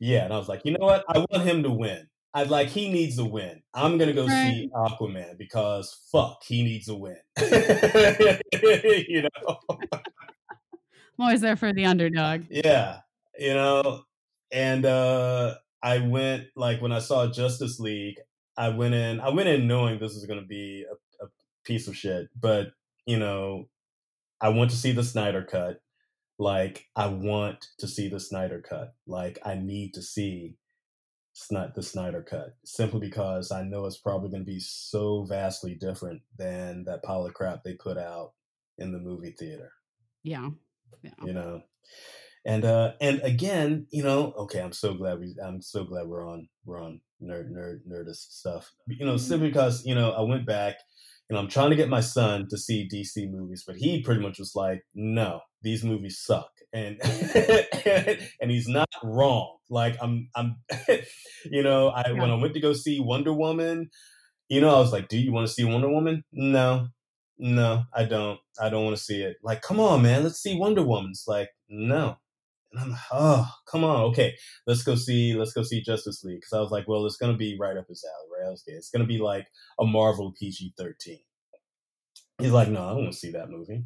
yeah, 0.00 0.24
and 0.24 0.32
I 0.32 0.38
was 0.38 0.48
like, 0.48 0.62
you 0.64 0.72
know 0.72 0.84
what? 0.84 1.04
I 1.08 1.18
want 1.18 1.42
him 1.42 1.62
to 1.62 1.70
win. 1.70 2.06
I 2.34 2.44
like 2.44 2.68
he 2.68 2.90
needs 2.90 3.18
a 3.18 3.24
win. 3.24 3.62
I'm 3.74 3.96
gonna 3.96 4.12
go 4.12 4.28
see 4.28 4.70
Aquaman 4.74 5.38
because 5.38 6.08
fuck, 6.12 6.42
he 6.44 6.62
needs 6.62 6.88
a 6.88 6.94
win. 6.94 7.16
you 8.60 9.22
know? 9.22 9.58
I'm 9.92 10.00
always 11.18 11.40
there 11.40 11.56
for 11.56 11.72
the 11.72 11.86
underdog. 11.86 12.44
Yeah, 12.50 13.00
you 13.38 13.54
know. 13.54 14.04
And 14.52 14.84
uh 14.84 15.54
I 15.82 15.98
went 15.98 16.48
like 16.56 16.80
when 16.80 16.92
I 16.92 16.98
saw 16.98 17.30
Justice 17.30 17.78
League, 17.78 18.18
I 18.56 18.70
went 18.70 18.94
in. 18.94 19.20
I 19.20 19.30
went 19.30 19.48
in 19.48 19.68
knowing 19.68 19.98
this 19.98 20.14
was 20.14 20.26
gonna 20.26 20.42
be 20.42 20.84
a, 20.90 21.24
a 21.24 21.28
piece 21.64 21.88
of 21.88 21.96
shit, 21.96 22.28
but 22.38 22.72
you 23.06 23.18
know, 23.18 23.68
I 24.40 24.50
want 24.50 24.70
to 24.70 24.76
see 24.76 24.92
the 24.92 25.04
Snyder 25.04 25.44
cut. 25.44 25.80
Like 26.38 26.86
I 26.94 27.06
want 27.08 27.66
to 27.78 27.88
see 27.88 28.08
the 28.08 28.20
Snyder 28.20 28.62
cut. 28.66 28.94
Like 29.06 29.38
I 29.44 29.54
need 29.54 29.94
to 29.94 30.02
see 30.02 30.56
Sni- 31.34 31.74
the 31.74 31.82
Snyder 31.82 32.22
cut 32.22 32.56
simply 32.64 33.00
because 33.00 33.52
I 33.52 33.62
know 33.62 33.86
it's 33.86 33.98
probably 33.98 34.30
going 34.30 34.42
to 34.42 34.50
be 34.50 34.60
so 34.60 35.24
vastly 35.24 35.74
different 35.74 36.22
than 36.36 36.84
that 36.84 37.02
pile 37.02 37.26
of 37.26 37.34
crap 37.34 37.62
they 37.62 37.74
put 37.74 37.96
out 37.96 38.32
in 38.76 38.92
the 38.92 38.98
movie 38.98 39.34
theater. 39.38 39.72
Yeah. 40.22 40.50
Yeah. 41.02 41.10
You 41.24 41.32
know, 41.32 41.62
and 42.46 42.64
uh 42.64 42.92
and 43.00 43.20
again, 43.22 43.86
you 43.90 44.02
know, 44.02 44.32
okay, 44.36 44.60
I'm 44.60 44.72
so 44.72 44.94
glad 44.94 45.18
we 45.18 45.34
I'm 45.44 45.62
so 45.62 45.84
glad 45.84 46.06
we're 46.06 46.28
on 46.28 46.48
we're 46.64 46.82
on 46.82 47.00
nerd 47.22 47.50
nerd 47.50 47.80
nerdist 47.90 48.32
stuff. 48.32 48.72
You 48.86 49.04
know, 49.06 49.16
simply 49.16 49.48
because 49.48 49.84
you 49.84 49.94
know 49.94 50.12
I 50.12 50.22
went 50.22 50.46
back 50.46 50.76
and 51.28 51.38
I'm 51.38 51.48
trying 51.48 51.70
to 51.70 51.76
get 51.76 51.88
my 51.88 52.00
son 52.00 52.46
to 52.50 52.56
see 52.56 52.88
DC 52.92 53.30
movies, 53.30 53.64
but 53.66 53.76
he 53.76 54.02
pretty 54.02 54.22
much 54.22 54.38
was 54.38 54.52
like, 54.54 54.82
no, 54.94 55.40
these 55.62 55.84
movies 55.84 56.20
suck. 56.24 56.50
And 56.72 57.00
and 58.40 58.50
he's 58.50 58.68
not 58.68 58.88
wrong. 59.02 59.56
Like 59.70 59.96
I'm 60.00 60.28
I'm 60.34 60.56
you 61.44 61.62
know, 61.62 61.88
I 61.88 62.12
when 62.12 62.30
I 62.30 62.34
went 62.34 62.54
to 62.54 62.60
go 62.60 62.72
see 62.72 63.00
Wonder 63.00 63.32
Woman, 63.32 63.90
you 64.48 64.60
know, 64.60 64.74
I 64.74 64.78
was 64.78 64.92
like, 64.92 65.08
Do 65.08 65.18
you 65.18 65.32
want 65.32 65.46
to 65.46 65.52
see 65.52 65.64
Wonder 65.64 65.88
Woman? 65.88 66.24
No. 66.32 66.88
No, 67.38 67.84
I 67.94 68.04
don't. 68.04 68.40
I 68.60 68.68
don't 68.68 68.84
want 68.84 68.96
to 68.96 69.02
see 69.02 69.22
it. 69.22 69.36
Like, 69.44 69.62
come 69.62 69.78
on, 69.78 70.02
man, 70.02 70.24
let's 70.24 70.42
see 70.42 70.58
Wonder 70.58 70.82
Woman. 70.82 71.10
It's 71.12 71.28
like, 71.28 71.50
no. 71.68 72.16
And 72.72 72.80
I'm 72.80 72.90
like, 72.90 73.00
oh, 73.12 73.50
come 73.70 73.84
on. 73.84 74.02
Okay, 74.10 74.34
let's 74.66 74.82
go 74.82 74.94
see 74.94 75.34
let's 75.34 75.52
go 75.52 75.62
see 75.62 75.82
Justice 75.82 76.22
League. 76.24 76.40
Because 76.40 76.52
I 76.52 76.60
was 76.60 76.70
like, 76.70 76.86
well, 76.86 77.06
it's 77.06 77.16
gonna 77.16 77.36
be 77.36 77.56
right 77.58 77.76
up 77.76 77.88
his 77.88 78.04
alley, 78.04 78.44
right? 78.44 78.52
Okay, 78.52 78.76
it's 78.76 78.90
gonna 78.90 79.06
be 79.06 79.18
like 79.18 79.46
a 79.80 79.84
Marvel 79.86 80.34
PG 80.38 80.74
thirteen. 80.76 81.20
He's 82.40 82.52
like, 82.52 82.68
no, 82.68 82.84
I 82.84 82.88
don't 82.90 83.02
want 83.02 83.12
to 83.12 83.18
see 83.18 83.32
that 83.32 83.50
movie. 83.50 83.84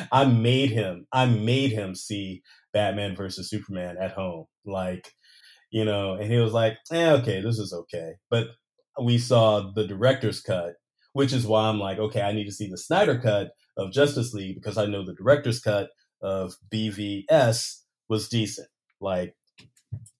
I 0.12 0.24
made 0.24 0.70
him, 0.70 1.06
I 1.12 1.26
made 1.26 1.70
him 1.70 1.94
see 1.94 2.42
Batman 2.72 3.14
versus 3.14 3.50
Superman 3.50 3.96
at 4.00 4.12
home. 4.12 4.46
Like, 4.64 5.12
you 5.70 5.84
know, 5.84 6.14
and 6.14 6.32
he 6.32 6.38
was 6.38 6.54
like, 6.54 6.78
eh, 6.90 7.12
okay, 7.12 7.42
this 7.42 7.58
is 7.58 7.74
okay. 7.74 8.14
But 8.30 8.46
we 9.02 9.18
saw 9.18 9.70
the 9.74 9.86
director's 9.86 10.40
cut, 10.40 10.74
which 11.12 11.34
is 11.34 11.46
why 11.46 11.68
I'm 11.68 11.78
like, 11.78 11.98
okay, 11.98 12.22
I 12.22 12.32
need 12.32 12.46
to 12.46 12.52
see 12.52 12.70
the 12.70 12.78
Snyder 12.78 13.18
cut 13.18 13.50
of 13.76 13.92
Justice 13.92 14.32
League 14.32 14.54
because 14.54 14.78
I 14.78 14.86
know 14.86 15.04
the 15.04 15.14
director's 15.14 15.60
cut 15.60 15.90
of 16.22 16.54
BVS 16.72 17.80
was 18.08 18.28
decent. 18.28 18.68
Like, 19.00 19.36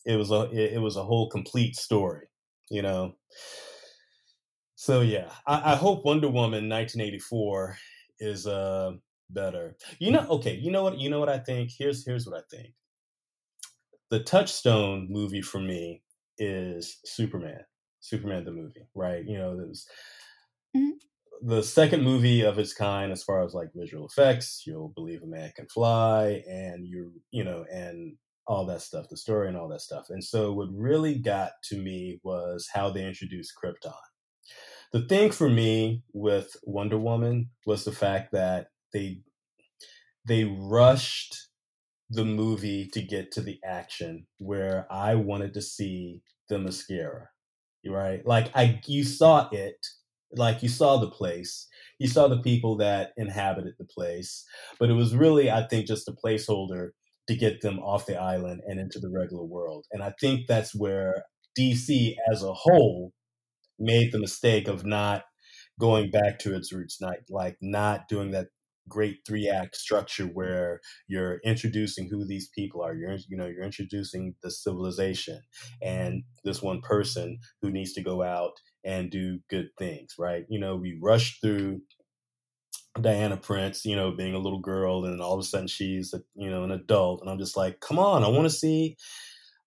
it 0.06 0.16
was 0.16 0.30
a 0.30 0.50
it, 0.52 0.80
was 0.80 0.96
a 0.96 1.04
whole 1.04 1.28
complete 1.30 1.76
story, 1.76 2.26
you 2.70 2.82
know. 2.82 3.14
So 4.76 5.00
yeah, 5.00 5.32
I, 5.46 5.72
I 5.72 5.76
hope 5.76 6.04
Wonder 6.04 6.28
Woman 6.28 6.68
1984 6.68 7.76
is 8.18 8.46
uh 8.46 8.92
better. 9.30 9.76
You 9.98 10.12
know, 10.12 10.26
okay, 10.30 10.54
you 10.54 10.70
know 10.70 10.82
what? 10.82 10.98
You 10.98 11.10
know 11.10 11.20
what 11.20 11.28
I 11.28 11.38
think. 11.38 11.70
Here's 11.76 12.04
here's 12.04 12.26
what 12.26 12.38
I 12.38 12.42
think. 12.50 12.74
The 14.10 14.22
touchstone 14.22 15.08
movie 15.10 15.42
for 15.42 15.60
me 15.60 16.02
is 16.38 17.00
Superman. 17.04 17.64
Superman 18.00 18.44
the 18.44 18.50
movie, 18.52 18.86
right? 18.94 19.24
You 19.24 19.38
know, 19.38 19.56
there's 19.56 19.86
Mhm. 20.76 20.98
The 21.46 21.62
second 21.62 22.02
movie 22.02 22.40
of 22.40 22.58
its 22.58 22.72
kind 22.72 23.12
as 23.12 23.22
far 23.22 23.44
as 23.44 23.52
like 23.52 23.68
visual 23.74 24.06
effects. 24.06 24.62
You'll 24.66 24.92
believe 24.94 25.22
a 25.22 25.26
man 25.26 25.52
can 25.54 25.66
fly, 25.66 26.42
and 26.48 26.86
you 26.86 27.12
you 27.30 27.44
know, 27.44 27.66
and 27.70 28.16
all 28.46 28.66
that 28.66 28.82
stuff, 28.82 29.08
the 29.08 29.16
story 29.16 29.48
and 29.48 29.56
all 29.56 29.68
that 29.68 29.80
stuff. 29.80 30.06
And 30.08 30.22
so, 30.22 30.52
what 30.52 30.68
really 30.72 31.16
got 31.18 31.52
to 31.64 31.76
me 31.76 32.18
was 32.22 32.68
how 32.72 32.90
they 32.90 33.04
introduced 33.04 33.52
Krypton. 33.62 33.92
The 34.92 35.02
thing 35.02 35.30
for 35.32 35.48
me 35.48 36.02
with 36.12 36.56
Wonder 36.62 36.98
Woman 36.98 37.50
was 37.66 37.84
the 37.84 37.92
fact 37.92 38.32
that 38.32 38.68
they 38.92 39.20
they 40.26 40.44
rushed 40.44 41.48
the 42.10 42.24
movie 42.24 42.88
to 42.92 43.02
get 43.02 43.32
to 43.32 43.40
the 43.40 43.58
action 43.64 44.26
where 44.38 44.86
I 44.90 45.14
wanted 45.14 45.52
to 45.54 45.62
see 45.62 46.22
Themyscira. 46.50 47.26
Right? 47.86 48.24
Like 48.26 48.50
I 48.54 48.80
you 48.86 49.04
saw 49.04 49.48
it, 49.50 49.84
like 50.36 50.62
you 50.62 50.68
saw 50.68 50.96
the 50.98 51.10
place, 51.10 51.66
you 51.98 52.08
saw 52.08 52.28
the 52.28 52.42
people 52.42 52.76
that 52.78 53.12
inhabited 53.16 53.74
the 53.78 53.84
place, 53.84 54.44
but 54.78 54.90
it 54.90 54.94
was 54.94 55.14
really, 55.14 55.50
I 55.50 55.66
think, 55.66 55.86
just 55.86 56.08
a 56.08 56.12
placeholder 56.12 56.90
to 57.28 57.36
get 57.36 57.60
them 57.60 57.78
off 57.78 58.06
the 58.06 58.20
island 58.20 58.60
and 58.66 58.78
into 58.78 58.98
the 58.98 59.10
regular 59.10 59.44
world. 59.44 59.86
And 59.92 60.02
I 60.02 60.12
think 60.20 60.46
that's 60.46 60.74
where 60.74 61.24
DC 61.58 62.14
as 62.30 62.42
a 62.42 62.52
whole 62.52 63.12
made 63.78 64.12
the 64.12 64.18
mistake 64.18 64.68
of 64.68 64.84
not 64.84 65.22
going 65.80 66.10
back 66.10 66.38
to 66.40 66.54
its 66.54 66.72
roots, 66.72 67.00
not 67.00 67.16
like 67.30 67.56
not 67.60 68.08
doing 68.08 68.30
that 68.32 68.48
great 68.88 69.18
three 69.26 69.48
act 69.48 69.76
structure 69.76 70.26
where 70.26 70.80
you're 71.08 71.40
introducing 71.44 72.08
who 72.10 72.26
these 72.26 72.50
people 72.54 72.82
are. 72.82 72.94
You're 72.94 73.16
you 73.28 73.36
know 73.36 73.46
you're 73.46 73.64
introducing 73.64 74.34
the 74.42 74.50
civilization 74.50 75.40
and 75.82 76.22
this 76.44 76.62
one 76.62 76.80
person 76.82 77.38
who 77.62 77.70
needs 77.70 77.92
to 77.94 78.02
go 78.02 78.22
out 78.22 78.52
and 78.84 79.10
do 79.10 79.38
good 79.48 79.70
things, 79.78 80.14
right? 80.18 80.44
You 80.48 80.60
know, 80.60 80.76
we 80.76 80.98
rush 81.00 81.40
through 81.40 81.80
Diana 83.00 83.36
Prince, 83.36 83.84
you 83.84 83.96
know, 83.96 84.12
being 84.12 84.34
a 84.34 84.38
little 84.38 84.60
girl, 84.60 85.04
and 85.04 85.20
all 85.20 85.34
of 85.34 85.40
a 85.40 85.42
sudden 85.42 85.66
she's, 85.66 86.14
a, 86.14 86.22
you 86.34 86.50
know, 86.50 86.64
an 86.64 86.70
adult, 86.70 87.20
and 87.20 87.30
I'm 87.30 87.38
just 87.38 87.56
like, 87.56 87.80
come 87.80 87.98
on, 87.98 88.22
I 88.22 88.28
want 88.28 88.44
to 88.44 88.50
see, 88.50 88.96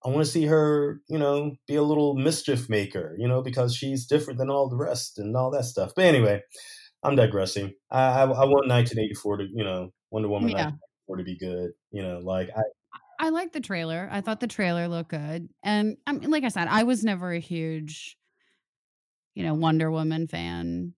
I 0.06 0.10
want 0.10 0.26
to 0.26 0.32
see 0.32 0.46
her, 0.46 1.02
you 1.10 1.18
know, 1.18 1.54
be 1.68 1.76
a 1.76 1.84
little 1.84 2.16
mischief 2.16 2.70
maker, 2.70 3.16
you 3.18 3.28
know, 3.28 3.42
because 3.42 3.76
she's 3.76 4.06
different 4.06 4.40
than 4.40 4.50
all 4.50 4.70
the 4.70 4.78
rest 4.78 5.20
and 5.20 5.36
all 5.36 5.52
that 5.52 5.66
stuff. 5.66 5.92
But 5.96 6.06
anyway, 6.06 6.42
I'm 7.04 7.16
digressing. 7.16 7.74
I, 7.92 8.02
I, 8.02 8.22
I 8.22 8.46
want 8.46 8.70
mm-hmm. 8.70 8.98
1984 8.98 9.38
to, 9.38 9.48
you 9.54 9.64
know, 9.64 9.92
Wonder 10.12 10.30
Woman 10.30 10.50
Yeah. 10.50 10.72
1984 11.08 11.18
to 11.18 11.24
be 11.24 11.38
good, 11.38 11.72
you 11.92 12.04
know, 12.04 12.20
like 12.20 12.50
I, 12.56 12.62
I 13.20 13.30
like 13.30 13.52
the 13.52 13.60
trailer. 13.60 14.08
I 14.12 14.22
thought 14.22 14.40
the 14.40 14.48
trailer 14.48 14.88
looked 14.88 15.10
good. 15.10 15.50
And 15.64 15.98
I 16.06 16.14
mean, 16.14 16.30
like 16.30 16.44
I 16.44 16.50
said, 16.50 16.68
I 16.70 16.84
was 16.84 17.04
never 17.04 17.34
a 17.34 17.40
huge, 17.40 18.18
you 19.38 19.44
know, 19.44 19.56
Wonder 19.56 19.92
Woman 19.92 20.28
fan. 20.28 20.96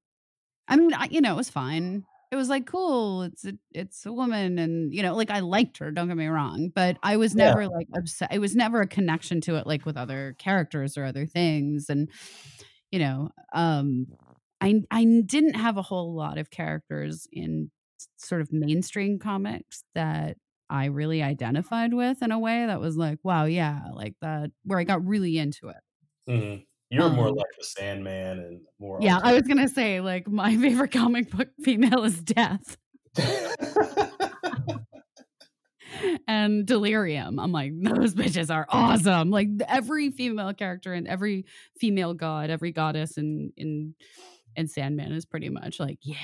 I 0.67 0.75
mean, 0.77 0.93
I, 0.93 1.05
you 1.05 1.21
know, 1.21 1.33
it 1.33 1.37
was 1.37 1.49
fine. 1.49 2.05
It 2.31 2.35
was 2.35 2.49
like 2.49 2.67
cool. 2.67 3.23
It's 3.23 3.45
a, 3.45 3.53
it's 3.71 4.05
a 4.05 4.13
woman, 4.13 4.59
and 4.59 4.93
you 4.93 5.03
know, 5.03 5.15
like 5.15 5.31
I 5.31 5.39
liked 5.41 5.79
her. 5.79 5.91
Don't 5.91 6.07
get 6.09 6.17
me 6.17 6.27
wrong, 6.27 6.69
but 6.75 6.97
I 7.03 7.17
was 7.17 7.35
Yeah. 7.37 7.55
never 7.55 7.67
like 7.67 7.87
upset. 7.95 8.33
It 8.33 8.39
was 8.39 8.55
never 8.55 8.81
a 8.81 8.87
connection 8.87 9.41
to 9.41 9.55
it, 9.57 9.67
like 9.67 9.85
with 9.85 9.97
other 9.97 10.35
characters 10.39 10.97
or 10.97 11.05
other 11.05 11.25
things. 11.25 11.89
And 11.89 12.09
you 12.91 12.99
know, 12.99 13.29
um, 13.53 14.07
I 14.61 14.81
I 14.91 15.05
didn't 15.25 15.55
have 15.55 15.77
a 15.77 15.81
whole 15.81 16.13
lot 16.15 16.37
of 16.37 16.49
characters 16.51 17.27
in 17.31 17.71
sort 18.17 18.41
of 18.41 18.51
mainstream 18.51 19.19
comics 19.19 19.83
that 19.95 20.37
I 20.69 20.85
really 20.85 21.23
identified 21.23 21.93
with 21.93 22.21
in 22.21 22.31
a 22.31 22.39
way 22.39 22.65
that 22.65 22.79
was 22.79 22.97
like, 22.97 23.19
wow, 23.23 23.45
yeah, 23.45 23.81
like 23.93 24.15
that, 24.21 24.51
where 24.63 24.79
I 24.79 24.83
got 24.83 25.05
really 25.05 25.37
into 25.37 25.69
it. 25.69 25.77
Mhm. 26.27 26.68
You're 26.91 27.09
more 27.09 27.27
Um, 27.27 27.35
like 27.35 27.45
the 27.57 27.63
Sandman 27.65 28.39
and 28.39 28.61
more. 28.79 28.97
Yeah, 29.01 29.19
I 29.21 29.33
was 29.33 29.43
gonna 29.43 29.67
say 29.69 30.01
like 30.01 30.27
my 30.27 30.55
favorite 30.61 30.91
comic 30.91 31.29
book 31.29 31.49
female 31.61 32.03
is 32.03 32.19
Death 32.21 32.77
and 36.27 36.65
Delirium. 36.65 37.39
I'm 37.39 37.51
like 37.51 37.73
those 37.81 38.15
bitches 38.15 38.53
are 38.53 38.65
awesome. 38.69 39.29
Like 39.31 39.49
every 39.67 40.11
female 40.11 40.53
character 40.53 40.93
and 40.93 41.07
every 41.07 41.45
female 41.79 42.13
god, 42.13 42.49
every 42.49 42.71
goddess 42.71 43.17
in 43.17 43.51
in 43.57 43.95
in 44.55 44.67
Sandman 44.67 45.11
is 45.11 45.25
pretty 45.25 45.49
much 45.49 45.79
like 45.79 45.99
yeah, 46.01 46.15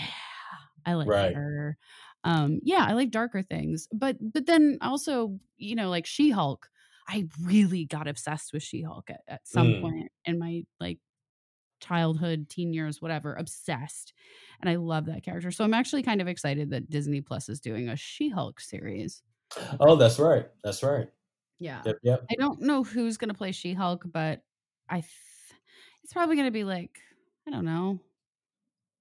I 0.86 0.94
like 0.94 1.08
Right. 1.08 1.36
her. 1.36 1.78
Um, 2.24 2.60
yeah, 2.64 2.84
I 2.88 2.94
like 2.94 3.12
darker 3.12 3.44
things, 3.44 3.88
but 3.94 4.18
but 4.20 4.46
then 4.48 4.78
also 4.82 5.40
you 5.58 5.76
know 5.76 5.90
like 5.90 6.06
She 6.06 6.32
Hulk. 6.32 6.70
I 7.08 7.28
really 7.42 7.86
got 7.86 8.08
obsessed 8.08 8.52
with 8.54 8.64
She 8.64 8.82
Hulk 8.82 9.10
at, 9.10 9.22
at 9.28 9.48
some 9.48 9.68
Mm. 9.68 9.82
point 9.82 10.12
in 10.26 10.40
my 10.40 10.64
like 10.80 11.00
childhood, 11.80 12.50
teen 12.50 12.74
years, 12.74 13.02
whatever, 13.02 13.36
obsessed. 13.36 14.14
And 14.62 14.70
I 14.70 14.76
love 14.76 15.06
that 15.08 15.24
character. 15.24 15.52
So 15.52 15.64
I'm 15.64 15.74
actually 15.74 16.04
kind 16.04 16.22
of 16.22 16.28
excited 16.28 16.70
that 16.72 16.90
Disney 16.90 17.22
Plus 17.22 17.50
is 17.50 17.60
doing 17.60 17.90
a 17.90 17.96
She 17.96 18.30
Hulk 18.30 18.60
series. 18.60 19.22
oh, 19.80 19.96
that's 19.96 20.18
right. 20.20 20.48
That's 20.64 20.82
right. 20.84 21.08
Yeah. 21.60 21.82
Yep. 21.86 21.98
Yep. 22.04 22.26
I 22.32 22.36
don't 22.36 22.62
know 22.62 22.84
who's 22.84 23.18
going 23.18 23.30
to 23.30 23.36
play 23.38 23.52
She 23.52 23.74
Hulk, 23.74 24.04
but 24.06 24.42
I 24.90 25.02
th- 25.02 25.12
it's 26.04 26.14
probably 26.14 26.36
going 26.36 26.48
to 26.48 26.52
be 26.52 26.64
like, 26.64 27.00
I 27.48 27.52
don't 27.52 27.66
know. 27.66 28.00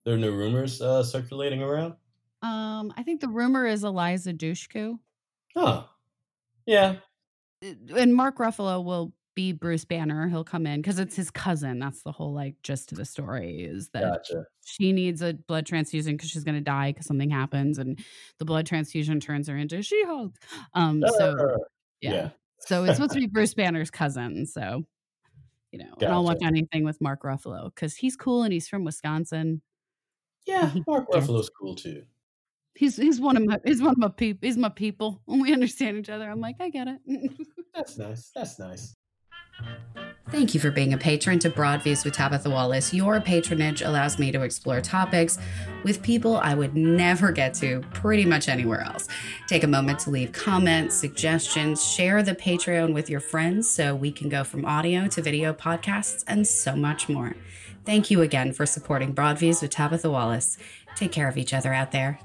There 0.05 0.15
are 0.15 0.19
no 0.19 0.31
rumors 0.31 0.83
uh, 0.83 1.03
circulating 1.03 1.63
around. 1.63 1.95
Um, 2.43 2.93
I 2.97 3.03
think 3.03 3.21
the 3.23 3.29
rumor 3.29 3.67
is 3.67 3.85
Eliza 3.85 4.35
Dushku. 4.35 4.99
Huh. 5.57 5.85
Yeah. 6.67 6.97
And 7.97 8.15
Mark 8.15 8.39
Ruffalo 8.39 8.85
will 8.85 9.13
be 9.35 9.53
Bruce 9.53 9.85
Banner. 9.85 10.29
He'll 10.29 10.45
come 10.45 10.67
in 10.67 10.81
because 10.81 10.99
it's 10.99 11.17
his 11.17 11.31
cousin. 11.31 11.79
That's 11.81 12.03
the 12.03 12.13
whole 12.13 12.33
like 12.33 12.55
gist 12.63 12.93
of 12.93 12.99
the 12.99 13.05
story 13.05 13.63
is 13.63 13.89
that 13.91 14.03
Gotcha. 14.05 14.45
she 14.65 14.93
needs 14.93 15.23
a 15.23 15.35
blood 15.35 15.67
transfusion 15.67 16.13
because 16.17 16.31
she's 16.31 16.45
going 16.45 16.55
to 16.57 16.61
die 16.61 16.91
because 16.93 17.07
something 17.07 17.31
happens, 17.31 17.79
and 17.79 17.99
the 18.39 18.45
blood 18.45 18.67
transfusion 18.67 19.19
turns 19.21 19.49
her 19.49 19.57
into 19.57 19.83
She 19.83 20.05
Hulk. 20.05 20.33
Um, 20.75 21.03
so 21.19 21.31
Uh, 21.37 21.57
yeah. 22.01 22.13
yeah. 22.13 22.29
so 22.61 22.85
it's 22.85 22.95
supposed 22.97 23.15
to 23.15 23.21
be 23.21 23.27
Bruce 23.27 23.55
Banner's 23.55 23.91
cousin. 23.91 24.47
So 24.47 24.85
you 25.73 25.79
know, 25.81 25.95
and 26.01 26.13
I'll 26.13 26.23
watch 26.23 26.37
Gotcha. 26.39 26.47
anything 26.47 26.85
with 26.85 27.01
Mark 27.01 27.23
Ruffalo 27.23 27.75
because 27.75 27.97
he's 27.97 28.15
cool 28.15 28.45
and 28.45 28.53
he's 28.53 28.69
from 28.69 28.85
Wisconsin. 28.85 29.61
Yeah. 30.47 30.73
Mark 30.87 31.09
Ruffalo's 31.11 31.51
cool 31.51 31.75
too. 31.75 32.05
He's 32.75 32.97
he's 32.97 33.21
one 33.21 33.37
of 33.37 33.45
my 33.45 33.61
he's 33.65 33.81
one 33.81 33.93
of 33.93 33.99
my 33.99 34.09
people. 34.09 34.47
He's 34.47 34.57
my 34.57 34.69
people. 34.69 35.21
And 35.29 35.41
we 35.41 35.53
understand 35.53 35.97
each 35.97 36.11
other. 36.11 36.29
I'm 36.29 36.41
like, 36.41 36.57
I 36.61 36.71
get 36.71 36.89
it. 36.89 37.01
That's 37.75 37.99
nice. 37.99 38.31
That's 38.35 38.59
nice. 38.59 38.97
Thank 40.31 40.53
you 40.53 40.59
for 40.59 40.73
being 40.73 40.93
a 40.93 40.99
patron 40.99 41.39
to 41.41 41.51
Broadviews 41.51 42.05
with 42.05 42.15
Tabitha 42.15 42.51
Wallace. 42.51 42.93
Your 42.93 43.21
patronage 43.21 43.83
allows 43.83 44.19
me 44.19 44.33
to 44.33 44.43
explore 44.43 44.81
topics 44.81 45.39
with 45.85 46.03
people 46.03 46.39
I 46.39 46.55
would 46.55 46.75
never 46.75 47.31
get 47.31 47.55
to 47.55 47.83
pretty 47.93 48.25
much 48.25 48.49
anywhere 48.49 48.81
else. 48.81 49.07
Take 49.47 49.63
a 49.63 49.69
moment 49.69 50.01
to 50.01 50.11
leave 50.11 50.33
comments, 50.33 50.97
suggestions, 50.97 51.85
share 51.85 52.23
the 52.23 52.35
Patreon 52.35 52.95
with 52.95 53.09
your 53.09 53.21
friends 53.21 53.71
so 53.71 53.95
we 53.95 54.11
can 54.11 54.29
go 54.29 54.43
from 54.43 54.65
audio 54.65 55.07
to 55.07 55.23
video 55.23 55.53
podcasts 55.53 56.25
and 56.27 56.45
so 56.47 56.75
much 56.75 57.09
more. 57.09 57.37
Thank 57.85 58.11
you 58.11 58.23
again 58.23 58.53
for 58.53 58.67
supporting 58.67 59.15
Broadviews 59.15 59.63
with 59.63 59.71
Tabitha 59.71 60.11
Wallace. 60.11 60.57
Take 60.97 61.13
care 61.13 61.29
of 61.29 61.37
each 61.37 61.55
other 61.55 61.73
out 61.73 61.93
there. 61.93 62.19